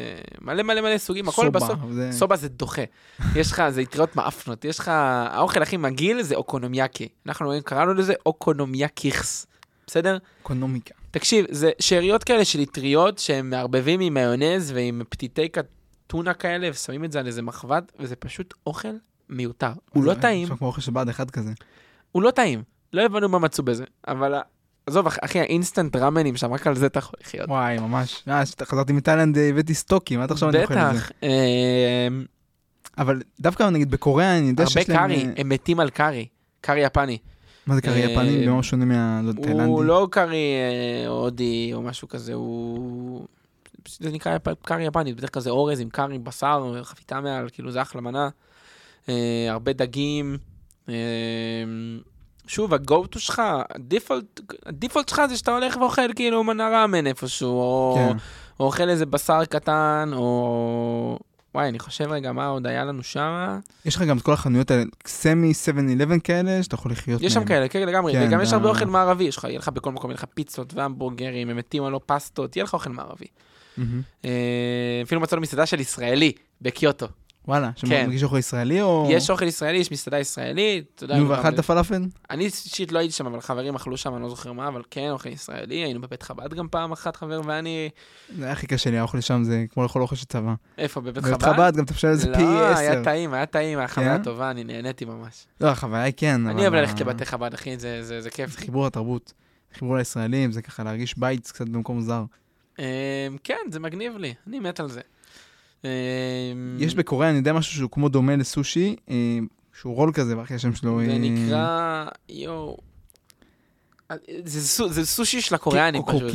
מלא 0.42 0.64
מלא 0.64 0.82
מלא 0.82 0.98
סוגים, 0.98 1.28
הכל 1.30 1.42
סובה, 1.46 1.60
בסוף. 1.60 1.80
זה- 1.92 2.10
סובה 2.12 2.36
זה 2.36 2.50
דוחה. 2.50 2.82
יש 3.36 3.52
לך, 3.52 3.64
זה 3.70 3.82
אטריות 3.82 4.16
מאפנות, 4.16 4.66
יש 4.66 4.80
לך, 4.80 4.88
האוכל 5.30 5.62
הכי 5.62 5.78
מגעיל 5.78 6.22
זה 6.24 6.36
אוקונומיאקי. 6.36 7.08
אנחנו 7.28 7.52
קראנו 7.64 7.94
לזה 7.94 8.14
אוקונומיאקיכס, 8.26 9.48
בסדר? 9.88 10.18
אקונומיקה. 10.42 10.94
תקשיב, 11.12 11.46
זה 11.50 11.72
שאריות 11.80 12.24
כאלה 12.24 12.46
של 12.46 12.62
אטריות 12.62 13.20
שהם 13.20 13.50
מערבבים 13.50 14.00
עם 14.00 14.14
מיונז 14.14 14.72
ועם 14.72 15.02
פתיתי 15.10 15.48
טונה 16.08 16.34
כאלה, 16.34 16.70
ושמים 16.72 17.06
את 17.06 17.12
זה 17.12 17.20
על 17.20 17.28
איזה 17.28 17.42
מחבת, 17.42 17.92
וזה 18.00 18.16
פשוט 18.16 18.54
אוכל 18.68 18.88
מיותר. 19.30 19.72
הוא 19.94 20.04
לא 20.04 20.14
טעים, 20.14 20.44
נשמע 20.44 20.58
כמו 20.58 20.68
אוכל 20.68 20.82
של 20.82 20.92
בה"ד 20.92 21.10
אחד 21.10 21.32
כזה. 21.32 21.52
הוא 22.12 22.24
לא 22.24 22.32
טעים. 22.32 22.64
לא 22.94 23.02
הבנו 23.02 23.30
מה 23.30 23.40
מצאו 23.40 23.64
בזה, 23.64 23.84
אבל 24.08 24.34
עזוב, 24.86 25.08
אח- 25.08 25.18
אחי, 25.22 25.40
האינסטנט 25.40 25.96
ראמנים 25.96 26.36
שם, 26.38 26.54
רק 26.54 26.68
על 26.68 26.76
זה 26.76 26.86
אתה 26.86 27.00
יכול 27.00 27.14
לחיות. 27.24 27.50
וואי, 27.50 27.80
ממש. 27.80 28.24
אה, 28.28 28.46
כשאתה- 28.46 28.66
חזרתי 28.66 28.94
מתאילנד, 28.94 29.38
אה, 29.38 29.50
הבאתי 29.50 29.74
סטוקים, 29.74 30.20
עד 30.22 30.32
עכשיו 30.32 30.50
אני 30.50 30.64
אוכל 30.64 30.74
את 30.74 30.94
זה. 30.94 31.00
בטח, 31.00 31.12
אה, 31.24 32.08
אבל 32.98 33.22
דווקא 33.40 33.64
נגיד 33.70 33.92
בקוריאה, 33.92 34.38
אני 34.38 34.48
יודע 34.48 34.64
הרבה 34.64 34.72
שיש 34.74 34.90
להם... 34.90 34.98
קארי, 35.00 35.26
אה, 35.26 35.32
הם 35.38 35.50
מתים 35.50 35.80
על 35.80 35.90
קארי, 35.90 36.28
קארי 36.62 36.80
יפני. 36.86 37.18
מה 37.68 37.76
זה 37.76 37.82
קארי 37.82 38.04
אה, 38.06 38.12
יפני? 38.12 38.48
במה 38.48 38.64
שונה 38.64 38.86
מהתאילנדי? 38.86 39.64
הוא 39.64 39.84
לא 39.84 40.08
קארי 40.12 40.54
אה, 41.04 41.08
הודי 41.08 41.72
או 41.74 41.82
משהו 41.82 42.08
כזה, 42.08 42.34
הוא... 42.34 43.28
זה 44.00 44.12
נקרא 44.12 44.38
קארי 44.62 44.86
יפני, 44.86 45.14
בדרך 45.14 45.34
כלל 45.34 45.42
זה 45.44 45.50
אורז 45.50 45.80
עם 45.80 45.90
קארי 45.90 46.20
בשר, 46.20 46.82
חפיתה 46.84 47.22
מעל, 47.22 47.50
כאילו 47.54 47.72
זה 47.72 47.82
אחלה 47.82 48.02
מנה. 48.02 48.30
אה, 49.10 49.14
הרבה 49.50 49.74
דגים. 49.74 50.38
שוב, 52.48 52.74
ה-go 52.74 53.16
to 53.16 53.20
שלך, 53.20 53.42
הדיפולט, 54.66 55.10
שלך 55.10 55.22
זה 55.30 55.38
שאתה 55.38 55.52
הולך 55.52 55.78
ואוכל 55.78 56.14
כאילו 56.16 56.44
מנה 56.44 56.70
ראמן 56.70 57.08
איפשהו, 57.08 57.50
או, 57.50 57.96
כן. 57.98 58.18
או 58.60 58.66
אוכל 58.66 58.90
איזה 58.90 59.06
בשר 59.06 59.46
קטן, 59.46 60.12
או... 60.14 61.20
וואי, 61.56 61.70
אני 61.70 61.80
חושב 61.80 62.12
רגע, 62.12 62.32
מה 62.32 62.48
עוד 62.48 62.68
היה 62.68 62.86
לנו 62.86 63.04
שם? 63.04 63.60
יש 63.86 63.96
לך 63.96 64.02
גם 64.02 64.18
את 64.18 64.22
כל 64.22 64.34
החנויות 64.34 64.72
האלה, 64.72 64.84
סמי 65.08 65.52
7-11 66.18 66.20
כאלה, 66.24 66.64
שאתה 66.64 66.76
יכול 66.76 66.92
לחיות 66.92 67.22
יש 67.22 67.34
שם. 67.34 67.46
כאלה, 67.46 67.68
כן, 67.68 67.88
לגמרי, 67.88 68.14
כן, 68.14 68.28
וגם 68.28 68.42
יש 68.42 68.54
הרבה 68.54 68.70
אוכל 68.70 68.86
מערבי, 68.86 69.24
יש 69.24 69.38
לך, 69.38 69.44
יהיה 69.44 69.60
לך 69.60 69.70
בכל 69.70 69.92
מקום, 69.92 70.12
יהיה 70.12 70.16
לך 70.16 70.26
פיצות 70.34 70.74
והמבורגרים, 70.74 71.50
הם 71.50 71.58
מתים 71.58 71.84
על 71.84 71.94
פסטות, 72.06 72.56
יהיה 72.56 72.64
לך 72.64 72.74
אוכל 72.74 72.90
מערבי. 72.90 73.26
אה, 74.26 74.32
אפילו 75.04 75.22
מצאנו 75.22 75.42
מסעדה 75.42 75.66
של 75.66 75.80
ישראלי 75.80 76.32
בקיוטו. 76.62 77.08
וואלה, 77.48 77.70
כן. 77.76 77.88
שמרגיש 77.88 78.24
אוכל 78.24 78.38
ישראלי 78.38 78.82
או... 78.82 79.08
יש 79.12 79.30
אוכל 79.30 79.46
ישראלי, 79.48 79.78
יש 79.78 79.92
מסעדה 79.92 80.20
ישראלית, 80.20 80.86
אתה 80.96 81.04
יודע, 81.04 81.18
נו, 81.18 81.30
ואכלת 81.30 81.60
פלאפל? 81.60 82.02
אני 82.30 82.46
אישית 82.46 82.92
לא 82.92 83.00
הייתי 83.00 83.14
שם, 83.14 83.26
אבל 83.26 83.42
חברים 83.42 83.76
אכלו 83.76 83.98
שם, 83.98 84.16
אני 84.16 84.24
לא 84.24 84.30
זוכר 84.30 84.52
מה, 84.54 84.68
אבל 84.68 84.82
כן, 84.92 85.10
אוכל 85.12 85.30
ישראלי, 85.30 85.76
היינו 85.76 86.02
בבית 86.02 86.24
חב"ד 86.24 86.54
גם 86.54 86.68
פעם 86.68 86.92
אחת, 86.92 87.16
חבר 87.16 87.42
ואני, 87.46 87.90
זה 88.38 88.44
היה 88.44 88.54
הכי 88.54 88.68
קשה 88.68 88.92
לי, 88.92 88.98
האוכל 88.98 89.22
שם 89.22 89.44
זה 89.44 89.66
כמו 89.74 89.84
לאכול 89.84 90.02
אוכל 90.02 90.16
של 90.16 90.26
צבא. 90.26 90.54
איפה, 90.78 91.02
בבית 91.02 91.24
בבית 91.24 91.44
חב"ד? 91.44 91.54
חב"ד 91.54 91.76
גם 91.78 91.86
תפשל 91.86 92.08
על 92.08 92.16
זה 92.16 92.34
פי 92.36 92.44
לא, 92.44 92.68
היה 92.76 92.92
עשר. 92.92 93.04
טעים, 93.04 93.34
היה 93.34 93.46
טעים, 93.46 93.80
היה 93.80 93.88
חוויה 93.88 94.18
כן? 94.18 94.24
טובה, 94.24 94.52
אני 94.52 94.64
נהניתי 94.64 95.06
ממש. 95.06 95.46
לא, 95.62 95.68
החוויה 95.68 96.04
היא 96.04 96.14
כן, 96.18 96.48
אני 96.48 96.62
אוהב 96.62 96.74
ללכת 96.74 97.00
לבתי 97.00 97.26
חב"ד, 97.26 97.54
אחי, 97.54 97.78
זה- 97.78 98.04
זה 98.04 98.22
זה 98.22 98.30
כיף. 98.30 98.50
זה 98.52 98.58
חיבור 98.58 98.86
לתרבות. 98.86 99.34
חיבור 99.74 99.98
לישראלים, 99.98 100.52
זה 100.52 100.62
ככה 100.62 100.84
להרגיש 100.84 101.18
בית 101.18 101.48
קצת 101.52 101.70
במקום 101.70 102.02
זר. 102.02 102.24
אה, 102.80 102.86
כן, 103.44 103.58
זה 103.72 103.80
מגניב 103.80 104.18
לי, 104.18 104.34
אני 104.48 104.60
מת 104.60 104.80
על 104.80 104.90
זה. 104.90 105.02
אה, 105.86 105.90
יש 106.80 106.96
בקוריאה, 106.96 107.30
אני 107.30 107.38
יודע 107.38 107.54
משהו 107.54 107.74
שהוא 107.76 107.90
כמו 107.92 108.10
דומה 108.10 108.36
לסושי, 108.36 108.96
אה, 109.10 109.40
שהוא 109.80 109.96
רול 109.96 110.12
כזה, 110.14 110.38
ואחרי 110.38 110.56
השם 110.56 110.76
שלו... 110.76 111.00
זה 111.06 111.12
אה, 111.12 111.18
נקרא, 111.18 112.06
יואו. 112.30 112.78
אה, 114.12 114.16
זה 114.46 114.88
זה 114.90 115.06
סושי 115.06 115.42
של 115.42 115.56
הקוריאנים 115.56 116.02
פשוט. 116.08 116.34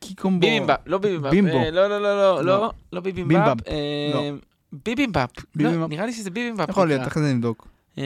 קיקומבו. 0.00 0.40
ביבימבאפ, 0.40 0.80
לא 0.86 0.98
ביבימבאפ. 0.98 1.30
בימבו. 1.30 1.56
אה, 1.56 1.70
לא, 1.70 1.88
לא, 1.88 2.02
לא, 2.02 2.16
לא, 2.16 2.44
לא. 2.44 2.60
לא, 2.60 2.72
לא 2.92 3.00
ביבימבאפ. 3.00 3.38
בימבאפ. 3.38 3.68
אה, 3.68 4.10
לא. 4.14 4.36
ביבימבאפ. 4.72 5.30
לא. 5.56 5.88
נראה 5.88 6.06
לי 6.06 6.12
שזה 6.12 6.30
ביבימבאפ. 6.30 6.68
יכול 6.68 6.88
להיות. 6.88 7.06
אחרי 7.06 7.22
זה 7.22 7.34
נבדוק. 7.34 7.68
אה, 7.98 8.04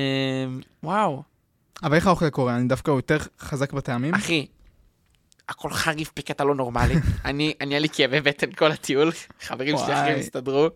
וואו, 0.83 1.23
אבל 1.83 1.95
איך 1.95 2.07
האוכל 2.07 2.25
הקוריאני? 2.25 2.69
דווקא 2.69 2.91
הוא 2.91 2.99
יותר 2.99 3.19
חזק 3.41 3.73
בטעמים? 3.73 4.15
אחי, 4.15 4.47
הכל 5.49 5.71
חריף 5.71 6.13
בקטע 6.17 6.45
לא 6.45 6.55
נורמלי. 6.55 6.95
אני, 7.25 7.55
אני 7.61 7.75
היה 7.75 7.81
לי 7.81 7.89
כאבי 7.89 8.21
בטן 8.21 8.53
כל 8.53 8.73
הטיול, 8.73 9.13
חברים 9.41 9.77
שלי. 9.79 9.95
אחרים 9.95 10.19
הסתדרו. 10.19 10.69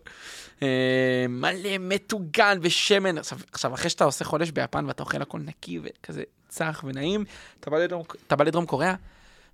אה, 0.61 1.25
מלא 1.29 1.77
מטוגן 1.79 2.57
ושמן. 2.61 3.17
עכשיו, 3.17 3.39
עכשיו, 3.51 3.73
אחרי 3.73 3.89
שאתה 3.89 4.03
עושה 4.03 4.25
חודש 4.25 4.51
ביפן 4.51 4.85
ואתה 4.85 5.03
אוכל 5.03 5.21
הכל 5.21 5.39
נקי 5.39 5.79
וכזה 5.83 6.23
צח 6.49 6.83
ונעים, 6.87 7.25
אתה 7.59 7.69
בא 7.69 7.77
לדרום, 7.77 8.03
אתה 8.27 8.35
בא 8.35 8.43
לדרום 8.43 8.65
קוריאה, 8.65 8.95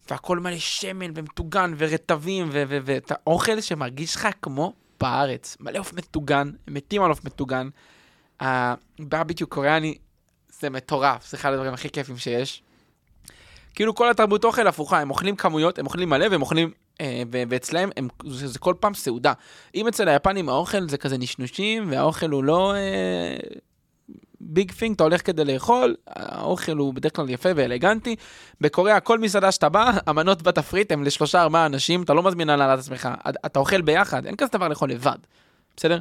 והכל 0.10 0.40
מלא 0.40 0.58
שמן 0.58 1.12
ומטוגן 1.16 1.74
ורטבים, 1.78 2.50
ואת 2.52 3.12
האוכל 3.12 3.62
שמרגיש 3.62 4.16
לך 4.16 4.28
כמו 4.42 4.74
בארץ. 5.00 5.58
מלא 5.60 5.80
עוף 5.80 5.94
מטוגן, 5.94 6.52
מתים 6.68 7.04
על 7.04 7.10
עוף 7.10 7.26
מטוגן. 7.26 7.70
הברביקיו 8.40 9.48
קוריאני 9.48 9.98
זה 10.60 10.70
מטורף, 10.70 11.30
זה 11.30 11.38
אחד 11.38 11.54
הדברים 11.54 11.74
הכי 11.74 11.90
כיפים 11.90 12.18
שיש. 12.18 12.64
כאילו 13.76 13.96
כל 13.96 14.10
התרבות 14.10 14.46
אוכל 14.46 14.68
הפוכה, 14.68 15.00
הם 15.00 15.10
אוכלים 15.10 15.36
כמויות, 15.36 15.80
הם 15.80 15.86
אוכלים 15.86 16.10
מלא 16.10 16.26
והם 16.32 16.42
אוכלים, 16.42 16.72
אה, 17.02 17.24
ואצלהם 17.32 17.90
הם, 17.98 18.08
זה, 18.28 18.48
זה 18.48 18.60
כל 18.60 18.74
פעם 18.80 18.94
סעודה. 18.94 19.34
אם 19.76 19.88
אצל 19.88 20.08
היפנים 20.08 20.50
האוכל 20.50 20.90
זה 20.90 20.98
כזה 20.98 21.18
נשנושים, 21.18 21.92
והאוכל 21.92 22.30
הוא 22.30 22.44
לא 22.44 22.74
ביג 24.46 24.72
פינג, 24.72 24.96
אתה 24.96 25.04
הולך 25.04 25.26
כדי 25.26 25.46
לאכול, 25.46 25.96
האוכל 26.08 26.72
הוא 26.72 26.94
בדרך 26.94 27.16
כלל 27.16 27.30
יפה 27.30 27.50
ואלגנטי. 27.56 28.16
בקוריאה, 28.62 29.00
כל 29.00 29.20
מסעדה 29.20 29.52
שאתה 29.52 29.70
בא, 29.70 29.92
המנות 30.06 30.42
בתפריט 30.42 30.92
הן 30.92 31.04
לשלושה 31.04 31.42
ארבעה 31.42 31.66
אנשים, 31.66 32.04
אתה 32.04 32.14
לא 32.14 32.24
מזמין 32.24 32.50
הנהלת 32.50 32.80
עצמך, 32.80 33.10
אתה 33.46 33.60
אוכל 33.60 33.82
ביחד, 33.82 34.26
אין 34.26 34.36
כזה 34.36 34.50
דבר 34.54 34.68
לאכול 34.68 34.90
לבד, 34.90 35.18
בסדר? 35.78 36.00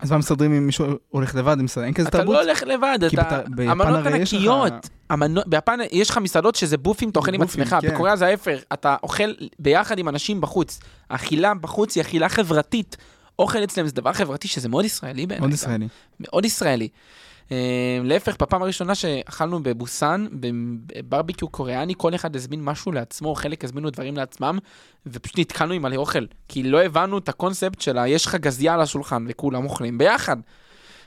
אז 0.00 0.10
מה 0.10 0.18
מסדרים 0.18 0.52
אם 0.52 0.66
מישהו 0.66 0.86
הולך 1.08 1.34
לבד, 1.34 1.56
אין 1.82 1.94
כזה 1.94 2.08
אתה 2.08 2.18
תרבות? 2.18 2.34
לא 2.34 2.42
הולך 2.42 2.62
לבד, 2.62 2.98
אתה... 3.04 3.40
המנות 3.58 4.06
ענקיות. 4.06 4.88
ביפן 5.46 5.78
יש 5.92 6.10
לך 6.10 6.18
מסעדות 6.18 6.54
שזה 6.54 6.76
בופים, 6.76 7.08
אתה 7.08 7.18
אוכל 7.18 7.34
עם 7.34 7.42
עצמך. 7.42 7.76
כן. 7.80 7.94
בקוריאה 7.94 8.16
זה 8.16 8.26
ההפך, 8.26 8.58
אתה 8.72 8.96
אוכל 9.02 9.32
ביחד 9.58 9.98
עם 9.98 10.08
אנשים 10.08 10.40
בחוץ. 10.40 10.80
האכילה 11.10 11.54
בחוץ 11.54 11.96
היא 11.96 12.02
אכילה 12.02 12.28
חברתית. 12.28 12.96
אוכל 13.38 13.64
אצלם 13.64 13.86
זה 13.86 13.92
דבר 13.92 14.12
חברתי 14.12 14.48
שזה 14.48 14.68
מאוד 14.68 14.84
ישראלי 14.84 15.26
בעיניי. 15.26 15.40
מאוד. 15.40 15.52
ישראלי. 15.54 15.88
מאוד 16.20 16.44
ישראלי. 16.44 16.88
אה, 17.52 17.56
להפך, 18.04 18.36
בפעם 18.42 18.62
הראשונה 18.62 18.94
שאכלנו 18.94 19.62
בבוסן, 19.62 20.26
בברביקיו 20.32 21.48
קוריאני, 21.48 21.94
כל 21.96 22.14
אחד 22.14 22.36
הזמין 22.36 22.64
משהו 22.64 22.92
לעצמו, 22.92 23.34
חלק 23.34 23.64
הזמינו 23.64 23.90
דברים 23.90 24.16
לעצמם, 24.16 24.58
ופשוט 25.06 25.38
נתקענו 25.38 25.72
עם 25.74 25.82
מלא 25.82 25.96
אוכל. 25.96 26.24
כי 26.48 26.62
לא 26.62 26.82
הבנו 26.82 27.18
את 27.18 27.28
הקונספט 27.28 27.80
של 27.80 27.98
ה- 27.98 28.08
יש 28.08 28.26
לך 28.26 28.34
גזייה 28.34 28.74
על 28.74 28.80
השולחן 28.80 29.24
וכולם 29.28 29.64
אוכלים 29.64 29.98
ביחד. 29.98 30.36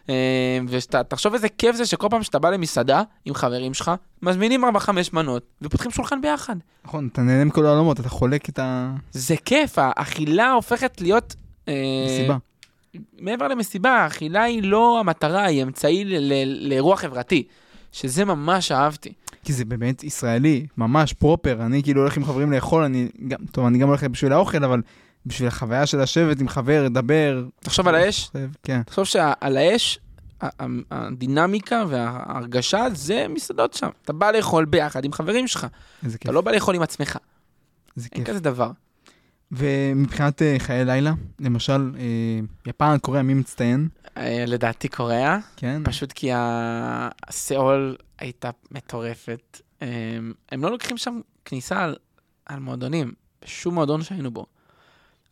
אה, 0.09 0.59
ותחשוב 0.67 1.33
איזה 1.33 1.49
כיף 1.49 1.75
זה 1.75 1.85
שכל 1.85 2.07
פעם 2.09 2.23
שאתה 2.23 2.39
בא 2.39 2.49
למסעדה 2.49 3.01
עם 3.25 3.33
חברים 3.33 3.73
שלך, 3.73 3.91
מזמינים 4.21 4.65
4-5 4.65 4.67
מנות 5.13 5.43
ופותחים 5.61 5.91
שולחן 5.91 6.21
ביחד. 6.21 6.55
נכון, 6.85 7.09
אתה 7.11 7.21
נהנה 7.21 7.45
מכל 7.45 7.65
העולמות, 7.65 7.99
אתה 7.99 8.09
חולק 8.09 8.49
את 8.49 8.59
זה 9.11 9.35
כיף, 9.45 9.73
האכילה 9.77 10.51
הופכת 10.51 11.01
להיות... 11.01 11.35
אה, 11.67 11.73
המסיבה. 12.03 12.37
מעבר 13.19 13.47
למסיבה, 13.47 13.91
האכילה 13.91 14.43
היא 14.43 14.63
לא 14.63 14.99
המטרה, 14.99 15.45
היא 15.45 15.63
אמצעי 15.63 16.03
לאירוע 16.45 16.97
חברתי, 16.97 17.43
שזה 17.91 18.25
ממש 18.25 18.71
אהבתי. 18.71 19.13
כי 19.43 19.53
זה 19.53 19.65
באמת 19.65 20.03
ישראלי, 20.03 20.65
ממש 20.77 21.13
פרופר. 21.13 21.61
אני 21.61 21.83
כאילו 21.83 22.01
הולך 22.01 22.17
עם 22.17 22.25
חברים 22.25 22.51
לאכול, 22.51 22.83
אני 22.83 23.09
גם, 23.27 23.39
טוב, 23.51 23.65
אני 23.65 23.77
גם 23.77 23.87
הולך 23.87 24.03
בשביל 24.03 24.33
האוכל, 24.33 24.63
אבל 24.63 24.81
בשביל 25.25 25.47
החוויה 25.47 25.85
של 25.85 26.01
לשבת 26.01 26.39
עם 26.39 26.47
חבר, 26.47 26.83
לדבר. 26.83 27.45
תחשוב 27.59 27.87
על 27.87 27.95
האש, 27.95 28.31
כן. 28.63 28.83
תחשוב 28.83 29.05
שעל 29.05 29.57
האש, 29.57 29.99
הדינמיקה 30.91 31.83
וההרגשה 31.87 32.85
זה 32.93 33.25
מסעדות 33.29 33.73
שם. 33.73 33.89
אתה 34.03 34.13
בא 34.13 34.31
לאכול 34.31 34.65
ביחד 34.65 35.05
עם 35.05 35.13
חברים 35.13 35.47
שלך, 35.47 35.67
איזה 36.03 36.17
כיף. 36.17 36.23
אתה 36.25 36.31
לא 36.31 36.41
בא 36.41 36.51
לאכול 36.51 36.75
עם 36.75 36.81
עצמך, 36.81 37.17
איזה 37.97 38.09
אין 38.11 38.23
כיף. 38.23 38.29
כזה 38.29 38.39
דבר. 38.39 38.71
ומבחינת 39.51 40.41
אה, 40.41 40.55
חיי 40.59 40.85
לילה, 40.85 41.13
למשל, 41.39 41.91
אה, 41.99 42.39
יפן, 42.67 42.97
קוריאה, 43.01 43.23
מי 43.23 43.33
מצטיין? 43.33 43.89
אה, 44.17 44.43
לדעתי 44.47 44.87
קוריאה, 44.87 45.37
כן. 45.57 45.81
פשוט 45.85 46.11
כי 46.11 46.29
הסיאול 46.33 47.95
הייתה 48.19 48.49
מטורפת. 48.71 49.61
הם 50.51 50.63
לא 50.63 50.71
לוקחים 50.71 50.97
שם 50.97 51.19
כניסה 51.45 51.83
על, 51.83 51.95
על 52.45 52.59
מועדונים, 52.59 53.11
בשום 53.45 53.73
מועדון 53.75 54.03
שהיינו 54.03 54.31
בו. 54.31 54.45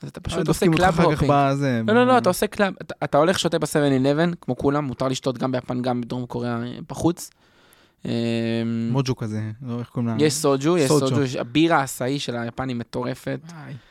אז 0.02 0.10
אתה 0.10 0.20
פשוט 0.20 0.48
עושה 0.48 0.66
club 0.76 1.00
hopping. 1.00 1.32
בזה. 1.34 1.82
לא, 1.88 1.94
לא, 1.94 2.08
לא, 2.08 2.18
אתה 2.18 2.30
עושה 2.30 2.48
club, 2.48 2.74
אתה, 2.82 2.96
אתה 3.04 3.18
הולך 3.18 3.40
שותה 3.40 3.60
ב-7-11, 3.60 4.36
כמו 4.42 4.58
כולם, 4.58 4.86
מותר 4.86 5.08
לשתות 5.08 5.38
גם 5.38 5.52
ביפן, 5.52 5.82
גם 5.82 6.02
בדרום 6.02 6.26
קוריאה 6.26 6.64
אה, 6.64 6.78
בחוץ. 6.90 7.30
אה, 8.06 8.12
מוג'ו 8.92 9.16
כזה, 9.16 9.42
לא 9.62 9.80
איך 9.80 9.90
קוראים 9.90 10.08
לה? 10.08 10.26
יש 10.26 10.34
סוג'ו, 10.34 10.78
יש 10.78 10.88
סוג'ו. 10.88 11.40
הבירה 11.40 11.78
האסאהי 11.78 12.20
של 12.20 12.38
היפנים 12.38 12.78
מטורפת. 12.78 13.40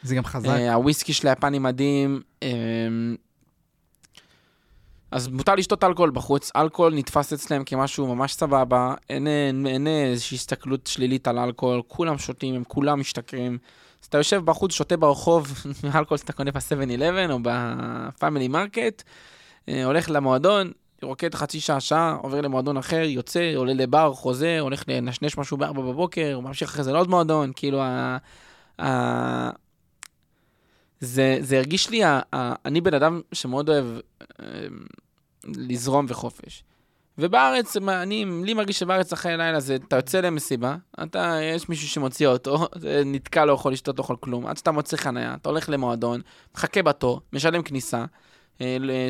זה 0.03 0.15
גם 0.15 0.25
חזק. 0.25 0.49
אה, 0.49 0.75
הוויסקי 0.75 1.13
של 1.13 1.29
היפנים 1.29 1.63
מדהים. 1.63 2.21
אה, 2.43 2.49
אז 5.11 5.29
מותר 5.29 5.55
לשתות 5.55 5.85
אלכוהול 5.85 6.11
בחוץ, 6.11 6.51
אלכוהול 6.57 6.95
נתפס 6.95 7.33
אצלם 7.33 7.65
כמשהו 7.65 8.15
ממש 8.15 8.35
סבבה, 8.35 8.95
אין, 9.11 9.27
אין, 9.27 9.67
אין 9.67 9.87
איזושהי 9.87 10.35
הסתכלות 10.35 10.87
שלילית 10.87 11.29
על 11.29 11.39
אלכוהול, 11.39 11.83
כולם 11.87 12.19
שותים, 12.19 12.55
הם 12.55 12.65
כולם 12.65 13.01
משתכרים. 13.01 13.59
אז 14.03 14.07
אתה 14.07 14.19
יושב 14.19 14.45
בחוץ, 14.45 14.73
שותה 14.73 14.97
ברחוב, 14.97 15.53
אלכוהול 15.97 16.19
שאתה 16.19 16.33
קונה 16.33 16.51
ב-7-11 16.51 17.33
או 17.33 17.39
ב 17.43 17.58
Family 17.58 18.49
Market, 18.49 19.03
אה, 19.69 19.85
הולך 19.85 20.11
למועדון, 20.11 20.73
רוקד 21.03 21.35
חצי 21.35 21.61
שעה, 21.61 21.81
שעה, 21.81 22.17
עובר 22.23 22.41
למועדון 22.41 22.77
אחר, 22.77 22.97
יוצא, 22.97 23.53
עולה 23.57 23.75
לבר, 23.75 24.15
חוזר, 24.15 24.59
הולך 24.61 24.85
לנשנש 24.89 25.39
משהו 25.39 25.57
ב-4 25.57 25.73
בבוקר, 25.73 26.41
ממשיך 26.41 26.71
אחרי 26.71 26.85
זה 26.85 26.93
לעוד 26.93 27.09
מועדון, 27.09 27.53
כאילו 27.57 27.83
ה... 27.83 28.17
ה... 28.83 29.51
זה, 31.01 31.39
זה 31.41 31.59
הרגיש 31.59 31.91
לי, 31.91 32.05
ה, 32.05 32.21
ה, 32.35 32.53
אני 32.65 32.81
בן 32.81 32.95
אדם 32.95 33.21
שמאוד 33.33 33.69
אוהב 33.69 33.85
אה, 34.41 34.47
לזרום 35.45 36.07
וחופש. 36.09 36.65
ובארץ, 37.19 37.77
אני, 37.77 38.25
לי 38.45 38.55
מרגיש 38.55 38.79
שבארץ 38.79 39.13
אחרי 39.13 39.37
לילה 39.37 39.61
זה, 39.61 39.75
אתה 39.75 39.97
יוצא 39.97 40.21
למסיבה, 40.21 40.77
אתה, 41.03 41.39
יש 41.43 41.69
מישהו 41.69 41.89
שמוציא 41.89 42.27
אותו, 42.29 42.69
נתקע, 43.07 43.45
לא 43.45 43.53
יכול 43.53 43.73
לשתות, 43.73 43.99
לא 43.99 44.03
יכול 44.03 44.17
כלום, 44.21 44.47
עד 44.47 44.57
שאתה 44.57 44.71
מוצא 44.71 44.97
חניה, 44.97 45.35
אתה 45.35 45.49
הולך 45.49 45.69
למועדון, 45.69 46.21
מחכה 46.55 46.83
בתור, 46.83 47.21
משלם 47.33 47.63
כניסה, 47.63 48.05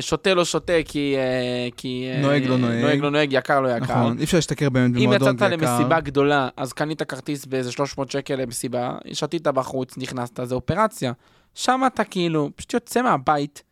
שותה 0.01 0.33
לא 0.33 0.45
שותה 0.45 0.73
כי... 0.85 1.15
אה, 1.17 1.67
כי 1.77 2.09
אה, 2.13 2.21
נוהג 2.21 2.45
לא 2.45 2.57
נוהג. 2.57 2.81
נוהג 2.81 2.99
לא 2.99 3.11
נוהג, 3.11 3.33
יקר 3.33 3.61
לא 3.61 3.69
יקר. 3.69 3.83
נכון, 3.83 4.17
אי 4.17 4.23
אפשר 4.23 4.37
להשתכר 4.37 4.69
באמת 4.69 4.95
אם 4.97 5.03
במועדון, 5.03 5.35
יצאת 5.35 5.49
זה 5.49 5.55
יקר. 5.55 5.71
למסיבה 5.77 5.99
גדולה, 5.99 6.49
אז 6.57 6.73
קנית 6.73 7.03
כרטיס 7.03 7.45
באיזה 7.45 7.71
300 7.71 8.11
שקל 8.11 8.35
למסיבה, 8.35 8.97
שתית 9.13 9.47
בחוץ, 9.47 9.97
נכנסת, 9.97 10.39
זה 10.43 10.55
אופרציה. 10.55 11.11
שם 11.55 11.81
אתה 11.87 12.03
כאילו 12.03 12.49
פשוט 12.55 12.73
יוצא 12.73 13.01
מהבית, 13.01 13.63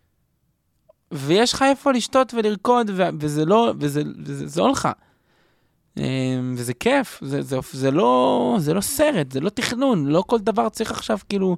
ויש 1.11 1.53
לך 1.53 1.61
איפה 1.69 1.91
לשתות 1.91 2.33
ולרקוד, 2.33 2.91
ו- 2.93 3.09
וזה 3.19 3.45
לא, 3.45 3.73
וזה 3.79 4.01
וזה 4.25 4.47
זול 4.47 4.71
לך. 4.71 4.87
אמ, 5.97 6.03
וזה 6.57 6.73
כיף, 6.73 7.19
זה, 7.21 7.41
זה, 7.41 7.57
זה, 7.71 7.91
לא, 7.91 8.55
זה 8.59 8.73
לא 8.73 8.81
סרט, 8.81 9.31
זה 9.31 9.39
לא 9.39 9.49
תכנון, 9.49 10.05
לא 10.07 10.23
כל 10.27 10.39
דבר 10.39 10.69
צריך 10.69 10.91
עכשיו 10.91 11.17
כאילו... 11.29 11.57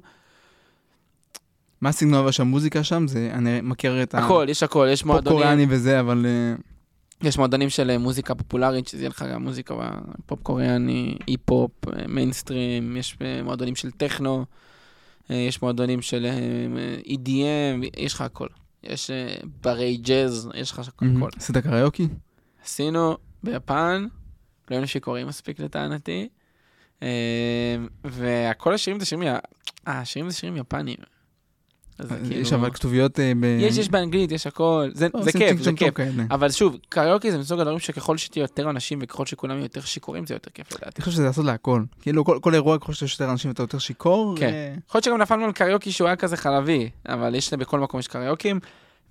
מה 1.80 1.88
הסגנון 1.88 2.14
אבל 2.14 2.30
שהמוזיקה 2.30 2.84
שם? 2.84 3.08
זה, 3.08 3.30
אני 3.34 3.60
מכיר 3.62 4.02
את 4.02 4.14
הכל, 4.14 4.46
יש 4.48 4.62
הכל, 4.62 4.88
יש 4.90 5.00
הפופ 5.00 5.12
מועדונים, 5.12 5.38
קוריאני 5.38 5.66
וזה, 5.68 6.00
אבל 6.00 6.26
אה, 6.26 6.54
יש 7.28 7.38
מועדונים 7.38 7.70
של 7.70 7.90
אה, 7.90 7.98
מוזיקה 7.98 8.34
פופולרית, 8.34 8.88
שזה 8.88 9.02
יהיה 9.02 9.08
לך 9.08 9.24
גם 9.32 9.42
מוזיקה 9.42 9.74
פופ 10.26 10.42
קוריאני, 10.42 11.16
קיי-פופ, 11.28 11.70
מיינסטרים, 12.08 12.96
יש 12.96 13.16
אה, 13.22 13.42
מועדונים 13.42 13.76
של 13.76 13.90
טכנו, 13.90 14.44
יש 15.30 15.62
מועדונים 15.62 16.02
של 16.02 16.26
EDM, 17.06 17.86
יש 17.96 18.14
לך 18.14 18.20
הכל. 18.20 18.46
יש 18.82 19.10
ברי 19.62 19.96
ג'אז, 19.96 20.48
יש 20.54 20.70
לך 20.70 20.78
הכל. 20.88 21.06
עשית 21.36 21.56
קריוקי? 21.56 22.08
עשינו 22.64 23.16
ביפן, 23.42 24.06
לא 24.70 24.76
היינו 24.76 24.86
שיכורים 24.86 25.26
מספיק 25.26 25.60
לטענתי, 25.60 26.28
וכל 28.04 28.74
השירים 28.74 29.00
זה 29.00 29.06
שירים, 29.06 29.28
השירים 29.86 30.30
זה 30.30 30.36
שירים 30.36 30.56
יפניים. 30.56 30.98
אז 32.00 32.08
זה 32.08 32.34
יש 32.34 32.48
כאילו- 32.48 32.62
אבל 32.62 32.70
כתוביות 32.70 33.20
אה, 33.20 33.32
ב... 33.40 33.44
יש, 33.44 33.78
יש 33.78 33.88
באנגלית, 33.88 34.32
יש 34.32 34.46
הכל, 34.46 34.88
זה 34.94 35.08
לא, 35.14 35.22
זה 35.22 35.32
כיף, 35.32 35.62
זה 35.62 35.72
כיף. 35.72 35.94
אבל 36.30 36.50
שוב, 36.50 36.76
קריוקי 36.88 37.30
זה 37.30 37.38
מסוג 37.38 37.60
הדברים 37.60 37.78
שככל 37.78 38.16
שתהיה 38.16 38.42
יותר 38.42 38.70
אנשים 38.70 38.98
וככל 39.02 39.26
שכולם 39.26 39.54
יהיו 39.54 39.62
יותר 39.62 39.80
שיכורים, 39.80 40.26
זה 40.26 40.34
יותר 40.34 40.50
כיף 40.50 40.72
לדעתי. 40.72 40.96
אני 40.96 41.04
חושב 41.04 41.16
שזה 41.16 41.24
לעשות 41.24 41.44
להכל. 41.44 41.82
כאילו 42.00 42.24
כל 42.24 42.54
אירוע, 42.54 42.78
ככל 42.78 42.92
שיש 42.92 43.12
יותר 43.12 43.32
אנשים 43.32 43.50
ואתה 43.50 43.62
יותר 43.62 43.78
שיכור. 43.78 44.34
כן. 44.38 44.46
אה, 44.46 44.74
יכול 44.88 44.98
להיות 44.98 45.04
שגם 45.04 45.18
נפלנו 45.18 45.44
על 45.44 45.52
קריוקי 45.52 45.92
שהוא 45.92 46.06
היה 46.06 46.16
כזה 46.16 46.36
חלבי, 46.36 46.90
אבל 47.08 47.34
יש 47.34 47.54
בכל 47.54 47.80
מקום 47.80 48.00
יש 48.00 48.08
קריוקים, 48.08 48.60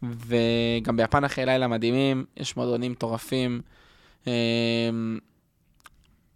וגם 0.03 0.97
ביפן 0.97 1.23
אחרי 1.23 1.45
לילה 1.45 1.67
מדהימים, 1.67 2.25
יש 2.37 2.57
מועדונים 2.57 2.91
מטורפים. 2.91 3.61
אמ, 4.27 4.31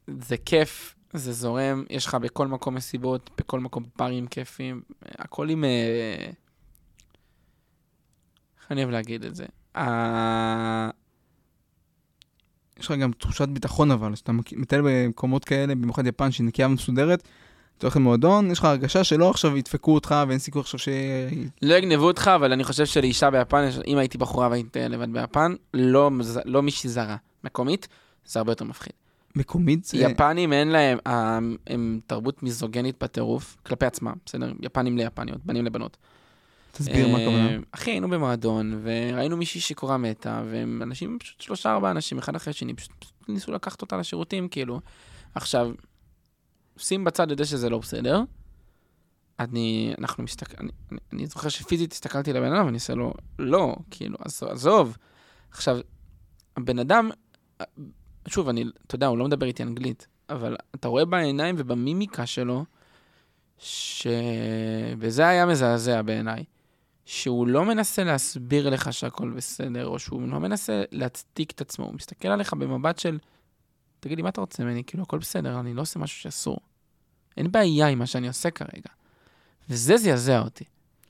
זה 0.08 0.38
כיף, 0.38 0.96
זה 1.14 1.34
זורם, 1.34 1.84
יש 1.90 2.06
לך 2.06 2.16
בכל 2.16 2.48
מקום 2.48 2.76
מסיבות, 2.76 3.30
בכל 3.38 3.60
מקום 3.60 3.84
ברים 3.98 4.28
כיפים, 4.28 4.82
הכל 5.02 5.50
עם... 5.50 5.64
אה, 5.64 6.32
איך 8.64 8.72
אני 8.72 8.82
אוהב 8.82 8.92
להגיד 8.92 9.24
את 9.26 9.36
זה? 9.36 9.46
ה- 9.78 10.90
יש 12.80 12.86
לך 12.86 12.92
גם 12.92 13.12
תחושת 13.12 13.48
ביטחון 13.48 13.92
אבל, 13.92 14.14
כשאתה 14.14 14.32
מטייל 14.32 14.82
במקומות 14.86 15.46
כאלה, 15.46 15.76
במיוחד 15.76 16.08
יפן 16.08 16.32
שהיא 16.32 16.48
נקייה 16.48 16.68
ומסודרת, 16.68 17.24
אתה 17.78 17.88
הולך 17.88 17.96
למועדון, 17.98 18.52
יש 18.52 18.60
לך 18.60 18.66
הרגשה 18.66 19.04
שלא 19.04 19.30
עכשיו 19.30 19.58
ידפקו 19.58 19.94
אותך 19.94 20.16
ואין 20.28 20.40
סיכוי 20.40 20.62
עכשיו 20.62 20.80
ש... 20.80 20.90
לא 21.62 21.74
יגנבו 21.76 22.08
אותך, 22.08 22.32
אבל 22.36 22.54
אני 22.54 22.64
חושב 22.64 22.86
שלאישה 22.86 23.32
ביפן, 23.32 23.70
אם 23.88 23.98
הייתי 23.98 24.18
בחורה 24.18 24.48
והייתי 24.50 24.80
לבד 24.80 25.14
ביפן, 25.14 25.56
לא, 25.74 26.12
לא 26.46 26.62
מישהי 26.64 26.90
זרה. 26.90 27.16
מקומית, 27.44 27.88
זה 28.26 28.40
הרבה 28.40 28.52
יותר 28.52 28.66
מפחיד. 28.66 28.94
מקומית 29.36 29.86
זה... 29.86 29.98
יפנים 29.98 30.54
אין 30.54 30.68
להם, 30.68 30.98
אה, 31.08 31.40
הם 31.68 32.00
תרבות 32.08 32.44
מיזוגנית 32.44 33.04
בטירוף, 33.04 33.58
כלפי 33.66 33.86
עצמם, 33.86 34.14
בסדר? 34.26 34.52
יפנים 34.62 34.98
ליפניות, 34.98 35.46
בנים 35.46 35.66
לבנות. 35.66 35.98
תסביר 36.78 37.08
מה 37.08 37.18
אה, 37.18 37.24
הכוונה. 37.24 37.58
אחי, 37.72 37.92
היינו 37.92 38.10
במועדון, 38.10 38.82
וראינו 38.84 39.38
מישהי 39.38 39.62
שיכורה 39.62 39.98
מתה, 39.98 40.44
והם 40.52 40.82
אנשים, 40.82 41.20
פשוט 41.20 41.42
שלושה 41.42 41.72
ארבעה 41.72 41.92
אנשים, 41.92 42.18
אחד 42.18 42.36
אחרי 42.36 42.52
השני, 42.52 42.74
פשוט 42.74 42.92
ניסו 43.28 43.52
לקחת 43.52 43.82
אותה 43.82 43.98
לשירותים, 43.98 44.48
כאילו. 44.48 44.80
עכשיו, 45.36 45.72
שים 46.78 47.04
בצד 47.04 47.32
את 47.32 47.38
זה 47.38 47.46
שזה 47.46 47.70
לא 47.70 47.78
בסדר. 47.78 48.22
אני, 49.40 49.94
אנחנו 50.00 50.24
מסתכל, 50.24 50.56
אני, 50.60 50.70
אני, 50.92 51.00
אני 51.14 51.26
זוכר 51.26 51.50
שפיזית 51.50 51.92
הסתכלתי 51.92 52.34
לבן 52.34 52.54
אדם 52.54 52.66
ואני 52.66 52.78
עושה 52.78 52.96
לו, 52.96 53.14
לא, 53.40 53.76
כאילו, 53.92 54.18
עזוב, 54.20 54.50
עזוב. 54.50 54.98
עכשיו, 55.52 55.78
הבן 56.58 56.80
אדם, 56.80 57.10
שוב, 58.28 58.50
אני, 58.50 58.64
אתה 58.88 58.96
יודע, 58.96 59.08
הוא 59.08 59.18
לא 59.18 59.26
מדבר 59.26 59.46
איתי 59.46 59.64
אנגלית, 59.64 60.08
אבל 60.30 60.56
אתה 60.76 60.88
רואה 60.88 61.06
בעיניים 61.06 61.56
ובמימיקה 61.58 62.26
שלו, 62.26 62.66
ש... 63.58 64.08
וזה 64.98 65.28
היה 65.28 65.46
מזעזע 65.46 66.02
בעיניי, 66.02 66.44
שהוא 67.06 67.48
לא 67.48 67.66
מנסה 67.66 68.04
להסביר 68.04 68.70
לך 68.70 68.94
שהכל 68.94 69.30
בסדר, 69.30 69.88
או 69.88 70.00
שהוא 70.00 70.28
לא 70.28 70.40
מנסה 70.40 70.84
להצדיק 70.92 71.52
את 71.52 71.62
עצמו, 71.62 71.86
הוא 71.86 71.94
מסתכל 71.94 72.28
עליך 72.28 72.54
במבט 72.54 73.00
של, 73.00 73.20
תגיד 74.00 74.18
לי, 74.18 74.24
מה 74.24 74.30
אתה 74.30 74.42
רוצה 74.42 74.64
ממני? 74.64 74.84
כאילו, 74.84 75.04
הכל 75.04 75.18
בסדר, 75.18 75.60
אני 75.60 75.74
לא 75.74 75.82
עושה 75.82 76.00
משהו 76.00 76.22
שאסור. 76.22 76.58
אין 77.38 77.52
בעיה 77.52 77.88
עם 77.88 78.00
מה 78.00 78.06
שאני 78.06 78.28
עושה 78.28 78.52
כרגע. 78.52 78.90
וזה 79.70 79.98
זעזע 79.98 80.40
אותי. 80.40 80.64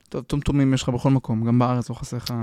טוב, 0.08 0.24
טומטומים 0.24 0.74
יש 0.74 0.82
לך 0.82 0.88
בכל 0.88 1.10
מקום, 1.10 1.44
גם 1.44 1.58
בארץ 1.58 1.90
לא 1.90 1.94
חסר 1.94 2.16
לך... 2.16 2.34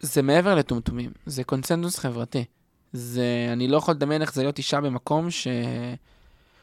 זה 0.00 0.22
מעבר 0.22 0.54
לטומטומים, 0.54 1.10
זה 1.26 1.44
קונצנזוס 1.44 1.98
חברתי. 1.98 2.44
זה, 2.92 3.48
אני 3.52 3.68
לא 3.68 3.76
יכול 3.76 3.94
לדמיין 3.94 4.22
איך 4.22 4.34
זה 4.34 4.42
להיות 4.42 4.58
אישה 4.58 4.80
במקום 4.80 5.30
ש... 5.30 5.46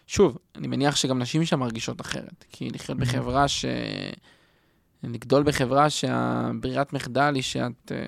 שוב, 0.08 0.38
אני 0.56 0.68
מניח 0.68 0.96
שגם 0.96 1.20
נשים 1.20 1.46
שם 1.46 1.60
מרגישות 1.60 2.02
אחרת. 2.02 2.46
כי 2.52 2.70
לחיות. 2.70 2.98
בחברה 2.98 3.48
ש... 3.48 3.66
לגדול 5.04 5.44
בחברה 5.44 5.90
שהברירת 5.90 6.94
מחדל 6.94 7.32
היא 7.36 7.44
שאת, 7.44 7.92
אה, 7.92 8.08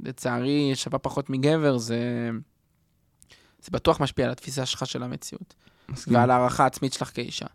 לצערי, 0.00 0.72
שווה 0.74 0.98
פחות 0.98 1.30
מגבר, 1.30 1.78
זה... 1.78 2.30
זה 3.62 3.68
בטוח 3.72 4.00
משפיע 4.00 4.24
על 4.24 4.30
התפיסה 4.30 4.66
שלך 4.66 4.86
של 4.86 5.02
המציאות. 5.02 5.54
מסכים, 5.88 6.14
ועל 6.14 6.30
הערכה 6.30 6.64
העצמית 6.64 6.92
שלך 6.92 7.10
כאישה. 7.14 7.46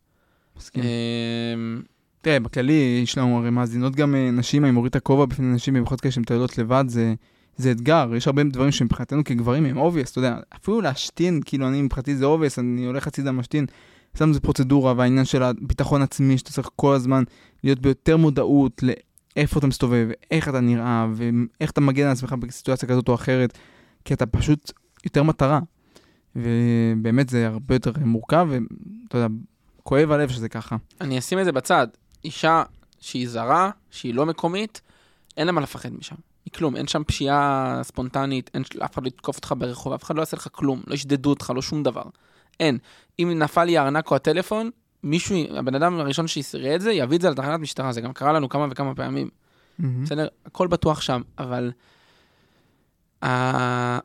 מסכים. 0.57 0.83
אמ, 0.83 1.81
תראה, 2.21 2.39
בכללי, 2.39 3.01
יש 3.03 3.17
לנו 3.17 3.37
הרי 3.37 3.49
מאזינות 3.49 3.95
גם 3.95 4.15
אה, 4.15 4.31
נשים, 4.31 4.63
אני 4.65 4.71
מוריד 4.71 4.89
את 4.89 4.95
הכובע 4.95 5.25
בפני 5.25 5.53
נשים, 5.53 5.73
במיוחד 5.73 6.01
כאלה 6.01 6.11
שהן 6.11 6.21
מטיילות 6.21 6.57
לבד, 6.57 6.85
זה, 6.87 7.13
זה 7.57 7.71
אתגר. 7.71 8.09
יש 8.15 8.27
הרבה 8.27 8.43
דברים 8.43 8.71
שמבחינתנו 8.71 9.23
כגברים 9.23 9.65
הם 9.65 9.77
obvious, 9.77 10.11
אתה 10.11 10.19
יודע, 10.19 10.37
אפילו 10.55 10.81
להשתין, 10.81 11.41
כאילו 11.45 11.67
אני 11.67 11.81
מבחינתי 11.81 12.15
זה 12.15 12.25
obvious, 12.25 12.59
אני 12.59 12.85
הולך 12.85 13.07
הצידה 13.07 13.31
משתין. 13.31 13.65
שם 14.17 14.33
זה 14.33 14.39
פרוצדורה 14.39 14.93
והעניין 14.97 15.25
של 15.25 15.43
הביטחון 15.43 16.01
עצמי, 16.01 16.37
שאתה 16.37 16.51
צריך 16.51 16.69
כל 16.75 16.93
הזמן 16.95 17.23
להיות 17.63 17.79
ביותר 17.79 18.17
מודעות 18.17 18.83
לאיפה 18.83 19.59
אתה 19.59 19.67
מסתובב, 19.67 20.07
איך 20.31 20.49
אתה 20.49 20.59
נראה, 20.59 21.07
ואיך 21.13 21.71
אתה 21.71 21.81
מגן 21.81 22.05
על 22.05 22.11
עצמך 22.11 22.33
בסיטואציה 22.33 22.89
כזאת 22.89 23.09
או 23.09 23.15
אחרת, 23.15 23.57
כי 24.05 24.13
אתה 24.13 24.25
פשוט 24.25 24.71
יותר 25.05 25.23
מטרה. 25.23 25.59
ובאמת 26.35 27.29
זה 27.29 27.47
הרבה 27.47 27.75
יותר 27.75 27.91
מורכב, 28.05 28.47
ואתה 28.49 29.17
יודע, 29.17 29.27
כואב 29.83 30.11
הלב 30.11 30.29
שזה 30.29 30.49
ככה. 30.49 30.75
אני 31.01 31.19
אשים 31.19 31.39
את 31.39 31.45
זה 31.45 31.51
בצד. 31.51 31.87
אישה 32.25 32.63
שהיא 32.99 33.29
זרה, 33.29 33.69
שהיא 33.91 34.13
לא 34.13 34.25
מקומית, 34.25 34.81
אין 35.37 35.47
לה 35.47 35.51
מה 35.51 35.61
לפחד 35.61 35.93
משם. 35.93 36.15
מכלום, 36.47 36.75
אין 36.75 36.87
שם 36.87 37.03
פשיעה 37.03 37.79
ספונטנית, 37.83 38.51
אין 38.53 38.63
אף 38.85 38.93
אחד 38.93 39.03
לא 39.03 39.07
יתקוף 39.07 39.35
אותך 39.35 39.53
ברחוב, 39.57 39.93
אף 39.93 40.03
אחד 40.03 40.15
לא 40.15 40.21
יעשה 40.21 40.37
לך 40.37 40.47
כלום, 40.51 40.81
לא 40.87 40.93
ישדדו 40.93 41.29
אותך, 41.29 41.51
לא 41.55 41.61
שום 41.61 41.83
דבר. 41.83 42.03
אין. 42.59 42.77
אם 43.19 43.31
נפל 43.35 43.63
לי 43.63 43.77
הארנק 43.77 44.11
או 44.11 44.15
הטלפון, 44.15 44.69
מישהו, 45.03 45.35
הבן 45.57 45.75
אדם 45.75 45.99
הראשון 45.99 46.27
שיראה 46.27 46.75
את 46.75 46.81
זה, 46.81 46.91
יביא 46.91 47.17
את 47.17 47.21
זה 47.21 47.29
לתחנת 47.29 47.59
משטרה, 47.59 47.91
זה 47.91 48.01
גם 48.01 48.13
קרה 48.13 48.33
לנו 48.33 48.49
כמה 48.49 48.67
וכמה 48.71 48.95
פעמים. 48.95 49.29
מהמם. 49.79 50.03
בסדר? 50.03 50.27
הכל 50.45 50.67
בטוח 50.67 51.01
שם, 51.01 51.21
אבל... 51.37 51.71
ה- 53.23 53.99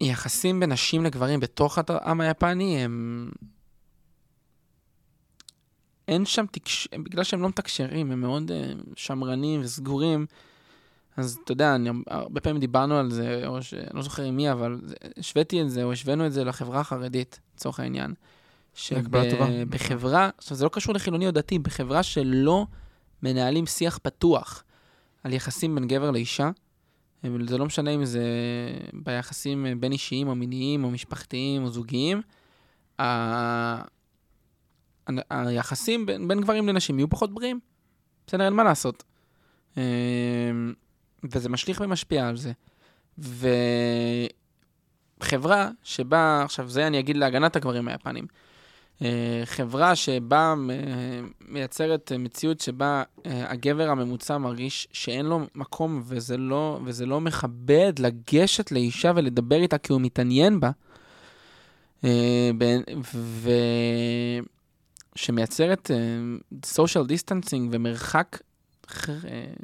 היחסים 0.00 0.60
בין 0.60 0.72
נשים 0.72 1.04
לגברים 1.04 1.40
בתוך 1.40 1.78
העם 1.88 2.20
היפני 2.20 2.84
הם... 2.84 3.30
אין 6.08 6.26
שם 6.26 6.44
תקש... 6.52 6.88
בגלל 6.92 7.24
שהם 7.24 7.42
לא 7.42 7.48
מתקשרים, 7.48 8.12
הם 8.12 8.20
מאוד 8.20 8.50
uh, 8.50 8.54
שמרנים 8.96 9.60
וסגורים. 9.60 10.26
אז 11.16 11.38
אתה 11.44 11.52
יודע, 11.52 11.74
אני, 11.74 11.90
הרבה 12.06 12.40
פעמים 12.40 12.60
דיברנו 12.60 12.96
על 12.96 13.10
זה, 13.10 13.46
או 13.46 13.62
ש... 13.62 13.74
אני 13.74 13.86
לא 13.94 14.02
זוכר 14.02 14.22
עם 14.22 14.36
מי, 14.36 14.52
אבל 14.52 14.80
השוויתי 15.16 15.62
את 15.62 15.70
זה, 15.70 15.84
או 15.84 15.92
השווינו 15.92 16.26
את 16.26 16.32
זה 16.32 16.44
לחברה 16.44 16.80
החרדית, 16.80 17.40
לצורך 17.54 17.80
העניין. 17.80 18.14
שבחברה, 18.74 20.30
עכשיו 20.38 20.56
זה 20.56 20.64
לא 20.64 20.70
קשור 20.72 20.94
לחילוני 20.94 21.26
או 21.26 21.30
דתי, 21.30 21.58
בחברה 21.58 22.02
שלא 22.02 22.66
מנהלים 23.22 23.66
שיח 23.66 23.98
פתוח 24.02 24.64
על 25.24 25.32
יחסים 25.32 25.74
בין 25.74 25.88
גבר 25.88 26.10
לאישה, 26.10 26.50
זה 27.22 27.58
לא 27.58 27.66
משנה 27.66 27.90
אם 27.90 28.04
זה 28.04 28.24
ביחסים 28.92 29.66
בין 29.80 29.92
אישיים 29.92 30.28
או 30.28 30.34
מיניים 30.34 30.84
או 30.84 30.90
משפחתיים 30.90 31.64
או 31.64 31.70
זוגיים, 31.70 32.22
ה- 32.98 33.02
ה- 33.04 33.86
היחסים 35.30 36.06
בין, 36.06 36.28
בין 36.28 36.40
גברים 36.40 36.68
לנשים 36.68 36.98
יהיו 36.98 37.10
פחות 37.10 37.34
בריאים. 37.34 37.60
בסדר, 38.26 38.44
אין 38.44 38.52
מה 38.52 38.64
לעשות. 38.64 39.04
וזה 41.24 41.48
משליך 41.48 41.80
ומשפיע 41.84 42.28
על 42.28 42.36
זה. 42.36 42.52
וחברה 45.18 45.70
שבה, 45.82 46.42
עכשיו 46.44 46.68
זה 46.68 46.86
אני 46.86 46.98
אגיד 46.98 47.16
להגנת 47.16 47.56
הגברים 47.56 47.88
היפנים, 47.88 48.26
אה, 49.02 49.42
חברה 49.44 49.96
שבה 49.96 50.54
אה, 50.70 51.20
מייצרת 51.48 52.12
מציאות 52.18 52.60
שבה 52.60 53.02
אה, 53.26 53.50
הגבר 53.50 53.88
הממוצע 53.90 54.38
מרגיש 54.38 54.88
שאין 54.92 55.26
לו 55.26 55.40
מקום 55.54 56.02
וזה 56.04 56.36
לא, 56.36 56.80
וזה 56.84 57.06
לא 57.06 57.20
מכבד 57.20 57.92
לגשת 57.98 58.72
לאישה 58.72 59.12
ולדבר 59.16 59.56
איתה 59.56 59.78
כי 59.78 59.92
הוא 59.92 60.00
מתעניין 60.00 60.60
בה, 60.60 60.70
אה, 62.04 62.50
בין- 62.58 62.82
ו... 63.14 63.50
שמייצרת 65.16 65.90
social 66.76 67.04
distancing 67.08 67.68
ומרחק, 67.70 68.38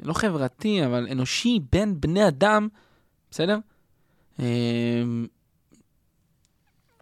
לא 0.03 0.13
חברתי, 0.13 0.85
אבל 0.85 1.07
אנושי 1.11 1.59
בין 1.71 2.01
בני 2.01 2.27
אדם, 2.27 2.67
בסדר? 3.31 3.57
אה, 4.39 5.03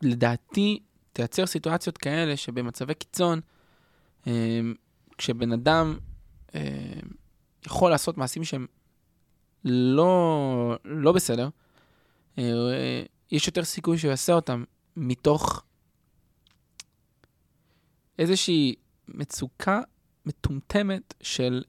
לדעתי, 0.02 0.80
תייצר 1.14 1.46
סיטואציות 1.46 1.98
כאלה 1.98 2.38
שבמצבי 2.38 2.94
קיצון, 2.94 3.40
אה, 4.28 4.60
כשבן 5.18 5.52
אדם 5.52 5.98
אה, 6.56 7.00
יכול 7.66 7.92
לעשות 7.92 8.18
מעשים 8.18 8.44
שהם 8.44 8.68
לא, 9.66 10.78
לא 10.86 11.12
בסדר, 11.12 11.50
אה, 12.38 13.04
יש 13.32 13.48
יותר 13.48 13.64
סיכוי 13.64 13.98
שהוא 13.98 14.10
יעשה 14.10 14.34
אותם 14.34 14.64
מתוך 14.96 15.64
איזושהי 18.20 18.76
מצוקה 19.08 19.80
מטומטמת 20.26 21.14
של, 21.22 21.64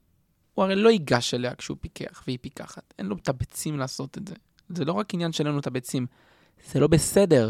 הוא 0.57 0.63
הרי 0.63 0.75
לא 0.75 0.89
ייגש 0.89 1.33
אליה 1.33 1.55
כשהוא 1.55 1.77
פיקח 1.81 2.23
והיא 2.27 2.37
פיקחת, 2.41 2.93
אין 2.99 3.05
לו 3.05 3.15
את 3.15 3.29
הביצים 3.29 3.79
לעשות 3.79 4.17
את 4.17 4.27
זה. 4.27 4.35
זה 4.69 4.85
לא 4.85 4.91
רק 4.91 5.13
עניין 5.13 5.31
שאין 5.31 5.47
לנו 5.47 5.59
את 5.59 5.67
הביצים, 5.67 6.05
זה 6.71 6.79
לא 6.79 6.87
בסדר. 6.87 7.49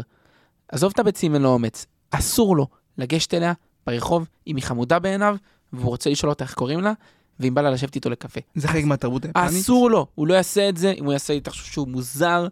עזוב 0.68 0.92
את 0.94 0.98
הביצים, 0.98 1.34
אין 1.34 1.42
לו 1.42 1.48
אומץ. 1.48 1.86
אסור 2.10 2.56
לו 2.56 2.66
לגשת 2.98 3.34
אליה 3.34 3.52
ברחוב 3.86 4.28
אם 4.46 4.56
היא 4.56 4.64
חמודה 4.64 4.98
בעיניו, 4.98 5.36
והוא 5.72 5.88
רוצה 5.88 6.10
לשאול 6.10 6.30
אותה 6.30 6.44
איך 6.44 6.54
קוראים 6.54 6.80
לה, 6.80 6.92
ואם 7.40 7.54
בא 7.54 7.62
לה 7.62 7.70
לשבת 7.70 7.94
איתו 7.94 8.10
לקפה. 8.10 8.40
זה 8.54 8.68
חלק 8.68 8.84
מהתרבות 8.84 9.24
היפנית. 9.24 9.60
אסור 9.60 9.90
לו, 9.90 10.06
הוא 10.14 10.26
לא 10.26 10.34
יעשה 10.34 10.68
את 10.68 10.76
זה, 10.76 10.92
אם 10.98 11.04
הוא 11.04 11.12
יעשה, 11.12 11.40
תחשוב 11.40 11.66
שהוא 11.66 11.88
מוזר, 11.88 12.48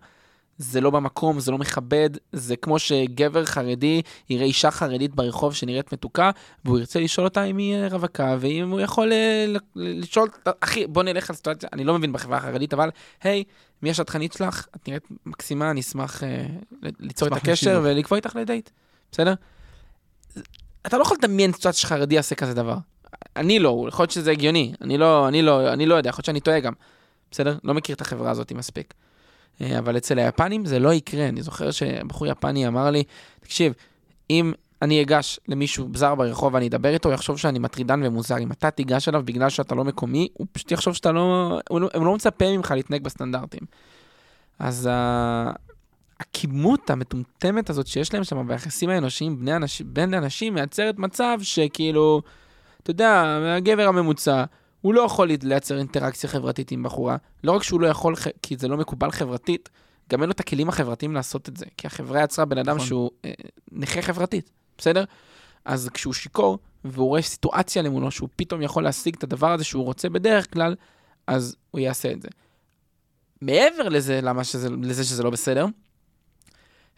זה 0.59 0.80
לא 0.80 0.90
במקום, 0.90 1.40
זה 1.40 1.50
לא 1.50 1.59
מכבד, 1.59 2.11
זה 2.32 2.57
כמו 2.57 2.78
שגבר 2.78 3.44
חרדי 3.44 4.02
יראה 4.30 4.44
אישה 4.44 4.70
חרדית 4.70 5.14
ברחוב 5.14 5.54
שנראית 5.54 5.92
מתוקה, 5.92 6.30
והוא 6.64 6.78
ירצה 6.78 7.00
לשאול 7.00 7.26
אותה 7.26 7.44
אם 7.44 7.57
היא 7.57 7.76
רווקה, 7.90 8.36
ואם 8.40 8.70
הוא 8.70 8.80
יכול 8.80 9.12
אה, 9.12 9.46
לשאול, 9.74 10.28
אחי, 10.61 10.86
בוא 10.86 11.02
נלך 11.02 11.30
על 11.30 11.36
סיטואציה, 11.36 11.68
אני 11.72 11.84
לא 11.84 11.98
מבין 11.98 12.12
בחברה 12.12 12.36
החרדית, 12.38 12.74
אבל 12.74 12.90
היי, 13.22 13.44
מי 13.82 13.90
השטחנית 13.90 14.32
שלך? 14.32 14.66
את 14.76 14.88
נראית 14.88 15.09
מקסימה, 15.26 15.70
אני 15.70 15.80
אשמח 15.80 16.24
אה, 16.24 16.46
ליצור 17.00 17.28
את 17.28 17.32
הקשר. 17.32 17.80
ולקבוע 17.84 18.16
איתך 18.16 18.36
לדייט, 18.36 18.70
בסדר? 19.12 19.34
אתה 20.86 20.96
לא 20.96 21.02
יכול 21.02 21.16
לדמיין 21.22 21.52
סיטואציה 21.52 21.80
שחרדי 21.80 22.14
יעשה 22.14 22.34
כזה 22.34 22.54
דבר. 22.54 22.76
אני 23.36 23.59
לא, 23.59 23.84
יכול 23.88 24.02
להיות 24.02 24.11
שזה 24.11 24.30
הגיוני, 24.30 24.72
אני 24.80 24.98
לא, 24.98 25.28
אני 25.28 25.42
לא, 25.42 25.72
אני 25.72 25.86
לא 25.86 25.94
יודע, 25.94 26.09
יכול 26.09 26.18
להיות 26.18 26.26
שאני 26.26 26.40
טועה 26.40 26.61
גם. 26.61 26.72
בסדר? 27.30 27.59
לא 27.64 27.74
מכיר 27.74 27.94
את 27.96 28.00
החברה 28.00 28.30
הזאת 28.30 28.52
מספיק. 28.52 28.94
אה, 29.61 29.78
אבל 29.78 29.96
אצל 29.96 30.18
היפנים 30.18 30.64
זה 30.64 30.78
לא 30.78 30.92
יקרה. 30.92 31.28
אני 31.28 31.42
זוכר 31.42 31.70
שבחור 31.70 32.26
יפני 32.26 32.66
אמר 32.66 32.90
לי, 32.90 33.02
תקשיב, 33.40 33.72
אם 34.30 34.52
אני 34.82 35.02
אגש 35.02 35.40
למישהו 35.48 35.88
זר 35.94 36.14
ברחוב 36.14 36.54
ואני 36.54 36.68
אדבר 36.68 36.88
איתו, 36.94 37.09
הוא 37.09 37.14
יחשוב 37.14 37.38
שאני 37.38 37.59
מטרידן 37.59 38.00
ומוזר. 38.04 38.38
אם 38.38 38.52
אתה 38.52 38.70
תיגש 38.70 39.09
אליו 39.09 39.22
בגלל 39.24 39.48
שאתה 39.50 39.74
לא 39.74 39.84
מקומי, 39.84 40.28
הוא 40.32 40.46
פשוט 40.52 40.72
יחשוב 40.72 40.94
שאתה 40.94 41.12
לא... 41.12 41.59
הוא 41.68 41.80
לא- 41.80 41.88
לא 41.94 42.14
מצפה 42.14 42.57
ממך 42.57 42.70
להתנהג 42.70 43.02
בסטנדרטים. 43.02 43.62
אז 44.59 44.88
ה- 44.92 45.50
הכימות 46.20 46.90
המטומטמת 46.90 47.70
הזאת 47.70 47.86
שיש 47.86 48.14
להם 48.14 48.24
שם 48.24 48.48
ביחסים 48.48 48.90
האנושיים 48.90 49.40
בני 49.40 49.57
אנשים, 49.57 49.86
בין 49.90 50.14
אנשים 50.14 50.54
מייצרת 50.54 50.98
מצב 50.98 51.38
שכאילו, 51.42 52.22
אתה 52.82 52.90
יודע, 52.90 53.38
הגבר 53.57 53.88
הממוצע, 53.88 54.44
הוא 54.87 54.95
לא 54.95 55.01
יכול 55.01 55.30
לייצר 55.43 55.78
אינטראקציה 55.78 56.30
חברתית 56.30 56.70
עם 56.70 56.82
בחורה. 56.82 57.16
לא 57.45 57.53
רק 57.53 57.62
שהוא 57.62 57.80
לא 57.80 57.87
יכול, 57.87 58.14
כי 58.43 58.57
זה 58.57 58.68
לא 58.68 58.76
מקובל 58.76 59.11
חברתית, 59.11 59.68
גם 60.11 60.20
אין 60.20 60.28
לו 60.28 60.32
את 60.32 60.41
הכלים 60.41 60.68
החברתיים 60.68 61.14
לעשות 61.14 61.49
את 61.49 61.57
זה. 61.57 61.66
כי 61.76 61.87
החברה 61.87 62.22
יצרה 62.22 62.45
בן 62.45 62.59
אדם 62.59 62.76
נכון. 62.76 62.87
שהוא 62.87 63.11
אה, 63.24 63.32
נכה 63.72 64.03
חברתית, 64.03 64.51
בסדר? 64.78 65.05
אז 65.64 65.89
כשהוא 65.95 66.14
שיכור, 66.14 66.59
והוא 66.84 67.09
רואה 67.09 67.22
סיטואציה 67.22 67.82
למולו, 67.82 68.11
שהוא 68.11 68.28
פתאום 68.37 68.62
יכול 68.62 68.84
להשיג 68.84 69.16
את 69.16 69.24
הדבר 69.24 69.53
הזה 69.53 69.64
שהוא 69.64 69.84
רוצה 69.84 70.09
בדרך 70.09 70.53
כלל, 70.53 70.74
אז 71.26 71.57
הוא 71.70 71.80
יעשה 71.80 72.12
את 72.12 72.22
זה. 72.22 72.28
מעבר 73.41 73.89
לזה, 73.89 74.20
למה 74.20 74.45
שזה, 74.45 74.68
לזה 74.70 75.05
שזה 75.05 75.22
לא 75.22 75.30
בסדר, 75.30 75.66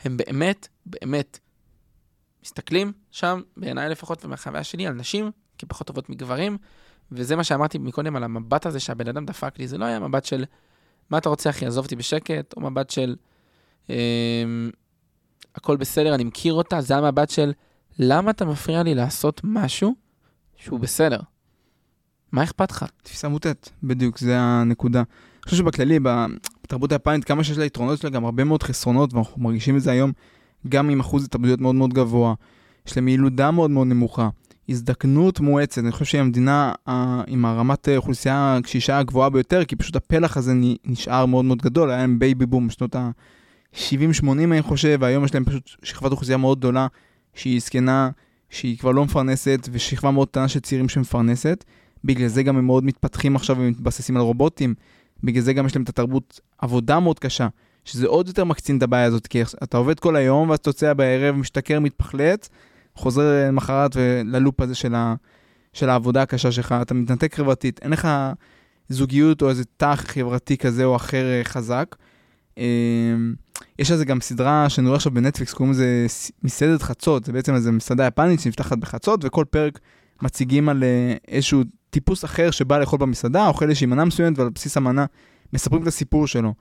הם 0.05 0.16
באמת, 0.16 0.68
באמת 0.86 1.39
מסתכלים 2.43 2.93
שם, 3.11 3.41
בעיניי 3.57 3.89
לפחות 3.89 4.24
ומהחוויה 4.24 4.64
שלי, 4.64 4.86
על 4.86 4.95
נשים 4.95 5.30
כפחות 5.59 5.86
טובות 5.86 6.11
מגברים, 6.11 6.59
וזה 7.12 7.36
מה 7.36 7.44
שאמרתי 7.44 7.78
מקודם 7.78 8.16
על 8.16 8.24
המבט 8.24 8.66
הזה 8.66 8.80
שהבן 8.80 9.09
אדם 9.09 9.26
דפק 9.26 9.59
לי, 9.59 9.68
זה 9.68 9.78
לא 9.78 9.84
היה 9.84 10.00
מבט 10.00 10.24
של 10.24 10.44
מה 11.11 11.18
אתה 11.18 11.28
רוצה 11.28 11.50
אחי, 11.50 11.66
עזוב 11.66 11.84
אותי 11.84 11.96
בשקט, 11.96 12.54
או 12.56 12.61
מבט 12.61 12.90
של 12.90 13.16
אמ, 13.90 13.94
הכל 15.54 15.76
בסדר, 15.76 16.14
אני 16.14 16.24
מכיר 16.24 16.54
אותה, 16.54 16.80
זה 16.80 16.94
היה 16.94 17.11
מבט 17.11 17.30
של 17.30 17.52
למה 17.98 18.30
אתה 18.30 18.44
מפריע 18.44 18.82
לי 18.82 18.94
לעשות 18.94 19.40
משהו 19.44 19.94
שהוא 20.56 20.80
בסדר? 20.80 21.20
מה 22.32 22.42
אכפת 22.42 22.70
לך? 22.70 22.84
תפיסה 23.02 23.28
מוטעת, 23.28 23.70
בדיוק, 23.82 24.18
זה 24.18 24.38
הנקודה. 24.38 24.98
אני 24.98 25.44
חושב 25.44 25.56
שבכללי, 25.56 25.98
בתרבות 26.00 26.92
היפנית, 26.92 27.24
כמה 27.24 27.44
שיש 27.44 27.59
לה 27.59 27.64
יתרונות, 27.64 27.98
יש 27.98 28.04
לה 28.04 28.11
גם 28.11 28.24
הרבה 28.24 28.44
מאוד 28.44 28.62
חסרונות, 28.62 29.14
ואנחנו 29.14 29.42
מרגישים 29.42 29.76
את 29.76 29.82
זה 29.82 29.90
היום, 29.90 30.12
גם 30.68 30.90
עם 30.90 31.00
אחוז 31.00 31.24
התאבדויות 31.24 31.61
מאוד 31.61 31.74
מאוד 31.74 31.94
גבוה, 31.94 32.34
יש 32.86 32.96
להם 32.96 33.09
ילודה 33.09 33.50
מאוד 33.50 33.70
מאוד 33.70 33.86
נמוכה, 33.86 34.28
הזדקנות 34.68 35.40
מואצת, 35.40 35.78
אני 35.78 35.92
חושב 35.92 36.04
שהיא 36.04 36.20
המדינה 36.20 36.72
אה, 36.88 37.22
עם 37.26 37.44
הרמת 37.44 37.88
אוכלוסייה 37.96 38.56
הקשישה 38.56 38.98
הגבוהה 38.98 39.30
ביותר, 39.30 39.64
כי 39.64 39.76
פשוט 39.76 39.96
הפלח 39.96 40.36
הזה 40.36 40.52
נשאר 40.84 41.26
מאוד 41.26 41.44
מאוד 41.44 41.62
גדול, 41.62 41.90
היה 41.90 41.98
להם 41.98 42.18
baby 42.18 42.46
boom 42.46 42.68
בשנות 42.68 42.96
ה-70-80 42.96 44.28
אני 44.30 44.62
חושב, 44.62 44.98
והיום 45.00 45.24
יש 45.24 45.34
להם 45.34 45.44
פשוט 45.44 45.70
שכבת 45.82 46.12
אוכלוסייה 46.12 46.38
מאוד 46.38 46.58
גדולה, 46.58 46.86
שהיא 47.34 47.60
זקנה, 47.60 48.10
שהיא 48.50 48.78
כבר 48.78 48.90
לא 48.90 49.04
מפרנסת, 49.04 49.68
ושכבה 49.72 50.10
מאוד 50.10 50.28
קטנה 50.28 50.48
של 50.48 50.60
צעירים 50.60 50.88
שמפרנסת. 50.88 51.64
בגלל 52.04 52.28
זה 52.28 52.42
גם 52.42 52.56
הם 52.56 52.66
מאוד 52.66 52.84
מתפתחים 52.84 53.36
עכשיו 53.36 53.56
ומתבססים 53.58 54.16
על 54.16 54.22
רובוטים. 54.22 54.74
בגלל 55.24 55.42
זה 55.42 55.52
גם 55.52 55.66
יש 55.66 55.76
להם 55.76 55.82
את 55.82 55.88
התרבות 55.88 56.40
עבודה 56.58 57.00
מאוד 57.00 57.18
קשה, 57.18 57.48
שזה 57.84 58.06
עוד 58.06 58.28
יותר 58.28 58.44
מקצין 58.44 58.78
את 58.78 58.82
הבעיה 58.82 59.04
הזאת, 59.04 59.26
כי 59.26 59.42
אתה 59.42 59.76
עובד 59.76 60.00
כל 60.00 60.16
היום 60.16 60.48
ואז 60.50 60.58
אתה 60.58 60.68
יוצא 60.68 60.92
בערב, 60.92 61.36
משתכר, 61.36 61.80
מתפחלץ, 61.80 62.48
חוזר 62.99 63.46
למחרת 63.49 63.96
ללופ 64.24 64.61
הזה 64.61 64.74
של, 64.74 64.94
ה, 64.94 65.14
של 65.72 65.88
העבודה 65.88 66.22
הקשה 66.22 66.53
שלך, 66.53 66.74
אתה 66.82 66.94
מתנתק 66.94 67.34
חברתית, 67.34 67.80
אין 67.82 67.90
לך 67.90 68.09
זוגיות 68.88 69.42
או 69.42 69.49
איזה 69.49 69.64
תא 69.76 69.94
חברתי 69.96 70.57
כזה 70.57 70.84
או 70.84 70.96
אחר 70.96 71.24
אה, 71.26 71.44
חזק. 71.44 71.96
אה, 72.59 72.64
יש 73.78 73.90
על 73.90 73.96
זה 73.96 74.05
גם 74.05 74.20
סדרה 74.20 74.68
שאני 74.68 74.86
רואה 74.86 74.96
עכשיו 74.96 75.12
בנטפליקס, 75.12 75.55
קוראים 75.55 75.72
לזה 75.72 76.07
מסעדת 76.42 76.82
חצות, 76.82 77.24
זה 77.24 77.32
בעצם 77.32 77.55
איזה 77.55 77.72
מסעדה 77.72 78.07
יפנית 78.07 78.40
שנפתחת 78.40 78.78
בחצות, 78.78 79.24
וכל 79.24 79.44
פרק 79.51 79.78
מציגים 80.22 80.68
על 80.68 80.84
אה, 80.84 81.14
איזשהו 81.28 81.62
טיפוס 81.90 82.24
אחר 82.24 82.51
שבא 82.51 82.78
לאכול 82.78 82.99
במסעדה, 82.99 83.49
אוכל 83.49 83.68
איזושהי 83.68 83.86
מנה 83.86 84.05
מסוימת, 84.05 84.38
ועל 84.38 84.49
בסיס 84.49 84.76
המנה 84.76 85.05
מספרים 85.53 85.82
את 85.82 85.88
הסיפור 85.88 86.26
שלו. 86.26 86.55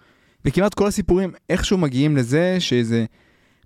וכמעט 0.45 0.73
כל 0.73 0.87
הסיפורים 0.87 1.31
איכשהו 1.49 1.77
מגיעים 1.77 2.17
לזה 2.17 2.55
שאיזה 2.59 3.05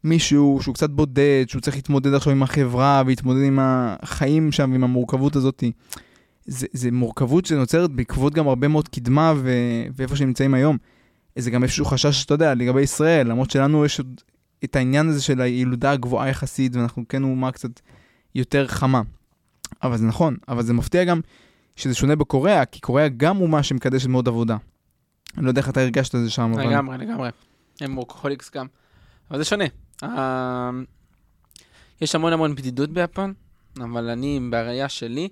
מישהו 0.04 0.60
שהוא 0.62 0.76
קצת 0.76 0.90
בודד, 0.90 1.46
שהוא 1.48 1.62
צריך 1.62 1.76
להתמודד 1.76 2.14
עכשיו 2.14 2.34
עם 2.34 2.44
החברה, 2.44 3.04
ולהתמודד 3.06 3.44
עם 3.44 3.60
החיים 3.62 4.52
שם, 4.52 4.72
ועם 4.72 4.84
המורכבות 4.84 5.36
הזאת. 5.36 5.64
זה, 6.46 6.68
זה 6.74 6.92
מורכבות 6.92 7.46
שנוצרת 7.46 7.92
בעקבות 7.92 8.34
גם 8.34 8.48
הרבה 8.48 8.68
מאוד 8.68 8.88
קדמה 8.88 9.34
ו... 9.38 9.52
ואיפה 9.96 10.16
שהם 10.16 10.28
נמצאים 10.28 10.54
היום. 10.54 10.78
זה 11.36 11.52
גם 11.52 11.64
איזשהו 11.64 11.86
חשש, 11.86 12.26
אתה 12.26 12.34
יודע, 12.34 12.54
לגבי 12.54 12.82
ישראל, 12.82 13.28
למרות 13.28 13.52
שלנו 13.52 13.86
יש 13.86 14.00
עוד 14.00 14.22
את 14.64 14.76
העניין 14.76 15.10
הזה 15.10 15.22
של 15.22 15.42
הילודה 15.42 15.92
הגבוהה 15.92 16.30
יחסית, 16.30 16.76
ואנחנו 16.76 17.08
כן 17.10 17.24
אומה 17.24 17.52
קצת 17.52 17.80
יותר 18.36 18.68
חמה. 18.68 19.02
אבל 19.84 19.98
זה 19.98 20.06
נכון, 20.06 20.36
אבל 20.48 20.64
זה 20.64 20.74
מפתיע 20.74 21.04
גם 21.04 21.22
שזה 21.76 21.96
שונה 21.96 22.16
בקוריאה, 22.16 22.66
כי 22.66 22.80
קוריאה 22.80 23.08
גם 23.10 23.42
אומה 23.42 23.64
שמקדשת 23.64 24.08
מאוד 24.08 24.28
עבודה. 24.28 24.58
אני 25.38 25.46
לא 25.46 25.50
יודע 25.50 25.62
איך 25.62 25.70
אתה 25.70 25.82
הרגשת 25.82 26.16
את 26.16 26.24
זה 26.24 26.30
שם, 26.30 26.52
אבל... 26.54 26.68
לגמרי, 26.68 26.98
לגמרי. 26.98 27.30
הם 27.82 27.98
וורקהוליקס 27.98 28.52
גם. 28.56 28.68
אבל 29.32 29.40
זה 29.40 29.46
שונה. 29.46 29.66
אה, 30.04 30.70
יש 32.02 32.16
המון 32.16 32.34
המון 32.34 32.56
בדידות 32.56 32.90
ביפן, 32.90 33.32
אבל 33.78 34.10
אני, 34.10 34.40
בראייה 34.52 34.90
שלי, 34.90 35.30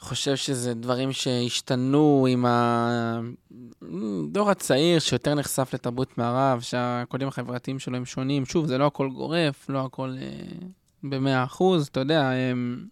חושב 0.00 0.36
שזה 0.36 0.74
דברים 0.74 1.12
שהשתנו 1.12 2.26
עם 2.30 2.44
הדור 2.48 4.50
הצעיר 4.50 4.98
שיותר 4.98 5.34
נחשף 5.34 5.70
לתרבות 5.74 6.18
מערב, 6.18 6.60
שהקודים 6.60 7.28
החברתיים 7.28 7.78
שלו 7.78 7.96
הם 7.96 8.04
שונים. 8.04 8.46
שוב, 8.46 8.66
זה 8.66 8.78
לא 8.78 8.86
הכל 8.86 9.10
גורף, 9.10 9.68
לא 9.68 9.84
הכל 9.84 10.14
אה, 10.20 10.66
במאה 11.02 11.44
אחוז, 11.44 11.86
אתה 11.86 12.00
יודע, 12.00 12.30
הם... 12.30 12.86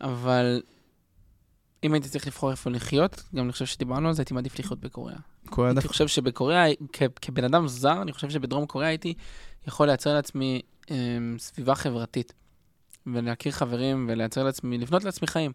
אבל 0.00 0.62
אם 1.84 1.92
הייתי 1.92 2.08
צריך 2.08 2.26
לבחור 2.26 2.50
איפה 2.50 2.70
לחיות, 2.70 3.22
גם 3.34 3.44
אני 3.44 3.52
חושב 3.52 3.66
שדיברנו 3.66 4.08
על 4.08 4.14
זה, 4.14 4.22
הייתי 4.22 4.34
מעדיף 4.34 4.58
לחיות 4.58 4.80
בקוריאה. 4.80 5.18
קוריאה 5.50 5.72
דווקא... 5.72 5.88
חושב 5.88 6.08
שבקוריאה, 6.08 6.64
כ- 6.92 7.02
כבן 7.22 7.44
אדם 7.44 7.68
זר, 7.68 8.02
אני 8.02 8.12
חושב 8.12 8.30
שבדרום 8.30 8.66
קוריאה 8.66 8.88
הייתי 8.88 9.14
יכול 9.66 9.86
לייצר 9.86 10.14
לעצמי 10.14 10.60
אמ, 10.90 11.36
סביבה 11.38 11.74
חברתית. 11.74 12.32
ולהכיר 13.06 13.52
חברים 13.52 14.06
ולייצר 14.08 14.44
לעצמי, 14.44 14.78
לבנות 14.78 15.04
לעצמי 15.04 15.28
חיים. 15.28 15.52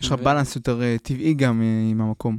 יש 0.00 0.06
לך 0.06 0.14
ו- 0.20 0.24
בלנס 0.24 0.56
יותר 0.56 0.82
אה, 0.82 0.96
טבעי 1.02 1.34
גם 1.34 1.62
אה, 1.62 1.90
עם 1.90 2.00
המקום. 2.00 2.38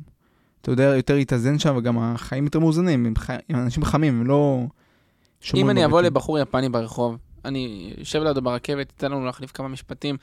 אתה 0.62 0.72
יודע 0.72 0.84
יותר 0.84 1.16
להתאזן 1.16 1.60
שם, 1.60 1.76
וגם 1.78 1.98
החיים 2.00 2.46
יותר 2.46 2.60
מאוזנים, 2.60 3.06
עם, 3.06 3.16
חי... 3.18 3.36
עם 3.50 3.56
אנשים 3.56 3.84
חמים, 3.84 4.20
הם 4.20 4.28
לא... 4.28 4.66
אם 5.56 5.70
אני 5.70 5.86
אבוא. 5.86 6.02
לבחור 6.02 6.40
יפני 6.40 6.70
ברחוב, 6.70 7.18
אני 7.46 7.94
אשב 8.02 8.24
לידו 8.24 8.42
ברכבת, 8.42 8.92
ייתן 8.92 9.12
לנו 9.12 9.26
להחליף 9.26 9.52
כמה 9.52 9.68
משפטים, 9.68 10.18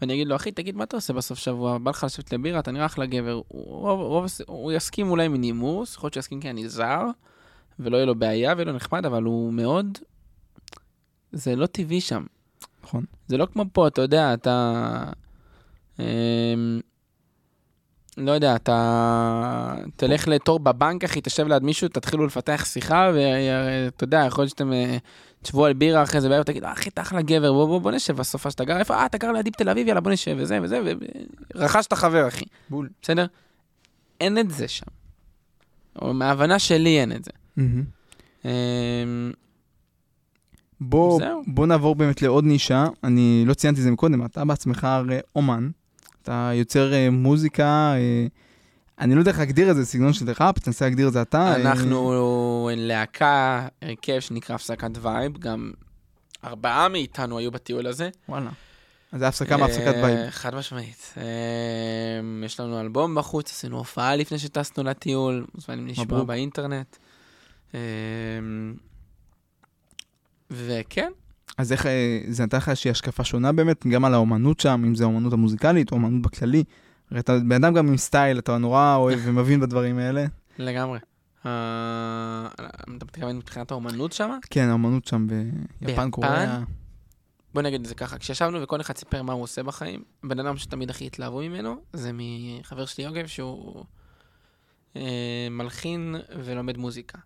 ואני 0.00 0.14
אגיד 0.14 0.28
לו, 0.28 0.36
אחי, 0.36 0.52
תגיד, 0.52 0.76
מה 0.76 0.84
אתה 0.84 0.96
עושה 0.96 1.12
בסוף 1.12 1.38
שבוע? 1.38 1.78
בא 1.78 1.90
לך 1.90 2.04
לשבת 2.04 2.32
לבירה, 2.32 2.58
אתה 2.58 2.70
נראה 2.70 2.86
אחלה 2.86 3.06
גבר. 3.06 3.32
הוא, 3.32 3.64
רוב, 3.80 4.00
רוב, 4.00 4.26
הוא 4.46 4.72
יסכים 4.72 5.10
אולי 5.10 5.28
מנימוס, 5.28 5.94
יכול 5.94 6.06
להיות 6.06 6.14
שיסכים 6.14 6.40
כי 6.40 6.50
אני 6.50 6.68
זר, 6.68 7.02
ולא 7.78 7.96
יהיה 7.96 8.06
לו 8.06 8.14
בעיה 8.14 8.52
ויהיה 8.56 8.64
לו 8.64 8.72
נחמד, 8.72 9.06
אבל 9.06 9.22
הוא 9.22 9.52
מאוד... 9.52 9.98
זה 11.32 11.56
לא 11.56 11.66
טבעי 11.66 12.00
שם. 12.00 12.24
נכון. 12.82 13.04
זה 13.28 13.36
לא 13.36 13.46
כמו 13.46 13.64
פה, 13.72 13.88
אתה 13.88 14.02
יודע, 14.02 14.34
אתה... 14.34 15.04
לא 18.16 18.32
יודע, 18.32 18.56
אתה 18.56 19.74
תלך 19.96 20.28
לתור 20.28 20.58
בבנק, 20.58 21.04
אחי, 21.04 21.20
תשב 21.20 21.46
ליד 21.46 21.62
מישהו, 21.62 21.88
תתחילו 21.88 22.26
לפתח 22.26 22.64
שיחה, 22.64 23.10
ואתה 23.14 24.04
יודע, 24.04 24.24
יכול 24.26 24.42
להיות 24.42 24.50
שאתם 24.50 24.72
אה, 24.72 24.96
תשבו 25.42 25.64
על 25.66 25.72
בירה 25.72 26.02
אחרי 26.02 26.20
זה 26.20 26.28
בערב, 26.28 26.42
תגיד, 26.42 26.64
"אה, 26.64 26.72
אחי, 26.72 26.88
אתה 26.88 27.02
אחלה 27.02 27.22
גבר, 27.22 27.52
בוא, 27.52 27.66
בוא, 27.66 27.80
בוא 27.80 27.92
נשב 27.92 28.16
בסופה 28.16 28.50
שאתה 28.50 28.64
גר, 28.64 28.78
איפה, 28.78 28.94
אה, 28.94 29.06
אתה 29.06 29.18
גר 29.18 29.32
לידי 29.32 29.50
בתל 29.50 29.68
אביב, 29.68 29.88
יאללה, 29.88 30.00
בוא 30.00 30.12
נשב, 30.12 30.36
וזה 30.38 30.58
וזה, 30.62 30.80
ורכשת 31.54 31.92
חבר, 31.92 32.28
אחי. 32.28 32.44
בול. 32.70 32.88
בסדר? 33.02 33.26
אין 34.20 34.38
את 34.38 34.50
זה 34.50 34.68
שם. 34.68 34.86
או 36.02 36.14
מההבנה 36.14 36.58
שלי 36.58 37.00
אין 37.00 37.12
את 37.12 37.24
זה. 37.24 37.30
אמ, 38.44 38.50
בוא. 40.80 41.20
בוא 41.46 41.66
נעבור 41.66 41.94
באמת 41.94 42.22
לעוד 42.22 42.44
נישה, 42.44 42.86
אני 43.04 43.44
לא 43.46 43.54
ציינתי 43.54 43.80
את 43.80 43.84
זה 43.84 43.90
מקודם, 43.90 44.24
אתה 44.24 44.44
בעצמך 44.44 44.84
הרי 44.84 45.18
אומן, 45.36 45.68
אתה 46.26 46.50
יוצר 46.54 46.92
אה, 46.92 47.10
מוזיקה, 47.10 47.94
אה, 47.96 48.26
אני 48.98 49.14
לא 49.14 49.20
יודע 49.20 49.30
איך 49.30 49.38
להגדיר 49.38 49.70
את 49.70 49.76
זה, 49.76 49.86
סגנון 49.86 50.12
של 50.12 50.26
ראפ, 50.40 50.58
תנסה 50.58 50.84
להגדיר 50.84 51.08
את 51.08 51.12
זה 51.12 51.22
אתה. 51.22 51.38
אה, 51.38 51.56
אנחנו 51.56 52.70
להקה, 52.76 53.68
הרכב 53.82 54.20
שנקרא 54.20 54.54
הפסקת 54.54 54.90
וייב, 55.02 55.38
גם 55.38 55.72
ארבעה 56.44 56.88
מאיתנו 56.88 57.38
היו 57.38 57.50
בטיול 57.50 57.86
הזה. 57.86 58.10
וואלה. 58.28 58.50
אז 59.12 59.20
זה 59.20 59.28
הפסקה 59.28 59.56
מהפסקת 59.56 59.94
אה, 59.94 60.02
וייב. 60.04 60.30
חד 60.30 60.54
משמעית. 60.54 61.14
אה, 61.16 61.24
יש 62.44 62.60
לנו 62.60 62.80
אלבום 62.80 63.14
בחוץ, 63.14 63.50
עשינו 63.50 63.78
הופעה 63.78 64.16
לפני 64.16 64.38
שטסנו 64.38 64.84
לטיול, 64.84 65.46
מוזמנים 65.54 65.86
לשמוע. 65.86 66.24
באינטרנט. 66.24 66.96
אה, 67.74 67.80
וכן, 70.50 71.12
אז 71.58 71.72
איך 71.72 71.86
אה, 71.86 72.20
זה 72.28 72.42
נתן 72.42 72.56
לך 72.56 72.68
איזושהי 72.68 72.90
השקפה 72.90 73.24
שונה 73.24 73.52
באמת, 73.52 73.86
גם 73.86 74.04
על 74.04 74.14
האומנות 74.14 74.60
שם, 74.60 74.82
אם 74.86 74.94
זה 74.94 75.04
האומנות 75.04 75.32
המוזיקלית 75.32 75.92
או 75.92 75.96
האומנות 75.96 76.22
בכללי. 76.22 76.64
הרי 77.10 77.20
אתה 77.20 77.38
בן 77.38 77.64
אדם 77.64 77.74
גם 77.74 77.88
עם 77.88 77.96
סטייל, 77.96 78.38
אתה 78.38 78.58
נורא 78.58 78.96
אוהב 78.96 79.20
ומבין 79.24 79.60
בדברים 79.60 79.98
האלה. 79.98 80.26
לגמרי. 80.58 80.98
אה, 81.46 82.48
אתה 82.56 83.04
מתכוון 83.04 83.36
מבחינת 83.36 83.70
האומנות 83.70 84.12
שם? 84.12 84.38
כן, 84.50 84.68
האמנות 84.68 85.04
שם 85.04 85.26
ביפן? 85.80 86.10
קוריאה. 86.10 86.60
בוא 87.54 87.62
נגיד 87.62 87.80
את 87.80 87.86
זה 87.86 87.94
ככה, 87.94 88.18
כשישבנו 88.18 88.62
וכל 88.62 88.80
אחד 88.80 88.96
סיפר 88.96 89.22
מה 89.22 89.32
הוא 89.32 89.42
עושה 89.42 89.62
בחיים, 89.62 90.02
הבן 90.24 90.40
אדם 90.40 90.56
שתמיד 90.56 90.90
הכי 90.90 91.06
התלהבו 91.06 91.38
ממנו, 91.38 91.76
זה 91.92 92.10
מחבר 92.14 92.86
שלי 92.86 93.04
יוגב, 93.04 93.26
שהוא 93.26 93.84
אה, 94.96 95.48
מלחין 95.50 96.16
ולומד 96.44 96.76
מוזיקה. 96.76 97.18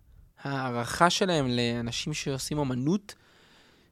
ההערכה 0.43 1.09
שלהם 1.09 1.47
לאנשים 1.47 2.13
שעושים 2.13 2.57
אומנות 2.57 3.15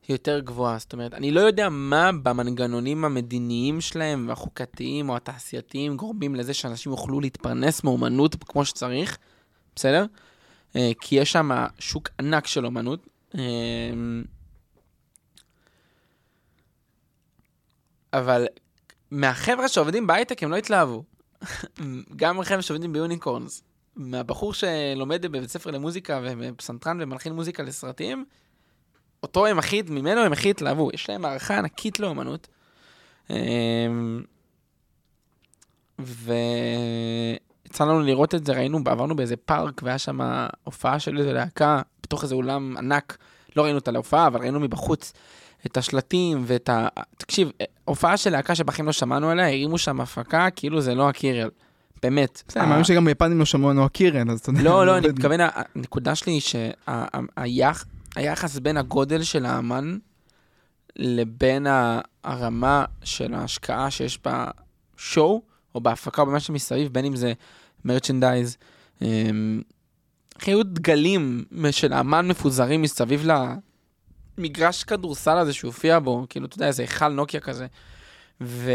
יותר 0.10 0.40
גבוהה. 0.40 0.78
זאת 0.80 0.94
אומרת, 0.94 1.14
אני 1.14 1.32
לא 1.32 1.40
יודע 1.40 1.70
מה 1.70 2.12
במנגנונים 2.24 3.06
המדיניים 3.06 3.82
שלהם 3.82 4.26
והחוקתיים 4.30 5.10
או 5.10 5.16
התעשייתיים 5.16 5.98
גורמים 5.98 6.36
לזה 6.36 6.54
שאנשים 6.54 6.92
יוכלו 6.92 7.20
להתפרנס 7.20 7.84
מאומנות 7.84 8.36
כמו 8.44 8.66
שצריך, 8.66 9.18
בסדר? 9.76 10.06
אה, 10.76 10.92
כי 11.02 11.16
יש 11.16 11.32
שם 11.32 11.50
שוק 11.80 12.10
ענק 12.20 12.48
של 12.48 12.66
אומנות. 12.66 13.08
אה, 13.36 13.42
אבל 18.14 18.48
מהחבר'ה 19.12 19.68
שעובדים 19.68 20.08
בהייטק 20.08 20.44
הם 20.44 20.52
לא 20.52 20.56
התלהבו. 20.56 21.04
גם 22.16 22.40
החבר'ה 22.40 22.62
שעובדים 22.62 22.94
ביוניקורנס. 22.94 23.64
מהבחור 23.96 24.54
שלומד 24.54 25.26
בבית 25.26 25.50
ספר 25.50 25.72
למוזיקה 25.72 26.22
ופסנתרן 26.24 26.98
ומלחין 27.02 27.34
מוזיקה 27.34 27.64
לסרטים, 27.64 28.26
אותו 29.24 29.46
הם 29.46 29.60
הכי, 29.60 29.82
ממנו 29.90 30.22
הם 30.22 30.32
הכי 30.32 30.50
התלהבו. 30.50 30.90
יש 30.94 31.10
להם 31.10 31.26
הערכה 31.26 31.58
ענקית 31.58 32.00
לאומנות. 32.00 32.48
אמ, 33.30 34.24
ויצא 36.00 37.84
לנו 37.86 38.00
לראות 38.00 38.36
את 38.36 38.46
זה, 38.46 38.54
ראינו, 38.54 38.80
עברנו 38.86 39.16
באיזה 39.16 39.36
פארק, 39.36 39.82
והיה 39.84 39.98
שם 39.98 40.20
הופעה 40.64 41.00
של 41.00 41.18
איזה 41.18 41.34
להקה, 41.34 41.82
בתוך 42.04 42.24
איזה 42.24 42.36
אולם 42.36 42.78
ענק. 42.78 43.18
לא 43.56 43.64
ראינו 43.64 43.78
אותה 43.78 43.92
להופעה, 43.92 44.28
אבל 44.28 44.40
ראינו 44.40 44.60
מבחוץ 44.60 45.14
את 45.66 45.78
השלטים 45.78 46.44
ואת 46.48 46.70
ה... 46.70 46.88
תקשיב, 47.18 47.52
הופעה 47.86 48.18
של 48.18 48.30
להקה 48.30 48.56
שבחיים 48.56 48.86
לא 48.86 48.92
שמענו 48.92 49.30
עליה, 49.30 49.48
הרימו 49.48 49.78
שם 49.78 50.02
הפקה, 50.02 50.50
כאילו 50.50 50.82
זה 50.82 50.96
לא 50.96 51.10
הקירל. 51.10 51.50
באמת. 52.04 52.44
בסדר, 52.48 52.62
אני 52.62 52.70
מאמין 52.70 52.84
שגם 52.84 53.06
ביפנים 53.06 53.40
לא 53.40 53.46
שמעו 53.46 53.70
לנו 53.70 53.86
הקירן, 53.86 54.30
אז 54.30 54.40
אתה 54.40 54.50
יודע. 54.50 54.62
לא, 54.62 54.86
לא, 54.86 54.98
אני 54.98 55.08
עובד. 55.08 55.20
מתכוון, 55.20 55.40
הנקודה 55.76 56.16
שלי 56.16 56.34
היא 56.34 56.42
שהיחס 58.14 58.60
בין 58.60 58.78
הגודל 58.78 59.24
של 59.24 59.46
האמן 59.46 59.98
לבין 60.96 61.68
הרמה 62.24 62.86
של 63.04 63.34
ההשקעה 63.34 63.92
שיש 63.92 64.20
בשואו, 64.26 65.42
או 65.76 65.82
בהפקה 65.82 66.22
או 66.22 66.28
במה 66.28 66.40
שמסביב, 66.40 66.94
בין 66.94 67.06
אם 67.06 67.16
זה 67.16 67.34
מרצ'נדייז, 67.86 68.58
אמ, 69.02 69.62
היו 70.46 70.64
דגלים 70.64 71.46
של 71.72 71.94
האמן 71.94 72.28
מפוזרים 72.28 72.82
מסביב 72.82 73.26
למגרש 74.38 74.84
כדורסל 74.84 75.38
הזה 75.38 75.54
שהופיע 75.54 76.00
בו, 76.00 76.26
כאילו, 76.30 76.46
אתה 76.46 76.56
יודע, 76.56 76.68
איזה 76.68 76.84
היכל 76.84 77.08
נוקיה 77.08 77.40
כזה. 77.40 77.68
ו... 78.42 78.72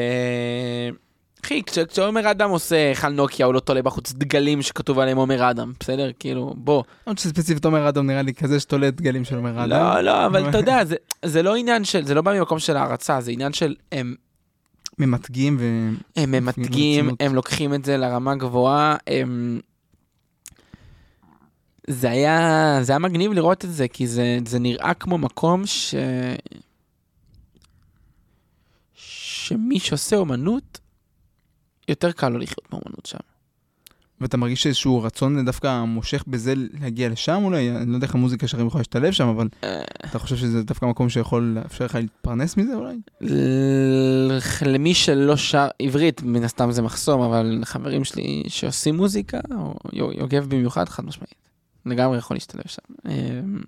אחי, 1.44 1.62
כש- 1.66 1.78
כשעומר 1.78 2.30
אדם 2.30 2.50
עושה 2.50 2.76
היכל 2.88 3.08
נוקיה, 3.08 3.46
הוא 3.46 3.54
לא 3.54 3.60
תולה 3.60 3.82
בחוץ 3.82 4.12
דגלים 4.12 4.62
שכתוב 4.62 4.98
עליהם 4.98 5.16
עומר 5.16 5.50
אדם, 5.50 5.72
בסדר? 5.80 6.10
כאילו, 6.18 6.54
בוא. 6.56 6.82
למרות 7.06 7.18
שספציפית 7.18 7.64
עומר 7.64 7.88
אדם 7.88 8.06
נראה 8.06 8.22
לי 8.22 8.34
כזה 8.34 8.60
שתולה 8.60 8.90
דגלים 8.90 9.24
של 9.24 9.36
עומר 9.36 9.64
אדם. 9.64 9.70
לא, 9.70 10.00
לא, 10.00 10.26
אבל 10.26 10.48
אתה 10.48 10.58
יודע, 10.58 10.84
זה, 10.84 10.96
זה 11.24 11.42
לא 11.42 11.56
עניין 11.56 11.84
של, 11.84 12.06
זה 12.06 12.14
לא 12.14 12.22
בא 12.22 12.38
ממקום 12.38 12.58
של 12.58 12.76
הערצה, 12.76 13.20
זה 13.20 13.30
עניין 13.30 13.52
של, 13.52 13.74
הם, 13.92 14.14
ממתגים 14.98 15.56
ו... 15.60 15.90
הם 16.16 16.30
ממתגים. 16.30 17.10
הם 17.20 17.34
לוקחים 17.34 17.74
את 17.74 17.84
זה 17.84 17.96
לרמה 17.96 18.34
גבוהה, 18.34 18.96
הם... 19.06 19.60
זה 21.86 22.10
היה, 22.10 22.78
זה 22.82 22.92
היה 22.92 22.98
מגניב 22.98 23.32
לראות 23.32 23.64
את 23.64 23.72
זה, 23.72 23.88
כי 23.88 24.06
זה, 24.06 24.38
זה 24.46 24.58
נראה 24.58 24.94
כמו 24.94 25.18
מקום 25.18 25.66
ש... 25.66 25.94
שמי 28.94 29.80
שעושה 29.80 30.16
אומנות, 30.16 30.78
יותר 31.88 32.12
קל 32.12 32.28
לו 32.28 32.38
לחיות 32.38 32.68
באומנות 32.70 33.06
שם. 33.06 33.18
ואתה 34.20 34.36
מרגיש 34.36 34.66
איזשהו 34.66 35.02
רצון 35.02 35.44
דווקא 35.44 35.84
מושך 35.84 36.24
בזה 36.26 36.54
להגיע 36.80 37.08
לשם 37.08 37.40
אולי? 37.44 37.70
אני 37.70 37.90
לא 37.90 37.94
יודע 37.94 38.06
איך 38.06 38.14
המוזיקה 38.14 38.48
שלכם 38.48 38.66
יכולה 38.66 38.80
להשתלב 38.80 39.12
שם, 39.12 39.28
אבל 39.28 39.48
אה. 39.64 39.82
אתה 40.04 40.18
חושב 40.18 40.36
שזה 40.36 40.62
דווקא 40.62 40.86
מקום 40.86 41.08
שיכול 41.08 41.42
לאפשר 41.42 41.84
לך 41.84 41.94
להתפרנס 41.94 42.56
מזה 42.56 42.74
אולי? 42.74 42.96
למי 44.66 44.94
שלא 44.94 45.36
שר, 45.36 45.68
עברית 45.82 46.22
מן 46.22 46.44
הסתם 46.44 46.70
זה 46.72 46.82
מחסום, 46.82 47.22
אבל 47.22 47.60
חברים 47.64 48.04
שלי 48.04 48.42
שעושים 48.48 48.96
מוזיקה, 48.96 49.40
או 49.54 49.74
יו- 49.92 50.12
יוגב 50.12 50.46
במיוחד, 50.48 50.88
חד 50.88 51.04
משמעית. 51.04 51.34
לגמרי 51.86 52.18
יכול 52.18 52.36
להשתלב 52.36 52.64
שם. 52.66 52.82
אמ, 53.08 53.62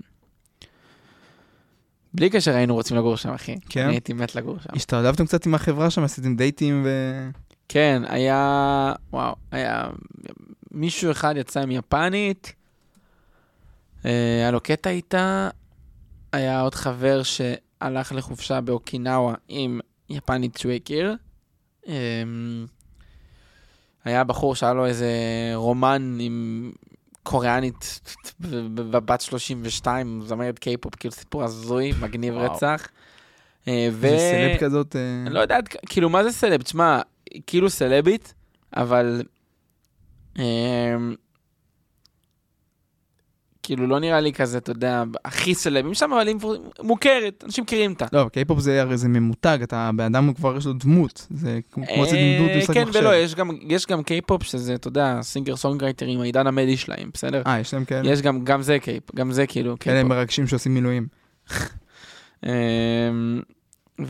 בלי 2.14 2.30
קשר 2.30 2.54
היינו 2.54 2.74
רוצים 2.74 2.96
לגור 2.96 3.16
שם, 3.16 3.30
אחי. 3.30 3.56
כן? 3.68 3.84
אני 3.84 3.92
הייתי 3.92 4.12
מת 4.12 4.34
לגור 4.34 4.58
שם. 4.58 4.70
השתלבתם 4.72 5.26
קצת 5.26 5.46
עם 5.46 5.54
החברה 5.54 5.90
שם, 5.90 6.02
עשיתם 6.02 6.36
דייטים 6.36 6.82
ו... 6.84 6.90
כן, 7.68 8.02
היה, 8.08 8.92
וואו, 9.12 9.34
היה, 9.50 9.84
מישהו 10.70 11.10
אחד 11.10 11.34
יצא 11.36 11.60
עם 11.60 11.70
יפנית, 11.70 12.54
אה, 14.04 14.10
היה 14.40 14.50
לו 14.50 14.60
קטע 14.60 14.90
איתה, 14.90 15.48
היה 16.32 16.60
עוד 16.60 16.74
חבר 16.74 17.22
שהלך 17.22 18.12
לחופשה 18.12 18.60
באוקינאווה 18.60 19.34
עם 19.48 19.80
יפנית 20.10 20.56
שהוא 20.56 20.72
הכיר. 20.72 21.16
אה, 21.88 22.22
היה 24.04 24.24
בחור 24.24 24.54
שהיה 24.54 24.72
לו 24.72 24.86
איזה 24.86 25.10
רומן 25.54 26.16
עם 26.20 26.72
קוריאנית 27.22 28.00
בבת 28.74 29.20
32, 29.20 30.22
זמרת 30.26 30.58
קיי-פופ, 30.58 30.94
כאילו 30.94 31.12
סיפור 31.12 31.44
הזוי, 31.44 31.92
מגניב 32.00 32.34
וואו. 32.34 32.52
רצח. 32.52 32.88
אה, 33.68 33.88
ו... 33.92 34.08
זה 34.08 34.18
סלב 34.18 34.60
כזאת... 34.60 34.96
אה, 34.96 35.22
אני 35.26 35.34
לא 35.34 35.40
יודע, 35.40 35.56
עד 35.56 35.68
כ- 35.68 35.76
כאילו, 35.86 36.08
מה 36.10 36.24
זה 36.24 36.32
סלב? 36.32 36.62
תשמע, 36.62 37.00
כאילו 37.46 37.70
סלבית, 37.70 38.34
אבל... 38.76 39.22
אמ, 40.38 41.14
כאילו, 43.66 43.86
לא 43.86 43.98
נראה 44.00 44.20
לי 44.20 44.32
כזה, 44.32 44.58
אתה 44.58 44.70
יודע, 44.70 45.02
הכי 45.24 45.54
סלבים 45.54 45.94
שם, 45.94 46.12
אבל 46.12 46.28
היא 46.28 46.36
מוכרת, 46.82 47.44
אנשים 47.46 47.64
מכירים 47.64 47.92
אותה. 47.92 48.06
לא, 48.12 48.28
קיי-פופ 48.32 48.60
זה 48.60 48.80
הרי 48.82 48.96
זה 48.96 49.08
ממותג, 49.08 49.58
אתה, 49.62 49.90
בן 49.96 50.04
אדם 50.04 50.34
כבר 50.34 50.56
יש 50.56 50.66
לו 50.66 50.72
דמות, 50.72 51.26
זה 51.30 51.60
כמו 51.72 51.86
כמו 51.86 52.04
אצל 52.04 52.16
דמות 52.38 52.50
אה, 52.50 52.58
משחק 52.58 52.74
כן 52.74 52.88
מחשב. 52.88 53.00
ולא, 53.00 53.16
יש 53.68 53.86
גם, 53.86 54.02
קיי-פופ, 54.02 54.42
שזה, 54.42 54.74
אתה 54.74 54.88
יודע, 54.88 55.18
singer 55.22 55.57
songwriter 55.57 56.06
ים, 56.06 56.20
העידן 56.20 56.46
עמדי 56.46 56.76
שלהם, 56.76 57.10
בסדר? 57.14 57.42
אה, 57.46 57.60
יש 57.60 57.74
להם 57.74 57.84
כאלה? 57.84 58.12
יש 58.12 58.22
גם, 58.22 58.44
גם 58.44 58.62
זה 58.62 58.78
קיי, 58.78 59.00
גם 59.14 59.32
זה 59.32 59.46
כאילו 59.46 59.76
כאלה 59.80 59.96
קיי-פופ. 59.96 60.10
מרגשים 60.10 60.46
שעושים 60.46 60.74
מילואים. 60.74 61.06
אמ, 64.01 64.05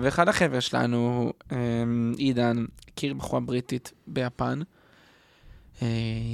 ואחד 0.00 0.28
החבר'ה 0.28 0.60
שלנו, 0.60 1.32
אמ, 1.52 1.56
עידן, 2.16 2.64
הכיר 2.88 3.14
בחורה 3.14 3.40
בריטית 3.40 3.92
ביפן. 4.06 4.60
אה, 5.82 5.86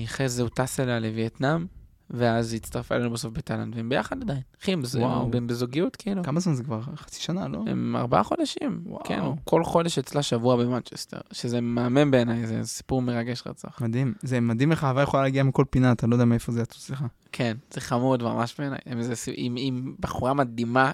אחרי 0.05 0.29
זה 0.29 0.43
הוא 0.43 0.51
טס 0.55 0.81
אליה 0.81 0.99
לווייטנאם, 0.99 1.67
ואז 2.11 2.53
היא 2.53 2.61
הצטרפה 2.61 2.95
אלינו 2.95 3.11
בסוף 3.11 3.33
בתאילנד, 3.33 3.77
והם 3.77 3.89
ביחד 3.89 4.23
עדיין. 4.23 4.41
אחי, 4.63 4.73
הם 4.73 4.83
בז- 4.83 4.97
וואו. 4.97 5.31
הם 5.35 5.47
בזוגיות, 5.47 5.97
כאילו. 5.97 6.23
כמה 6.25 6.41
זמן 6.41 6.55
זה 6.55 6.65
כבר? 6.65 6.81
חצי 6.97 7.23
שנה, 7.23 7.49
לא? 7.49 7.63
הם 7.67 7.97
ארבעה 7.97 8.23
חודשים. 8.23 8.81
וואו. 8.87 9.05
כן, 9.05 9.21
כל 9.45 9.65
חודש 9.65 9.99
אצלה 9.99 10.23
שבוע 10.23 10.57
במנצ'סטר, 10.57 11.19
שזה 11.33 11.61
מהמם 11.61 12.11
בעיניי, 12.11 12.47
זה 12.47 12.61
סיפור 12.65 13.03
מרגש 13.03 13.43
רצח. 13.47 13.81
מדהים. 13.81 14.15
זה 14.23 14.41
מדהים 14.41 14.71
איך 14.71 14.85
אהבה 14.85 15.03
יכולה 15.03 15.23
להגיע 15.23 15.43
מכל 15.43 15.65
פינה, 15.71 15.93
אתה 15.93 16.07
לא 16.07 16.15
יודע 16.15 16.25
מאיפה 16.25 16.53
זה 16.53 16.61
יצוץ 16.63 16.91
לך. 16.91 17.05
כן, 17.33 17.57
זה 17.71 17.81
חמוד 17.81 18.23
ממש 18.23 18.55
בעיניי. 18.59 18.79
ס- 19.15 19.29
עם, 19.35 19.55
עם 19.59 19.95
בחורה 20.01 20.35
מדהימה, 20.35 20.91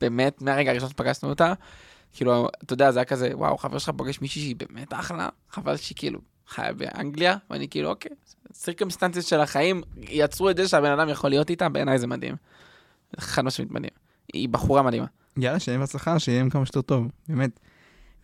באמת, 0.00 0.42
מהרגע 0.42 0.70
הראשון 0.70 0.88
שפגשנו 0.88 1.28
אותה, 1.28 1.52
כאילו, 2.12 2.48
אתה 2.64 2.72
יודע, 2.72 2.90
זה 2.90 2.98
היה 2.98 3.04
כזה, 3.04 3.30
וואו, 3.32 3.58
חבר 3.58 3.78
שלך 3.78 3.90
פוגש 3.96 4.20
מישהי 4.20 4.42
שהיא 4.42 4.56
באמת 4.56 4.92
אחלה, 4.92 5.28
חבל 5.50 5.76
שהיא 5.76 5.96
כאילו 5.96 6.20
חיה 6.48 6.72
באנגליה, 6.72 7.36
ואני 7.50 7.68
כאילו, 7.68 7.88
אוקיי, 7.88 8.10
סירקמסטנציות 8.52 9.26
של 9.26 9.40
החיים 9.40 9.82
יצרו 9.96 10.50
את 10.50 10.56
זה 10.56 10.68
שהבן 10.68 10.90
אדם 10.90 11.08
יכול 11.08 11.30
להיות 11.30 11.50
איתה, 11.50 11.68
בעיניי 11.68 11.98
זה 11.98 12.06
מדהים. 12.06 12.36
חד 13.18 13.42
משמעית 13.44 13.70
מדהים. 13.70 13.90
היא 14.32 14.48
בחורה 14.48 14.82
מדהימה. 14.82 15.06
יאללה, 15.36 15.58
שיהיה 15.58 15.78
בהצלחה, 15.78 16.18
שיהיה 16.18 16.40
עם 16.40 16.50
כמה 16.50 16.66
שיותר 16.66 16.82
טוב, 16.82 17.06
באמת. 17.28 17.60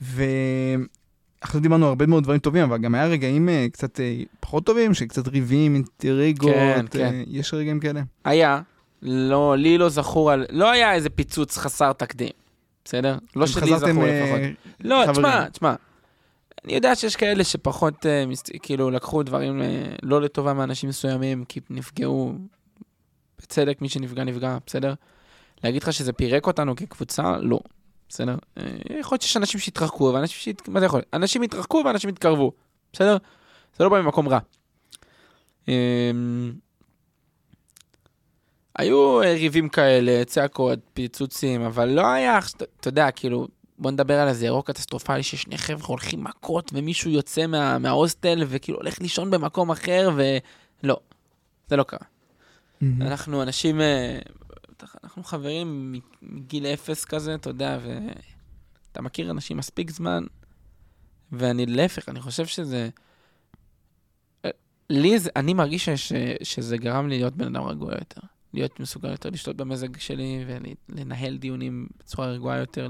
ועכשיו 0.00 1.60
דיברנו 1.60 1.86
הרבה 1.86 2.06
מאוד 2.06 2.22
דברים 2.22 2.40
טובים, 2.40 2.62
אבל 2.62 2.78
גם 2.78 2.94
היה 2.94 3.06
רגעים 3.06 3.48
אה, 3.48 3.66
קצת 3.72 4.00
אה, 4.00 4.22
פחות 4.40 4.66
טובים, 4.66 4.94
שקצת 4.94 5.28
ריבים, 5.28 5.74
אינטריגות, 5.74 6.54
כן, 6.54 6.84
אה, 6.84 6.88
כן. 6.90 7.14
יש 7.26 7.54
רגעים 7.54 7.80
כאלה. 7.80 8.02
היה, 8.24 8.60
לא, 9.04 9.56
לי 9.58 9.78
לא 9.78 9.88
זכור 9.88 10.30
על, 10.30 10.46
לא 10.50 10.70
היה 10.70 10.94
איזה 10.94 11.10
פיצוץ 11.10 11.56
חסר 11.58 11.92
תקדים, 11.92 12.30
בסדר? 12.84 13.18
לא 13.36 13.46
שלי 13.46 13.60
זכור 13.78 14.04
אה, 14.04 14.20
לפחות. 14.22 14.40
לא. 14.80 15.02
תשמע, 15.12 15.48
תשמע. 15.48 15.74
אני 16.64 16.74
יודע 16.74 16.94
שיש 16.96 17.16
כאלה 17.16 17.44
שפחות, 17.44 18.06
אה, 18.06 18.26
מס- 18.26 18.42
כאילו, 18.62 18.90
לקחו 18.90 19.22
דברים 19.22 19.62
אה, 19.62 19.84
לא 20.02 20.20
לטובה 20.20 20.52
מאנשים 20.52 20.88
מסוימים, 20.88 21.44
כי 21.44 21.60
נפגעו, 21.70 22.32
בצדק, 23.38 23.78
מי 23.82 23.88
שנפגע, 23.88 24.24
נפגע, 24.24 24.58
בסדר? 24.66 24.94
להגיד 25.64 25.82
לך 25.82 25.92
שזה 25.92 26.12
פירק 26.12 26.46
אותנו 26.46 26.76
כקבוצה? 26.76 27.36
לא. 27.40 27.60
בסדר? 28.08 28.36
אה, 28.58 28.64
יכול 29.00 29.14
להיות 29.14 29.22
שיש 29.22 29.36
אנשים 29.36 29.60
שהתרחקו, 29.60 30.10
ואנשים 30.14 30.38
שהת... 30.40 30.68
מה 30.68 30.80
זה 30.80 30.86
יכול 30.86 30.98
להיות? 30.98 31.08
אנשים 31.14 31.42
התרחקו 31.42 31.82
ואנשים 31.84 32.10
התקרבו, 32.10 32.52
בסדר? 32.92 33.16
זה 33.78 33.84
לא 33.84 33.90
בא 33.90 34.00
ממקום 34.00 34.28
רע. 34.28 34.38
היו 38.78 39.22
אה, 39.22 39.32
ריבים 39.32 39.68
כאלה, 39.68 40.24
צעקות, 40.24 40.78
פיצוצים, 40.94 41.62
אבל 41.62 41.88
לא 41.88 42.06
היה, 42.06 42.38
אתה 42.80 42.88
יודע, 42.88 43.10
כאילו, 43.10 43.48
בוא 43.78 43.90
נדבר 43.90 44.20
על 44.20 44.28
איזה 44.28 44.44
אירוע 44.44 44.62
קטסטרופלי 44.62 45.22
ששני 45.22 45.58
חבר'ה 45.58 45.86
הולכים 45.86 46.24
מכות 46.24 46.70
ומישהו 46.74 47.10
יוצא 47.10 47.46
מה, 47.46 47.78
מההוסטל 47.78 48.42
וכאילו 48.48 48.78
הולך 48.78 49.00
לישון 49.00 49.30
במקום 49.30 49.70
אחר 49.70 50.10
ולא, 50.14 50.96
זה 51.68 51.76
לא 51.76 51.82
קרה. 51.82 52.06
אנחנו 53.00 53.42
אנשים, 53.42 53.80
אה, 53.80 54.18
אנחנו 55.04 55.24
חברים 55.24 55.94
מגיל 56.22 56.66
אפס 56.66 57.04
כזה, 57.04 57.34
אתה 57.34 57.50
יודע, 57.50 57.78
ואתה 57.82 59.02
מכיר 59.02 59.30
אנשים 59.30 59.56
מספיק 59.56 59.90
זמן, 59.90 60.24
ואני 61.32 61.66
להפך, 61.66 62.08
אני 62.08 62.20
חושב 62.20 62.46
שזה... 62.46 62.88
אה, 64.44 64.50
לי, 64.90 65.18
זה, 65.18 65.30
אני 65.36 65.54
מרגיש 65.54 65.88
ש, 65.88 66.12
שזה 66.42 66.76
גרם 66.76 67.08
לי 67.08 67.18
להיות 67.18 67.36
בן 67.36 67.56
אדם 67.56 67.66
רגוע 67.66 67.92
יותר. 67.94 68.20
להיות 68.54 68.80
מסוגל 68.80 69.10
יותר 69.10 69.30
לשלוט 69.30 69.56
במזג 69.56 69.96
שלי 69.98 70.44
ולנהל 70.88 71.36
דיונים 71.36 71.86
בצורה 71.98 72.26
רגועה 72.26 72.58
יותר. 72.58 72.88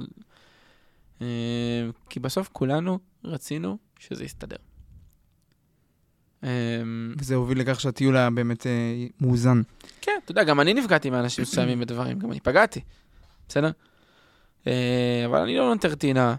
אה, 1.22 1.26
כי 2.10 2.20
בסוף 2.20 2.48
כולנו 2.52 2.98
רצינו 3.24 3.78
שזה 3.98 4.24
יסתדר. 4.24 4.56
אה, 6.44 6.48
וזה 7.18 7.34
הוביל 7.34 7.60
לכך 7.60 7.80
שהטיול 7.80 8.16
היה 8.16 8.30
באמת 8.30 8.66
אה, 8.66 9.06
מאוזן. 9.20 9.62
כן, 10.00 10.12
אתה 10.24 10.30
יודע, 10.30 10.44
גם 10.44 10.60
אני 10.60 10.74
נפגעתי 10.74 11.10
מאנשים 11.10 11.42
מסוימים 11.42 11.80
בדברים, 11.80 12.18
גם 12.18 12.30
אני 12.30 12.40
פגעתי, 12.40 12.80
בסדר? 13.48 13.70
אבל 15.26 15.40
אני 15.42 15.56
לא 15.56 15.68
נותר 15.74 15.94
טינה, 15.94 16.34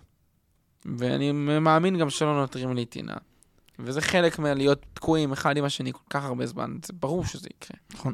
ואני 0.86 1.32
מאמין 1.32 1.98
גם 1.98 2.10
שלא 2.10 2.36
נותרים 2.36 2.76
לי 2.76 2.86
טינה. 2.86 3.14
וזה 3.80 4.02
חלק 4.02 4.40
מלהיות 4.40 4.86
תקועים 4.94 5.32
אחד 5.32 5.58
עם 5.58 5.66
השני 5.66 5.94
כל 5.94 6.04
כך 6.10 6.24
הרבה 6.24 6.46
זמן, 6.46 6.78
זה 6.86 6.94
ברור 6.94 7.26
שזה 7.26 7.50
יקרה. 7.52 7.78
נכון. 7.94 8.14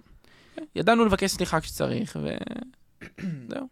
ידענו 0.76 1.06
לבקש 1.06 1.32
סליחה 1.32 1.60
כשצריך, 1.60 2.18
וזהו. 2.18 3.68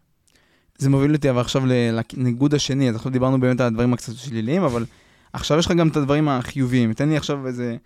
זה 0.78 0.90
מוביל 0.90 1.14
אותי 1.14 1.30
אבל 1.30 1.40
עכשיו 1.40 1.62
לניגוד 1.66 2.54
השני, 2.54 2.88
אז 2.88 2.96
עכשיו 2.96 3.12
דיברנו 3.12 3.40
באמת 3.40 3.60
על 3.60 3.66
הדברים 3.66 3.92
הקצת 3.92 4.16
שליליים, 4.16 4.62
אבל 4.62 4.84
עכשיו 5.32 5.58
יש 5.58 5.66
לך 5.66 5.72
גם 5.72 5.88
את 5.88 5.96
הדברים 5.96 6.28
החיוביים. 6.28 6.92
תן 6.92 7.08
לי 7.08 7.16
עכשיו 7.16 7.46
איזה 7.46 7.76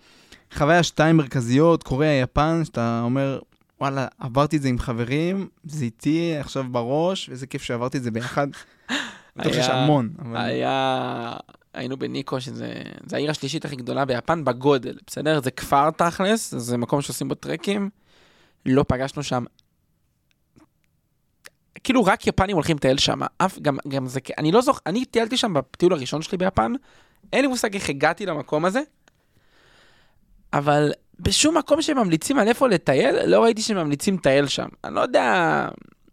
חוויה 0.53 0.83
שתיים 0.83 1.17
מרכזיות, 1.17 1.83
קוריאה, 1.83 2.11
יפן, 2.11 2.61
שאתה 2.65 3.01
אומר, 3.03 3.39
וואלה, 3.81 4.07
עברתי 4.19 4.57
את 4.57 4.61
זה 4.61 4.67
עם 4.67 4.79
חברים, 4.79 5.47
זה 5.63 5.85
איתי 5.85 6.35
עכשיו 6.39 6.63
בראש, 6.71 7.29
ואיזה 7.29 7.47
כיף 7.47 7.61
שעברתי 7.63 7.97
את 7.97 8.03
זה 8.03 8.11
ביחד. 8.11 8.47
בטוח 9.35 9.53
שיש 9.53 9.69
המון. 9.69 10.09
אבל... 10.19 10.37
היה... 10.37 11.33
היינו 11.73 11.97
בניקו, 11.97 12.41
שזה 12.41 12.73
העיר 13.11 13.31
השלישית 13.31 13.65
הכי 13.65 13.75
גדולה 13.75 14.05
ביפן 14.05 14.45
בגודל, 14.45 14.97
בסדר? 15.07 15.41
זה 15.41 15.51
כפר 15.51 15.91
תכלס, 15.91 16.55
זה 16.57 16.77
מקום 16.77 17.01
שעושים 17.01 17.27
בו 17.27 17.35
טרקים. 17.35 17.89
לא 18.65 18.85
פגשנו 18.87 19.23
שם 19.23 19.43
כאילו 21.83 22.05
רק 22.05 22.27
יפנים 22.27 22.55
הולכים 22.55 22.77
לטייל 22.77 22.97
שם, 22.97 23.19
אף, 23.37 23.59
גם, 23.59 23.77
גם 23.87 24.07
זה, 24.07 24.19
אני 24.37 24.51
לא 24.51 24.61
זוכר, 24.61 24.79
אני 24.85 25.05
טיילתי 25.05 25.37
שם 25.37 25.53
בטיול 25.53 25.93
הראשון 25.93 26.21
שלי 26.21 26.37
ביפן, 26.37 26.73
אין 27.33 27.41
לי 27.41 27.47
מושג 27.47 27.73
איך 27.73 27.89
הגעתי 27.89 28.25
למקום 28.25 28.65
הזה, 28.65 28.81
אבל 30.53 30.91
בשום 31.19 31.57
מקום 31.57 31.81
שממליצים 31.81 32.39
על 32.39 32.47
איפה 32.47 32.67
לטייל, 32.67 33.25
לא 33.25 33.43
ראיתי 33.43 33.61
שממליצים 33.61 34.15
לטייל 34.15 34.47
שם. 34.47 34.67
אני 34.83 34.95
לא 34.95 35.01
יודע, 35.01 35.67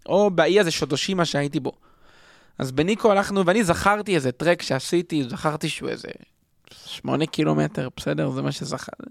או 0.07 0.31
באי 0.31 0.61
הזה 0.61 0.71
שוטושימה 0.71 1.25
שהייתי 1.25 1.61
בו. 1.61 1.73
אז 2.59 2.73
בניקו 2.73 3.13
הלכנו, 3.13 3.47
ואני 3.47 3.65
זכרתי 3.65 4.15
איזה 4.15 4.33
טרק 4.33 4.63
שעשיתי, 4.63 5.25
זכרתי 5.29 5.69
שהוא 5.69 5.89
איזה 5.89 6.09
שמונה 6.71 7.27
קילומטר, 7.27 7.89
בסדר? 7.97 8.31
זה 8.31 8.43
מה 8.43 8.53
שזכרתי. 8.53 9.11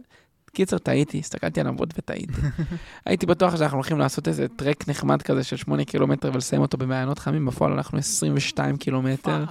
קיצר, 0.54 0.78
טעיתי, 0.78 1.20
הסתכלתי 1.20 1.62
על 1.62 1.68
עמוד 1.68 1.94
וטעיתי. 1.98 2.42
הייתי 3.06 3.26
בטוח 3.26 3.56
שאנחנו 3.56 3.78
הולכים 3.78 4.00
לעשות 4.00 4.28
איזה 4.28 4.48
טרק 4.48 4.88
נחמד 4.88 5.22
כזה 5.22 5.44
של 5.44 5.56
8 5.56 5.86
קילומטר 5.86 6.32
ולסיים 6.34 6.62
אותו 6.62 6.78
במעיינות 6.78 7.20
חמים, 7.20 7.46
בפועל 7.46 7.72
הלכנו 7.72 8.00
22 8.00 8.78
קילומטר. 8.78 9.46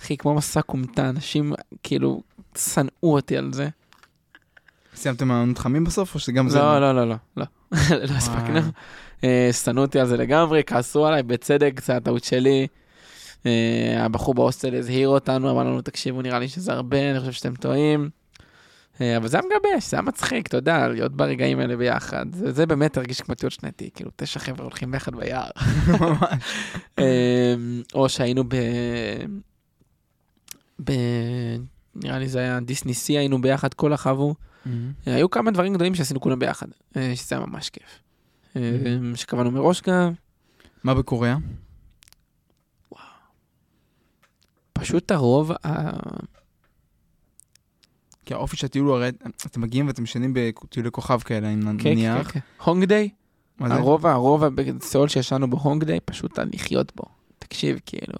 אחי, 0.00 0.16
כמו 0.16 0.34
מסע 0.34 0.62
כומתה, 0.62 1.08
אנשים 1.08 1.52
כאילו 1.82 2.22
שנאו 2.58 2.90
אותי 3.02 3.36
על 3.36 3.52
זה. 3.52 3.68
סיימתם 4.94 5.28
מעיינות 5.28 5.58
חמים 5.58 5.84
בסוף, 5.84 6.14
או 6.14 6.20
שגם 6.20 6.46
לא, 6.46 6.52
זה... 6.52 6.58
לא, 6.58 6.80
לא, 6.80 6.94
לא, 6.94 7.08
לא, 7.08 7.16
לא, 7.36 7.44
לא 7.90 8.14
הספקנו. 8.16 8.60
אה, 9.24 9.50
שנאו 9.52 9.82
אותי 9.82 10.00
על 10.00 10.06
זה 10.06 10.16
לגמרי, 10.16 10.62
כעסו 10.66 11.06
עליי, 11.06 11.22
בצדק, 11.22 11.80
זה 11.84 11.96
הטעות 11.96 12.24
שלי. 12.24 12.66
אה, 13.46 14.04
הבחור 14.04 14.34
בהוסטל 14.34 14.74
הזהיר 14.74 15.08
אותנו, 15.08 15.50
אמר 15.50 15.64
לנו, 15.64 15.80
תקשיבו, 15.80 16.22
נראה 16.22 16.38
לי 16.38 16.48
שזה 16.48 16.72
הרבה, 16.72 17.10
אני 17.10 17.20
חושב 17.20 17.32
שאתם 17.32 17.54
טועים. 17.54 18.10
אה, 19.00 19.16
אבל 19.16 19.28
זה 19.28 19.38
היה 19.38 19.46
מגבש, 19.46 19.90
זה 19.90 19.96
היה 19.96 20.02
מצחיק, 20.02 20.46
אתה 20.46 20.56
יודע, 20.56 20.88
להיות 20.88 21.12
ברגעים 21.12 21.58
האלה 21.58 21.76
ביחד. 21.76 22.26
זה, 22.32 22.52
זה 22.52 22.66
באמת 22.66 22.96
הרגיש 22.96 23.20
כמו 23.20 23.34
טיול 23.34 23.50
שנתי, 23.50 23.90
כאילו 23.94 24.10
תשע 24.16 24.40
חבר'ה 24.40 24.64
הולכים 24.64 24.90
ביחד 24.90 25.16
ביער. 25.16 25.50
אמ, 26.98 27.82
או 27.94 28.08
שהיינו 28.08 28.44
ב... 28.44 28.54
ב... 30.84 30.92
נראה 31.94 32.18
לי 32.18 32.28
זה 32.28 32.38
היה 32.38 32.60
דיסני 32.60 32.94
סי, 32.94 33.18
היינו 33.18 33.40
ביחד 33.40 33.74
כל 33.74 33.92
החבו. 33.92 34.34
Mm-hmm. 34.34 34.68
היו 35.06 35.30
כמה 35.30 35.50
דברים 35.50 35.74
גדולים 35.74 35.94
שעשינו 35.94 36.20
כולם 36.20 36.38
ביחד, 36.38 36.66
אה, 36.96 37.12
שזה 37.14 37.36
היה 37.36 37.46
ממש 37.46 37.70
כיף. 37.70 37.98
Mm-hmm. 38.54 38.58
שקבענו 39.14 39.50
מראש 39.50 39.82
גם. 39.82 40.12
מה 40.84 40.94
בקוריאה? 40.94 41.36
וואו. 42.92 43.04
פשוט 44.72 45.10
הרוב, 45.10 45.52
כי 48.30 48.34
האופי 48.34 48.56
של 48.56 48.66
הטיול 48.66 48.86
הוא 48.86 48.94
הרי, 48.94 49.08
אתם 49.46 49.60
מגיעים 49.60 49.86
ואתם 49.86 50.02
משנים 50.02 50.34
בטיולי 50.34 50.90
כוכב 50.90 51.18
כאלה, 51.20 51.52
אני 51.52 51.78
כן, 51.78 51.90
מניח. 51.90 52.16
כן, 52.16 52.22
כן, 52.22 52.40
כן. 52.40 52.64
הונג 52.64 52.84
דיי? 52.84 53.08
הרוב, 53.60 54.06
הרוב 54.06 54.46
בסיול 54.46 55.08
שישנו 55.08 55.50
בהונג 55.50 55.84
דיי, 55.84 56.00
פשוט 56.04 56.38
לחיות 56.38 56.92
בו. 56.96 57.02
תקשיב, 57.38 57.80
כאילו... 57.86 58.14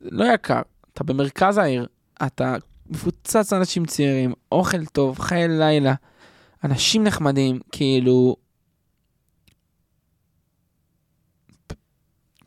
לא 0.00 0.24
יקר, 0.34 0.60
אתה 0.92 1.04
במרכז 1.04 1.58
העיר, 1.58 1.86
אתה 2.26 2.56
מפוצץ 2.86 3.52
אנשים 3.52 3.84
צעירים, 3.84 4.32
אוכל 4.52 4.86
טוב, 4.86 5.18
חיי 5.18 5.48
לילה, 5.48 5.94
אנשים 6.64 7.04
נחמדים, 7.04 7.60
כאילו... 7.72 8.36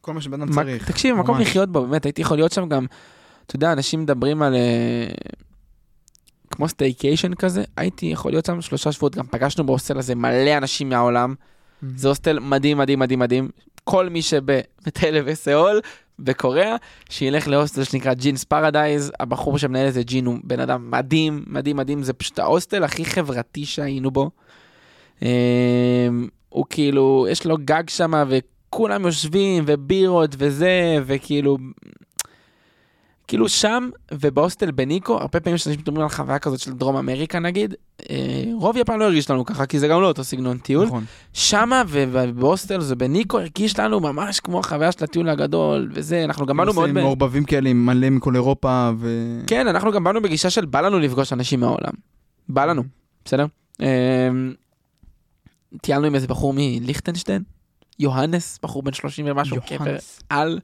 כל 0.02 0.14
מה 0.14 0.22
שבן 0.22 0.42
אדם 0.42 0.54
צריך. 0.54 0.92
תקשיב, 0.92 1.16
מקום 1.16 1.40
לחיות 1.40 1.72
בו, 1.72 1.88
באמת, 1.88 2.06
הייתי 2.06 2.22
יכול 2.22 2.38
להיות 2.38 2.52
שם 2.52 2.70
גם 2.70 2.86
אתה 3.46 3.56
יודע, 3.56 3.72
אנשים 3.72 4.02
מדברים 4.02 4.42
על... 4.42 4.56
אה, 4.56 5.08
כמו 6.52 6.68
staycation 6.68 7.34
כזה, 7.34 7.64
הייתי 7.78 8.06
יכול 8.06 8.32
להיות 8.32 8.46
שם 8.46 8.62
שלושה 8.62 8.92
שבועות, 8.92 9.16
גם 9.16 9.26
פגשנו 9.28 9.66
בהוסטל 9.66 9.98
הזה 9.98 10.16
מלא 10.16 10.58
אנשים 10.58 10.90
מהעולם. 10.90 11.34
Mm-hmm. 11.34 11.86
זה 11.96 12.08
הוסטל 12.08 12.40
מדהים, 12.40 12.78
מדהים, 12.78 13.00
מדהים, 13.00 13.20
מדהים. 13.20 13.50
כל 13.84 14.10
מי 14.10 14.22
שבא 14.22 15.20
לסיאול, 15.26 15.82
בקוריאה, 16.20 16.76
שילך 17.10 17.48
להוסטל 17.48 17.84
שנקרא 17.84 18.14
Jin's 18.14 18.44
Paradise, 18.44 19.12
הבחור 19.20 19.58
שמנהל 19.58 19.88
את 19.88 19.94
זה 19.94 20.04
ג'ין 20.04 20.26
הוא 20.26 20.38
בן 20.44 20.60
אדם 20.60 20.92
מדהים, 20.92 21.44
מדהים, 21.48 21.78
מדהים, 21.78 22.04
זה 22.04 22.14
פשוט 22.14 22.40
ההוסטל 22.40 22.84
הכי 22.84 23.06
חברתי 23.06 23.66
שהיינו 23.66 24.12
בו. 24.12 24.30
אמ, 25.22 25.28
הוא 26.50 26.66
כאילו, 26.70 27.28
יש 27.30 27.46
לו 27.46 27.58
גג 27.66 27.84
שם 27.90 28.14
וכולם 28.30 29.06
יושבים 29.06 29.64
ובירות 29.68 30.36
וזה, 30.38 30.98
וכאילו, 31.06 31.58
כאילו 33.28 33.50
שם 33.50 33.90
ובהוסטל 34.12 34.72
בניקו, 34.72 35.14
הרבה 35.14 35.40
פעמים 35.40 35.58
שאנשים 35.58 35.82
מדברים 35.82 36.02
על 36.02 36.10
חוויה 36.10 36.40
כזאת 36.40 36.60
של 36.60 36.74
דרום 36.74 36.96
אמריקה 36.96 37.40
נגיד, 37.40 37.74
אה, 38.10 38.44
רוב 38.54 38.78
יפן 38.78 39.00
לא 39.00 39.04
הרגיש 39.04 39.30
לנו 39.30 39.46
ככה, 39.46 39.66
כי 39.66 39.80
זה 39.80 39.88
גם 39.88 40.02
לא 40.02 40.08
אותו 40.08 40.24
סגנון 40.24 40.58
טיול. 40.58 40.86
נכון. 40.86 41.06
שמה 41.34 41.84
ובהוסטל 41.88 42.82
זה 42.82 42.96
בניקו 42.96 43.40
הרגיש 43.40 43.80
לנו 43.80 44.00
ממש 44.00 44.40
כמו 44.40 44.60
החוויה 44.60 44.92
של 44.92 45.04
הטיול 45.04 45.30
הגדול, 45.30 45.90
וזה, 45.94 46.24
אנחנו 46.24 46.46
גם 46.46 46.58
באנו 46.58 46.74
מאוד... 46.74 46.90
ב... 46.90 46.94
מעורבבים 46.94 47.46
כאלה 47.46 47.74
מלא 47.74 48.10
מכל 48.10 48.36
אירופה 48.36 48.92
ו... 48.98 49.40
כן, 49.48 49.68
אנחנו 49.68 49.92
גם 49.92 50.04
באנו 50.04 50.22
בגישה 50.22 50.50
של 50.50 50.66
בא 50.66 50.82
לנו 50.82 51.00
לפגוש 51.00 51.34
אנשים 51.34 51.60
מהעולם. 51.60 51.94
בא 52.50 52.66
לנו, 52.66 52.84
בסדר? 53.26 53.46
אה, 53.82 54.30
טיילנו 55.82 56.08
עם 56.08 56.16
איזה 56.16 56.28
בחור 56.28 56.54
מליכטנשטיין, 56.56 57.44
יוהנס, 58.00 58.60
בחור 58.64 58.84
בן 58.84 58.94
30 58.94 59.26
ומשהו, 59.30 59.58
קבר 59.68 59.96
על. 60.30 60.60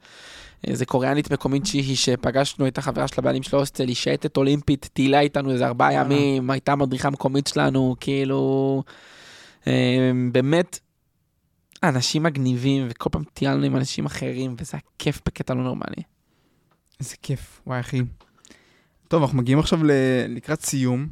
איזה 0.68 0.86
קוריאנית 0.86 1.32
מקומית 1.32 1.66
שהיא 1.66 1.95
שפגשנו 1.95 2.68
את 2.68 2.78
החברה 2.78 3.07
של 3.07 3.16
הבעלים 3.18 3.43
של 3.43 3.55
ההוסטל, 3.55 3.88
היא 3.88 3.95
שייטת 3.95 4.38
אולימפית, 4.38 4.89
טיילה 4.93 5.20
איתנו 5.20 5.51
איזה 5.51 5.68
ארבעה 5.68 5.93
ימים, 5.93 6.49
הייתה 6.49 6.76
מדריכה 6.76 7.10
מקומית 7.10 7.47
שלנו, 7.47 7.95
כאילו, 7.99 8.84
אמ, 9.68 10.30
באמת, 10.32 10.80
אנשים 11.84 12.24
מגניבים, 12.24 12.88
וכל 12.89 13.10
פעם 13.12 13.24
טיילנו 13.34 13.66
עם 13.66 13.76
אנשים 13.76 14.05
אחרים, 14.05 14.55
וזה 14.60 14.72
היה 14.74 14.82
כיף 14.99 15.22
בקטע 15.26 15.53
לא 15.53 15.64
נורמלי. 15.64 16.03
איזה 16.99 17.16
כיף, 17.22 17.62
וואי 17.68 17.80
אחי. 17.80 18.01
טוב, 19.07 19.22
אנחנו 19.22 19.38
מגיעים 19.38 19.60
עכשיו 19.60 19.80
לקראת 20.30 20.62
סיום. 20.62 21.07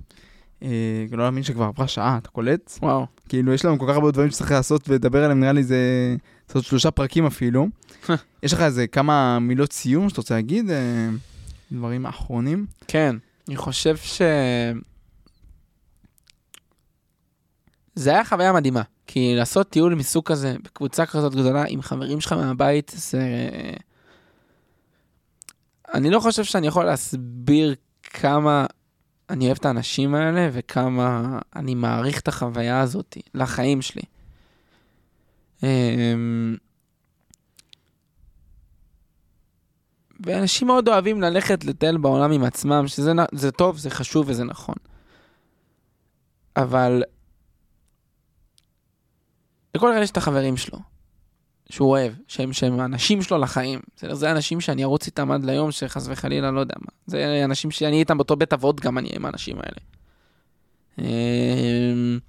אה, 0.63 1.05
לא 1.11 1.23
להאמין 1.23 1.43
שכבר 1.43 1.63
עברה 1.63 1.87
שעה, 1.87 2.17
אתה 2.17 2.29
קולט? 2.29 2.79
וואו. 2.81 3.05
כאילו, 3.29 3.53
יש 3.53 3.65
לנו 3.65 3.79
כל 3.79 3.85
כך 3.89 3.95
הרבה 3.95 4.11
דברים 4.11 4.31
שצריך 4.31 4.51
לעשות 4.51 4.89
ולדבר 4.89 5.23
עליהם, 5.23 5.39
נראה 5.39 5.51
לי 5.51 5.63
זה... 5.63 6.15
לעשות 6.49 6.65
שלושה 6.65 6.91
פרקים 6.91 7.25
אפילו. 7.25 7.67
יש 8.43 8.53
לך 8.53 8.61
איזה 8.61 8.87
כמה 8.87 9.39
מילות 9.39 9.73
סיום 9.73 10.09
שאתה 10.09 10.21
רוצה 10.21 10.35
להגיד? 10.35 10.69
אה, 10.69 11.09
דברים 11.71 12.05
אחרונים? 12.05 12.65
כן, 12.87 13.15
אני 13.47 13.55
חושב 13.55 13.97
ש... 13.97 14.21
זה 17.95 18.09
היה 18.09 18.25
חוויה 18.25 18.53
מדהימה, 18.53 18.81
כי 19.07 19.33
לעשות 19.35 19.69
טיול 19.69 19.95
מסוג 19.95 20.25
כזה, 20.25 20.55
בקבוצה 20.63 21.05
כזאת 21.05 21.35
גדולה, 21.35 21.63
עם 21.67 21.81
חברים 21.81 22.21
שלך 22.21 22.33
מהבית, 22.33 22.91
זה... 22.95 23.49
אני 25.93 26.09
לא 26.09 26.19
חושב 26.19 26.43
שאני 26.43 26.67
יכול 26.67 26.85
להסביר 26.85 27.75
כמה 28.03 28.65
אני 29.29 29.45
אוהב 29.45 29.57
את 29.57 29.65
האנשים 29.65 30.15
האלה 30.15 30.49
וכמה 30.53 31.39
אני 31.55 31.75
מעריך 31.75 32.19
את 32.19 32.27
החוויה 32.27 32.81
הזאת 32.81 33.17
לחיים 33.33 33.81
שלי. 33.81 34.01
אמ, 35.63 36.55
ואנשים 40.25 40.67
מאוד 40.67 40.87
אוהבים 40.89 41.21
ללכת 41.21 41.65
לטייל 41.65 41.97
בעולם 41.97 42.31
עם 42.31 42.43
עצמם, 42.43 42.87
שזה 42.87 43.11
זה 43.31 43.51
טוב, 43.51 43.77
זה 43.77 43.89
חשוב 43.89 44.25
וזה 44.29 44.43
נכון. 44.43 44.75
אבל 46.55 47.03
לכל 49.75 49.91
אחד 49.93 50.01
יש 50.01 50.11
את 50.11 50.17
החברים 50.17 50.57
שלו, 50.57 50.79
שהוא 51.69 51.89
אוהב, 51.89 52.13
שהם, 52.27 52.53
שהם 52.53 52.79
האנשים 52.79 53.21
שלו 53.21 53.37
לחיים. 53.37 53.79
זה, 53.99 54.15
זה 54.15 54.31
אנשים 54.31 54.61
שאני 54.61 54.83
ארוץ 54.83 55.05
איתם 55.05 55.31
עד 55.31 55.45
ליום 55.45 55.71
שחס 55.71 56.07
וחלילה, 56.09 56.51
לא 56.51 56.59
יודע 56.59 56.75
מה. 56.79 56.91
זה 57.07 57.41
אנשים 57.45 57.71
שאני 57.71 57.99
איתם 57.99 58.17
באותו 58.17 58.35
בית 58.35 58.53
אבות 58.53 58.79
גם 58.79 58.97
אני 58.97 59.09
עם 59.13 59.25
האנשים 59.25 59.55
האלה. 59.57 59.79
אמ, 60.99 62.19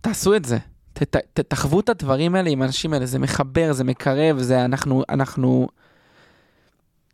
תעשו 0.00 0.36
את 0.36 0.44
זה. 0.44 0.58
תחוו 1.48 1.80
את 1.80 1.88
הדברים 1.88 2.34
האלה 2.34 2.50
עם 2.50 2.62
האנשים 2.62 2.92
האלה, 2.92 3.06
זה 3.06 3.18
מחבר, 3.18 3.72
זה 3.72 3.84
מקרב, 3.84 4.38
זה 4.38 4.64
אנחנו, 4.64 5.02
אנחנו, 5.08 5.68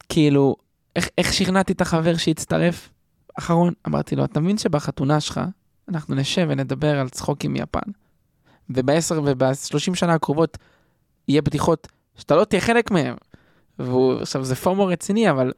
כאילו, 0.08 0.56
איך, 0.96 1.08
איך 1.18 1.32
שכנעתי 1.32 1.72
את 1.72 1.80
החבר 1.80 2.16
שהצטרף? 2.16 2.90
אחרון, 3.38 3.72
אמרתי 3.86 4.16
לו, 4.16 4.24
אתה 4.24 4.40
מבין 4.40 4.58
שבחתונה 4.58 5.20
שלך, 5.20 5.40
אנחנו 5.88 6.14
נשב 6.14 6.46
ונדבר 6.48 6.98
על 6.98 7.08
צחוקים 7.08 7.52
מיפן, 7.52 7.90
ובעשר 8.70 9.20
ובשלושים 9.24 9.94
שנה 9.94 10.14
הקרובות 10.14 10.58
יהיה 11.28 11.42
בדיחות 11.42 11.88
שאתה 12.16 12.36
לא 12.36 12.44
תהיה 12.44 12.60
חלק 12.60 12.90
מהם. 12.90 13.16
והוא, 13.78 14.20
עכשיו 14.20 14.44
זה 14.44 14.56
פומו 14.56 14.86
רציני, 14.86 15.30
אבל 15.30 15.52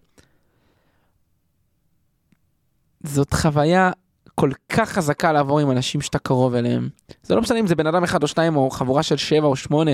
זאת 3.02 3.34
חוויה 3.34 3.90
כל 4.34 4.50
כך 4.68 4.88
חזקה 4.92 5.32
לעבור 5.32 5.60
עם 5.60 5.70
אנשים 5.70 6.00
שאתה 6.00 6.18
קרוב 6.18 6.54
אליהם. 6.54 6.88
זה 7.22 7.34
לא 7.34 7.40
משנה 7.40 7.60
אם 7.60 7.66
זה 7.66 7.74
בן 7.74 7.86
אדם 7.86 8.04
אחד 8.04 8.22
או 8.22 8.28
שניים 8.28 8.56
או 8.56 8.70
חבורה 8.70 9.02
של 9.02 9.16
שבע 9.16 9.46
או 9.46 9.56
שמונה, 9.56 9.90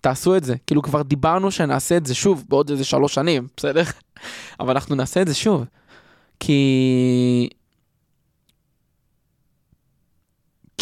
תעשו 0.00 0.36
את 0.36 0.44
זה. 0.44 0.54
כאילו 0.66 0.82
כבר 0.82 1.02
דיברנו 1.02 1.50
שנעשה 1.50 1.96
את 1.96 2.06
זה 2.06 2.14
שוב 2.14 2.44
בעוד 2.48 2.70
איזה 2.70 2.84
שלוש 2.84 3.14
שנים, 3.14 3.46
בסדר? 3.56 3.82
אבל 4.60 4.70
אנחנו 4.70 4.94
נעשה 4.94 5.22
את 5.22 5.28
זה 5.28 5.34
שוב. 5.34 5.64
כי... 6.40 7.48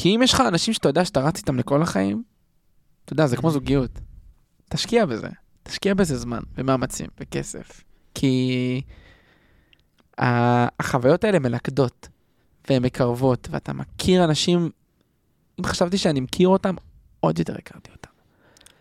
כי 0.02 0.16
אם 0.16 0.22
יש 0.22 0.32
לך 0.32 0.40
אנשים 0.40 0.74
שאתה 0.74 0.88
יודע 0.88 1.04
שאתה 1.04 1.20
רץ 1.20 1.38
איתם 1.38 1.58
לכל 1.58 1.82
החיים, 1.82 2.22
אתה 3.04 3.12
יודע, 3.12 3.26
זה 3.26 3.36
כמו 3.36 3.50
זוגיות. 3.50 4.00
תשקיע 4.68 5.06
בזה. 5.06 5.28
תשקיע 5.62 5.94
בזה 5.94 6.18
זמן 6.18 6.40
ומאמצים 6.54 7.06
וכסף. 7.20 7.84
כי 8.14 8.82
החוויות 10.18 11.24
האלה 11.24 11.38
מלכדות. 11.38 12.08
והן 12.70 12.82
מקרבות, 12.82 13.48
ואתה 13.50 13.72
מכיר 13.72 14.24
אנשים, 14.24 14.70
אם 15.60 15.64
חשבתי 15.64 15.98
שאני 15.98 16.20
מכיר 16.20 16.48
אותם, 16.48 16.74
עוד 17.20 17.38
יותר 17.38 17.54
הכרתי 17.58 17.90
אותם. 17.90 18.10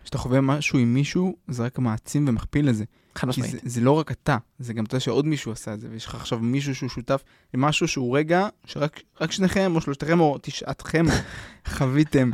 כשאתה 0.04 0.18
חווה 0.18 0.42
משהו 0.42 0.80
עם 0.80 0.94
מישהו, 0.94 1.36
זה 1.48 1.64
רק 1.64 1.80
מעצים 1.80 2.28
ומכפיל 2.28 2.70
את 2.70 2.76
זה. 2.76 2.84
חד 3.16 3.28
משמעית. 3.28 3.52
זה, 3.52 3.60
זה 3.64 3.82
לא 3.82 3.92
רק 3.92 4.12
אתה, 4.12 4.38
זה 4.60 4.74
גם 4.74 4.84
אתה 4.84 5.00
שעוד 5.00 5.26
מישהו 5.26 5.52
עשה 5.52 5.74
את 5.74 5.80
זה, 5.80 5.88
ויש 5.92 6.06
לך 6.06 6.16
עכשיו 6.16 6.40
מישהו 6.40 6.76
שהוא 6.76 6.90
שותף 6.90 7.24
למשהו 7.54 7.88
שהוא 7.88 8.18
רגע, 8.18 8.48
שרק 8.66 9.02
שניכם 9.30 9.72
או 9.76 9.82
שלושתכם 9.82 10.20
או 10.20 10.38
תשעתכם 10.42 11.06
חוויתם. 11.76 12.32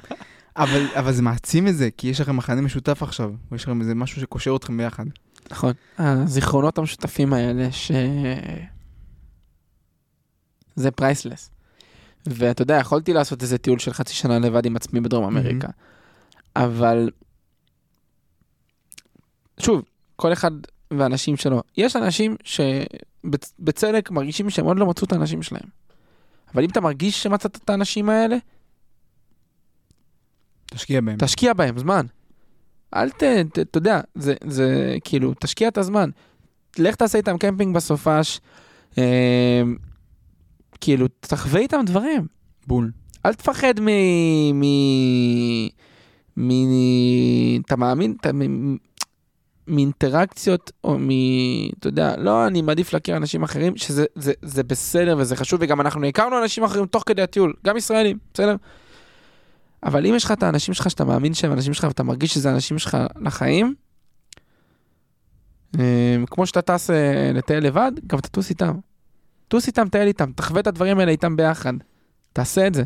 אבל, 0.57 0.85
אבל 0.93 1.11
זה 1.13 1.21
מעצים 1.21 1.67
את 1.67 1.77
זה, 1.77 1.89
כי 1.97 2.07
יש 2.07 2.21
לכם 2.21 2.37
מחנה 2.37 2.61
משותף 2.61 3.03
עכשיו, 3.03 3.33
ויש 3.51 3.63
לכם 3.63 3.81
איזה 3.81 3.95
משהו 3.95 4.21
שקושר 4.21 4.55
אתכם 4.55 4.77
ביחד. 4.77 5.05
נכון. 5.51 5.73
הזיכרונות 5.97 6.77
המשותפים 6.77 7.33
האלה, 7.33 7.71
ש... 7.71 7.91
זה 10.75 10.91
פרייסלס. 10.91 11.49
ואתה 12.25 12.61
יודע, 12.61 12.77
יכולתי 12.77 13.13
לעשות 13.13 13.41
איזה 13.41 13.57
טיול 13.57 13.79
של 13.79 13.93
חצי 13.93 14.13
שנה 14.13 14.39
לבד 14.39 14.65
עם 14.65 14.75
עצמי 14.75 15.01
בדרום 15.01 15.23
אמריקה. 15.25 15.67
Mm-hmm. 15.67 16.61
אבל, 16.61 17.09
שוב, 19.59 19.81
כל 20.17 20.33
אחד 20.33 20.51
והאנשים 20.91 21.37
שלו. 21.37 21.61
יש 21.77 21.95
אנשים 21.95 22.35
שבצדק 22.43 24.11
מרגישים 24.11 24.49
שהם 24.49 24.65
עוד 24.65 24.79
לא 24.79 24.85
מצאו 24.85 25.07
את 25.07 25.11
האנשים 25.11 25.43
שלהם. 25.43 25.69
אבל 26.53 26.63
אם 26.63 26.69
אתה 26.69 26.81
מרגיש 26.81 27.23
שמצאת 27.23 27.55
את 27.55 27.69
האנשים 27.69 28.09
האלה, 28.09 28.37
תשקיע 30.65 31.01
בהם. 31.01 31.17
תשקיע 31.17 31.53
בהם, 31.53 31.79
זמן. 31.79 32.05
אל 32.93 33.09
ת, 33.09 33.23
אתה 33.61 33.77
יודע, 33.77 34.01
זה, 34.15 34.33
זה 34.47 34.97
כאילו, 35.03 35.33
תשקיע 35.39 35.67
את 35.67 35.77
הזמן. 35.77 36.09
לך 36.79 36.95
תעשה 36.95 37.17
איתם 37.17 37.37
קמפינג 37.37 37.75
בסופש, 37.75 38.39
אה, 38.97 39.61
כאילו, 40.81 41.07
תחווה 41.19 41.61
איתם 41.61 41.79
דברים. 41.85 42.27
בול. 42.67 42.91
אל 43.25 43.33
תפחד 43.33 43.79
מ... 43.79 43.87
מ... 44.53 44.63
מ... 46.37 46.51
אתה 47.65 47.75
מאמין? 47.75 48.15
אתה... 48.21 48.29
מאינטראקציות 49.67 50.71
או 50.83 50.97
מ... 50.99 51.09
אתה 51.79 51.87
יודע, 51.87 52.17
לא, 52.17 52.47
אני 52.47 52.61
מעדיף 52.61 52.93
להכיר 52.93 53.17
אנשים 53.17 53.43
אחרים, 53.43 53.77
שזה 53.77 54.05
זה, 54.15 54.33
זה 54.41 54.63
בסדר 54.63 55.15
וזה 55.19 55.35
חשוב, 55.35 55.59
וגם 55.63 55.81
אנחנו 55.81 56.05
הכרנו 56.05 56.39
אנשים 56.43 56.63
אחרים 56.63 56.85
תוך 56.85 57.03
כדי 57.05 57.21
הטיול, 57.21 57.53
גם 57.65 57.77
ישראלים, 57.77 58.17
בסדר? 58.33 58.55
אבל 59.83 60.05
אם 60.05 60.15
יש 60.15 60.23
לך 60.23 60.31
את 60.31 60.43
האנשים 60.43 60.73
שלך 60.73 60.89
שאתה 60.89 61.05
מאמין 61.05 61.33
שהם 61.33 61.51
אנשים 61.53 61.73
שלך 61.73 61.83
ואתה 61.83 62.03
מרגיש 62.03 62.33
שזה 62.33 62.51
אנשים 62.51 62.79
שלך 62.79 62.97
לחיים, 63.21 63.75
אה, 65.79 66.15
כמו 66.27 66.47
שאתה 66.47 66.61
טס 66.61 66.89
אה, 66.89 67.31
לטייל 67.33 67.65
לבד, 67.65 67.91
גם 68.07 68.19
תטוס 68.19 68.49
איתם. 68.49 68.73
טוס 69.47 69.67
איתם, 69.67 69.89
טייל 69.89 70.07
איתם, 70.07 70.31
תחווה 70.31 70.61
את 70.61 70.67
הדברים 70.67 70.99
האלה 70.99 71.11
איתם 71.11 71.35
ביחד. 71.35 71.73
תעשה 72.33 72.67
את 72.67 72.73
זה. 72.73 72.83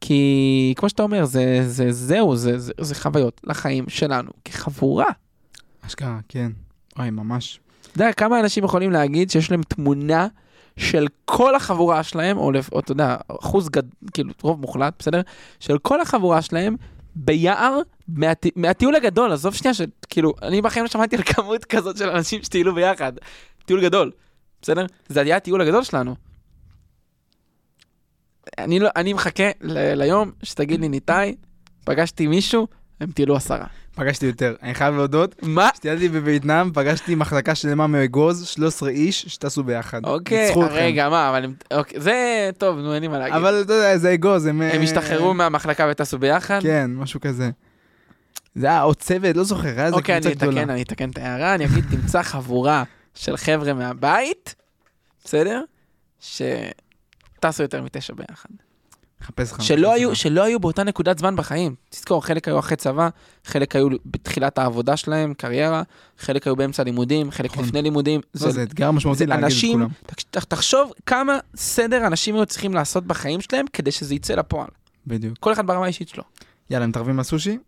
כי 0.00 0.74
כמו 0.76 0.88
שאתה 0.88 1.02
אומר, 1.02 1.24
זה, 1.24 1.62
זה, 1.66 1.92
זהו, 1.92 2.36
זה, 2.36 2.58
זה, 2.58 2.72
זה 2.80 2.94
חוויות 2.94 3.40
לחיים 3.44 3.88
שלנו 3.88 4.30
כחבורה. 4.44 5.06
אשכרה, 5.90 6.18
כן. 6.28 6.52
אוי, 6.98 7.10
ממש. 7.10 7.60
אתה 7.82 8.02
יודע, 8.02 8.12
כמה 8.12 8.40
אנשים 8.40 8.64
יכולים 8.64 8.90
להגיד 8.90 9.30
שיש 9.30 9.50
להם 9.50 9.62
תמונה 9.62 10.28
של 10.76 11.06
כל 11.24 11.54
החבורה 11.54 12.02
שלהם, 12.02 12.38
או, 12.38 12.50
אתה 12.78 12.92
יודע, 12.92 13.16
אחוז 13.40 13.68
גד... 13.68 13.82
כאילו, 14.12 14.32
רוב 14.42 14.60
מוחלט, 14.60 14.94
בסדר? 14.98 15.20
של 15.60 15.78
כל 15.78 16.00
החבורה 16.00 16.42
שלהם 16.42 16.76
ביער 17.14 17.78
מהט... 18.08 18.46
מהטיול 18.56 18.94
הגדול, 18.94 19.32
עזוב 19.32 19.54
שנייה, 19.54 19.74
שכאילו, 19.74 20.34
אני 20.42 20.62
בחיים 20.62 20.84
לא 20.84 20.90
שמעתי 20.90 21.16
על 21.16 21.22
כמות 21.22 21.64
כזאת 21.64 21.96
של 21.96 22.08
אנשים 22.08 22.42
שטיילו 22.42 22.74
ביחד. 22.74 23.12
טיול 23.64 23.82
גדול. 23.82 24.10
בסדר? 24.62 24.86
זה 25.08 25.20
היה 25.20 25.36
הטיול 25.36 25.60
הגדול 25.60 25.84
שלנו. 25.84 26.14
אני, 28.58 28.78
לא, 28.78 28.88
אני 28.96 29.12
מחכה 29.12 29.50
ל, 29.60 29.94
ליום 29.94 30.30
שתגיד 30.42 30.80
לי, 30.80 30.88
ניתאי, 30.88 31.36
פגשתי 31.84 32.26
מישהו, 32.26 32.66
הם 33.00 33.10
טיילו 33.10 33.36
עשרה. 33.36 33.66
פגשתי 33.94 34.26
יותר. 34.26 34.54
אני 34.62 34.74
חייב 34.74 34.94
להודות, 34.94 35.42
מה? 35.42 35.70
כשטיילתי 35.72 36.08
בווייטנאם, 36.08 36.72
פגשתי 36.72 37.14
מחלקה 37.14 37.54
שלמה 37.54 37.86
מאגוז, 37.86 38.46
13 38.46 38.88
איש 38.88 39.22
שטסו 39.22 39.64
ביחד. 39.64 40.04
אוקיי, 40.04 40.54
רגע, 40.70 41.08
מה, 41.08 41.30
אבל 41.30 41.44
הם, 41.44 41.54
אוקיי, 41.74 42.00
זה 42.00 42.50
טוב, 42.58 42.78
נו, 42.78 42.94
אין 42.94 43.02
לי 43.02 43.08
מה 43.08 43.18
להגיד. 43.18 43.36
אבל 43.36 43.60
אתה 43.60 43.72
יודע, 43.72 43.98
זה 43.98 44.14
אגוז, 44.14 44.46
הם... 44.46 44.62
הם 44.62 44.82
השתחררו 44.82 45.34
מהמחלקה 45.34 45.86
וטסו 45.90 46.18
ביחד? 46.18 46.60
כן, 46.62 46.90
משהו 46.94 47.20
כזה. 47.20 47.50
זה 48.54 48.66
היה 48.66 48.80
עוד 48.80 48.96
צוות, 48.96 49.36
לא 49.36 49.44
זוכר, 49.44 49.68
היה 49.68 49.86
איזה 49.86 49.96
אוקיי, 49.96 50.20
קבוצה 50.20 50.34
גדולה. 50.34 50.60
אוקיי, 50.60 50.74
אני 50.74 50.82
אתקן 50.82 51.10
את 51.10 51.18
ההערה, 51.18 51.54
אני 51.54 51.64
אגיד, 51.64 51.84
תמצא 51.90 52.22
חבורה 52.22 52.84
של 53.14 53.36
חבר'ה 53.36 53.74
מהבית, 53.74 54.54
בסדר? 55.24 55.62
שטסו 56.20 57.62
יותר 57.62 57.82
מתשע 57.82 58.14
ביחד. 58.14 58.50
חפש 59.22 59.52
לך. 59.52 59.62
שלא 59.62 59.92
היו, 59.92 60.14
שלא 60.16 60.44
היו 60.44 60.60
באותה 60.60 60.84
נקודת 60.84 61.18
זמן 61.18 61.36
בחיים. 61.36 61.74
תזכור, 61.90 62.24
חלק 62.24 62.48
היו 62.48 62.58
אחרי 62.58 62.76
צבא, 62.76 63.08
חלק 63.44 63.76
היו 63.76 63.88
בתחילת 64.06 64.58
העבודה 64.58 64.96
שלהם, 64.96 65.34
קריירה, 65.34 65.82
חלק 66.18 66.46
היו 66.46 66.56
באמצע 66.56 66.82
לימודים, 66.84 67.30
חלק 67.30 67.50
נכון. 67.52 67.64
לפני 67.64 67.82
לימודים. 67.82 68.20
לא, 68.40 68.50
זה 68.50 68.62
אתגר 68.62 68.90
משמעותי 68.90 69.26
להגיד 69.26 69.44
את 69.44 69.50
אנשים, 69.50 69.72
כולם. 69.78 69.88
תח- 70.30 70.44
תחשוב 70.44 70.92
כמה 71.06 71.38
סדר 71.56 72.06
אנשים 72.06 72.34
היו 72.34 72.46
צריכים 72.46 72.74
לעשות 72.74 73.04
בחיים 73.06 73.40
שלהם 73.40 73.66
כדי 73.72 73.90
שזה 73.92 74.14
יצא 74.14 74.34
לפועל. 74.34 74.68
בדיוק. 75.06 75.38
כל 75.40 75.52
אחד 75.52 75.66
ברמה 75.66 75.84
האישית 75.84 76.08
שלו. 76.08 76.22
יאללה, 76.70 76.86
מתערבים 76.86 77.18
לסושי? 77.18 77.58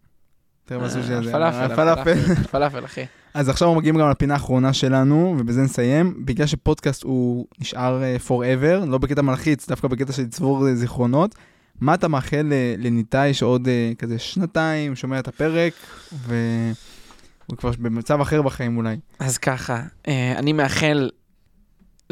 תראה 0.65 0.81
בסושי 0.81 1.13
הזה. 1.13 1.33
פלאפל. 1.33 2.35
פלאפל, 2.51 2.85
אחי. 2.85 3.05
אז 3.35 3.49
עכשיו 3.49 3.69
אנחנו 3.69 3.81
מגיעים 3.81 3.99
גם 3.99 4.11
לפינה 4.11 4.35
האחרונה 4.35 4.73
שלנו, 4.73 5.37
ובזה 5.39 5.63
נסיים. 5.63 6.15
בגלל 6.25 6.47
שפודקאסט 6.47 7.03
הוא 7.03 7.47
נשאר 7.61 8.03
אה, 8.03 8.17
forever, 8.29 8.87
לא 8.87 8.99
בקטע 8.99 9.23
מלחיץ, 9.23 9.69
דווקא 9.69 9.89
בקטע 9.89 10.13
של 10.13 10.23
לצבור 10.23 10.69
אה, 10.69 10.75
זיכרונות. 10.75 11.35
מה 11.81 11.95
אתה 11.95 12.09
מאחל 12.09 12.49
אה, 12.53 12.75
לניתאי 12.79 13.35
שעוד 13.35 13.69
אה, 13.69 13.93
כזה 13.99 14.19
שנתיים 14.19 14.97
שומע 14.97 15.19
את 15.19 15.29
הפרק, 15.29 15.73
והוא 16.13 17.59
כבר 17.59 17.71
במצב 17.79 18.21
אחר 18.21 18.43
בחיים 18.43 18.77
אולי. 18.77 18.97
אז 19.19 19.39
ככה, 19.39 19.83
אה, 20.09 20.35
אני 20.39 20.53
מאחל 20.53 21.11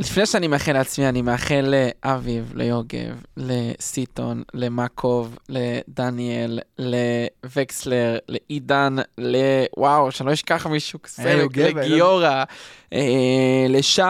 לפני 0.00 0.26
שאני 0.26 0.46
מאחל 0.46 0.72
לעצמי, 0.72 1.08
אני 1.08 1.22
מאחל 1.22 1.74
לאביב, 2.04 2.52
ליוגב, 2.54 3.14
לסיטון, 3.36 4.42
למקוב, 4.54 5.36
לדניאל, 5.48 6.58
לווקסלר, 6.78 8.18
לעידן, 8.28 8.96
לוואו, 9.18 10.10
שאני 10.10 10.26
לא 10.26 10.32
אשכח 10.32 10.66
מישהו, 10.66 10.98
היה 11.18 11.36
לגיורא, 11.84 12.44
אה, 12.92 12.98
לשי, 13.68 14.02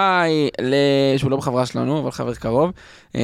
ל- 0.63 0.75
שהוא 1.17 1.31
לא 1.31 1.37
בחברה 1.37 1.67
שלנו, 1.67 2.01
אבל 2.01 2.11
חבר 2.11 2.35
קרוב. 2.35 2.71
אה, 3.17 3.21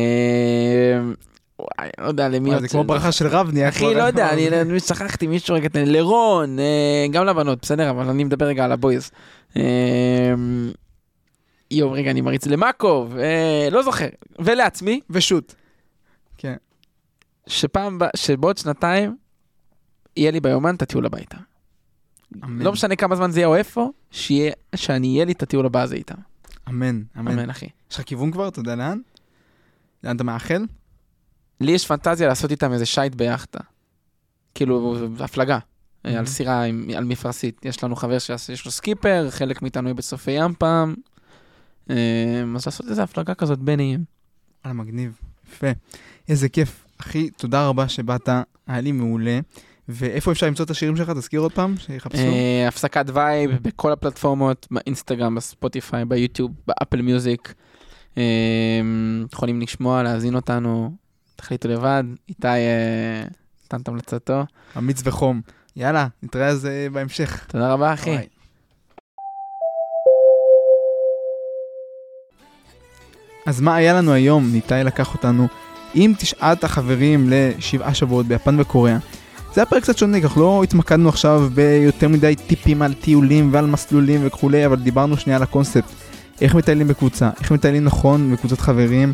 וואי, 1.58 1.88
לא 2.00 2.06
יודע 2.06 2.28
למי 2.28 2.48
וואי, 2.50 2.60
זה 2.60 2.68
כמו 2.68 2.84
ברכה 2.84 3.12
של 3.12 3.26
רב 3.26 3.50
נהיה 3.52 3.68
אחי, 3.68 3.78
כבר, 3.78 3.92
לא 3.92 4.02
יודע, 4.02 4.26
אבל- 4.32 4.54
אני 4.54 4.80
שכחתי 4.80 5.26
מישהו 5.26 5.54
רגע, 5.54 5.68
לרון, 5.74 6.58
אה, 6.58 6.64
גם 7.10 7.26
לבנות, 7.26 7.58
בסדר, 7.62 7.90
אבל 7.90 8.08
אני 8.08 8.24
מדבר 8.24 8.46
רגע 8.46 8.64
על 8.64 8.72
הבויז. 8.72 9.10
יום, 11.70 11.92
רגע, 11.92 12.10
אני 12.10 12.20
מריץ 12.20 12.46
למאקוב, 12.46 13.16
אה, 13.16 13.68
לא 13.70 13.82
זוכר, 13.82 14.08
ולעצמי, 14.38 15.00
ושות. 15.10 15.54
כן. 16.38 16.56
שפעם, 17.46 17.98
שבעוד 18.16 18.58
שנתיים, 18.58 19.16
יהיה 20.16 20.30
לי 20.30 20.40
ביומן 20.40 20.74
את 20.74 20.82
הטיול 20.82 21.06
הביתה. 21.06 21.36
אמן. 22.44 22.62
לא 22.62 22.72
משנה 22.72 22.96
כמה 22.96 23.16
זמן 23.16 23.30
זה 23.30 23.40
יהיה 23.40 23.46
או 23.48 23.56
איפה, 23.56 23.90
שיהיה, 24.10 24.52
שאני 24.74 25.12
אהיה 25.14 25.24
לי 25.24 25.32
את 25.32 25.42
הטיול 25.42 25.66
הבא 25.66 25.82
הזה 25.82 25.94
איתם. 25.96 26.14
אמן, 26.68 27.02
אמן. 27.18 27.32
אמן, 27.32 27.50
אחי. 27.50 27.66
יש 27.90 27.96
לך 27.96 28.02
כיוון 28.02 28.30
כבר? 28.32 28.48
אתה 28.48 28.60
יודע 28.60 28.74
לאן? 28.76 28.98
לאן 30.04 30.16
אתה 30.16 30.24
מאחל? 30.24 30.64
לי 31.60 31.72
יש 31.72 31.86
פנטזיה 31.86 32.28
לעשות 32.28 32.50
איתם 32.50 32.72
איזה 32.72 32.86
שייט 32.86 33.14
ביאכטה. 33.14 33.60
כאילו, 34.54 34.96
הפלגה. 35.20 35.58
אה, 36.06 36.18
על. 36.18 36.26
סירה 36.26 36.62
עם- 36.62 36.90
על 36.96 37.04
מפרשית. 37.04 37.64
יש 37.64 37.84
לנו 37.84 37.96
חבר 37.96 38.18
שיש 38.18 38.64
לו 38.64 38.70
סקיפר, 38.70 39.26
חלק 39.30 39.62
מאיתנו 39.62 39.88
יהיה 39.88 39.94
בסופי 39.94 40.30
ים 40.30 40.54
פעם. 40.58 40.94
אה, 41.90 41.96
אז 42.56 42.66
לעשות 42.66 42.88
איזה 42.88 43.02
הפלגה 43.02 43.34
כזאת 43.34 43.58
בין 43.58 43.80
איים. 43.80 44.04
וואלה, 44.64 44.74
מגניב. 44.74 45.18
יפה. 45.48 45.66
איזה 46.28 46.48
כיף. 46.48 46.84
אחי, 47.00 47.30
תודה 47.30 47.68
רבה 47.68 47.88
שבאת, 47.88 48.28
היה 48.66 48.80
לי 48.80 48.92
מעולה. 48.92 49.40
ואיפה 49.88 50.32
אפשר 50.32 50.46
למצוא 50.46 50.64
את 50.64 50.70
השירים 50.70 50.96
שלך? 50.96 51.10
תזכיר 51.10 51.40
עוד 51.40 51.52
פעם, 51.52 51.76
שיחפשו. 51.76 52.22
אה, 52.22 52.68
הפסקת 52.68 53.04
וייב 53.12 53.50
בכל 53.62 53.92
הפלטפורמות, 53.92 54.66
באינסטגרם, 54.70 55.34
בספוטיפיי, 55.34 56.04
ביוטיוב, 56.04 56.52
באפל 56.66 57.02
מיוזיק. 57.02 57.54
אה, 58.18 58.22
יכולים 59.32 59.60
לשמוע, 59.60 60.02
להאזין 60.02 60.34
אותנו, 60.34 60.92
תחליטו 61.36 61.68
לבד. 61.68 62.04
איתי 62.28 62.46
אה, 62.46 63.24
נתן 63.64 63.80
את 63.80 63.88
המלצתו. 63.88 64.44
אמיץ 64.78 65.00
וחום. 65.04 65.40
יאללה, 65.76 66.06
נתראה 66.22 66.46
אז 66.46 66.68
בהמשך. 66.92 67.46
תודה 67.48 67.72
רבה, 67.72 67.94
אחי. 67.94 68.16
אז 73.46 73.60
מה 73.60 73.74
היה 73.74 73.94
לנו 73.94 74.12
היום? 74.12 74.52
ניתאי 74.52 74.84
לקח 74.84 75.14
אותנו 75.14 75.48
עם 75.94 76.12
תשעת 76.18 76.64
החברים 76.64 77.26
לשבעה 77.30 77.94
שבועות 77.94 78.26
ביפן 78.26 78.60
וקוריאה. 78.60 78.98
זה 79.54 79.60
היה 79.60 79.66
פרק 79.66 79.82
קצת 79.82 79.98
שונה, 79.98 80.18
אנחנו 80.18 80.40
לא 80.40 80.62
התמקדנו 80.64 81.08
עכשיו 81.08 81.48
ביותר 81.54 82.08
מדי 82.08 82.34
טיפים 82.46 82.82
על 82.82 82.94
טיולים 82.94 83.48
ועל 83.52 83.66
מסלולים 83.66 84.20
וכולי, 84.24 84.66
אבל 84.66 84.76
דיברנו 84.76 85.16
שנייה 85.16 85.36
על 85.36 85.42
הקונספט. 85.42 85.92
איך 86.40 86.54
מטיילים 86.54 86.88
בקבוצה, 86.88 87.30
איך 87.40 87.52
מטיילים 87.52 87.84
נכון 87.84 88.32
בקבוצת 88.32 88.60
חברים. 88.60 89.12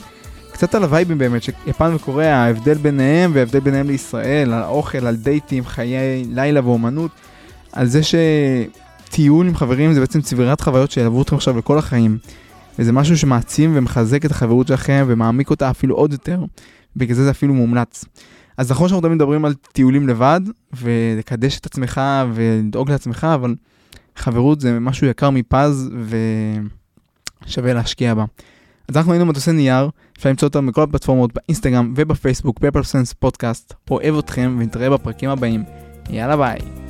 קצת 0.53 0.75
על 0.75 0.83
הווייבים 0.83 1.19
באמת, 1.19 1.43
שיפן 1.43 1.95
וקוריאה, 1.95 2.45
ההבדל 2.45 2.75
ביניהם 2.75 3.31
וההבדל 3.35 3.61
ביניהם 3.61 3.87
לישראל, 3.87 4.53
על 4.53 4.63
האוכל, 4.63 5.07
על 5.07 5.17
דייטים, 5.17 5.65
חיי 5.65 6.25
לילה 6.31 6.61
ואומנות. 6.65 7.11
על 7.73 7.87
זה 7.87 8.01
שטיול 8.03 9.47
עם 9.47 9.55
חברים 9.55 9.93
זה 9.95 10.01
בעצם 10.01 10.21
צבירת 10.21 10.61
חוויות 10.61 10.91
שילוו 10.91 11.23
אתכם 11.23 11.37
עכשיו 11.37 11.59
לכל 11.59 11.79
החיים. 11.79 12.19
וזה 12.79 12.93
משהו 12.93 13.19
שמעצים 13.19 13.71
ומחזק 13.75 14.25
את 14.25 14.31
החברות 14.31 14.67
שלכם 14.67 15.05
ומעמיק 15.09 15.51
אותה 15.51 15.71
אפילו 15.71 15.95
עוד 15.95 16.13
יותר. 16.13 16.45
בגלל 16.97 17.17
זה 17.17 17.25
זה 17.25 17.31
אפילו 17.31 17.55
מומלץ. 17.55 18.05
אז 18.57 18.71
נכון 18.71 18.89
שאנחנו 18.89 19.09
תמיד 19.09 19.15
מדברים 19.15 19.45
על 19.45 19.55
טיולים 19.55 20.09
לבד, 20.09 20.41
ולקדש 20.73 21.59
את 21.59 21.67
עצמך 21.67 22.01
ולדאוג 22.33 22.91
לעצמך, 22.91 23.27
אבל 23.35 23.55
חברות 24.17 24.61
זה 24.61 24.81
משהו 24.81 25.07
יקר 25.07 25.31
מפז 25.31 25.91
ושווה 27.47 27.75
להשקיע 27.75 28.15
בה. 28.15 28.25
אז 28.89 28.97
אנחנו 28.97 29.13
היינו 29.13 29.27
מטוסי 29.27 29.53
נייר, 29.53 29.89
אפשר 30.19 30.29
למצוא 30.29 30.49
אותם 30.49 30.67
בכל 30.67 30.83
הפלטפורמות, 30.83 31.31
באינסטגרם 31.35 31.95
ובפייסבוק, 31.97 32.61
סנס 32.83 33.13
פודקאסט. 33.13 33.75
אוהב 33.91 34.19
אתכם 34.19 34.57
ונתראה 34.59 34.91
בפרקים 34.91 35.31
הבאים. 35.31 35.65
יאללה 36.11 36.37
ביי. 36.37 36.82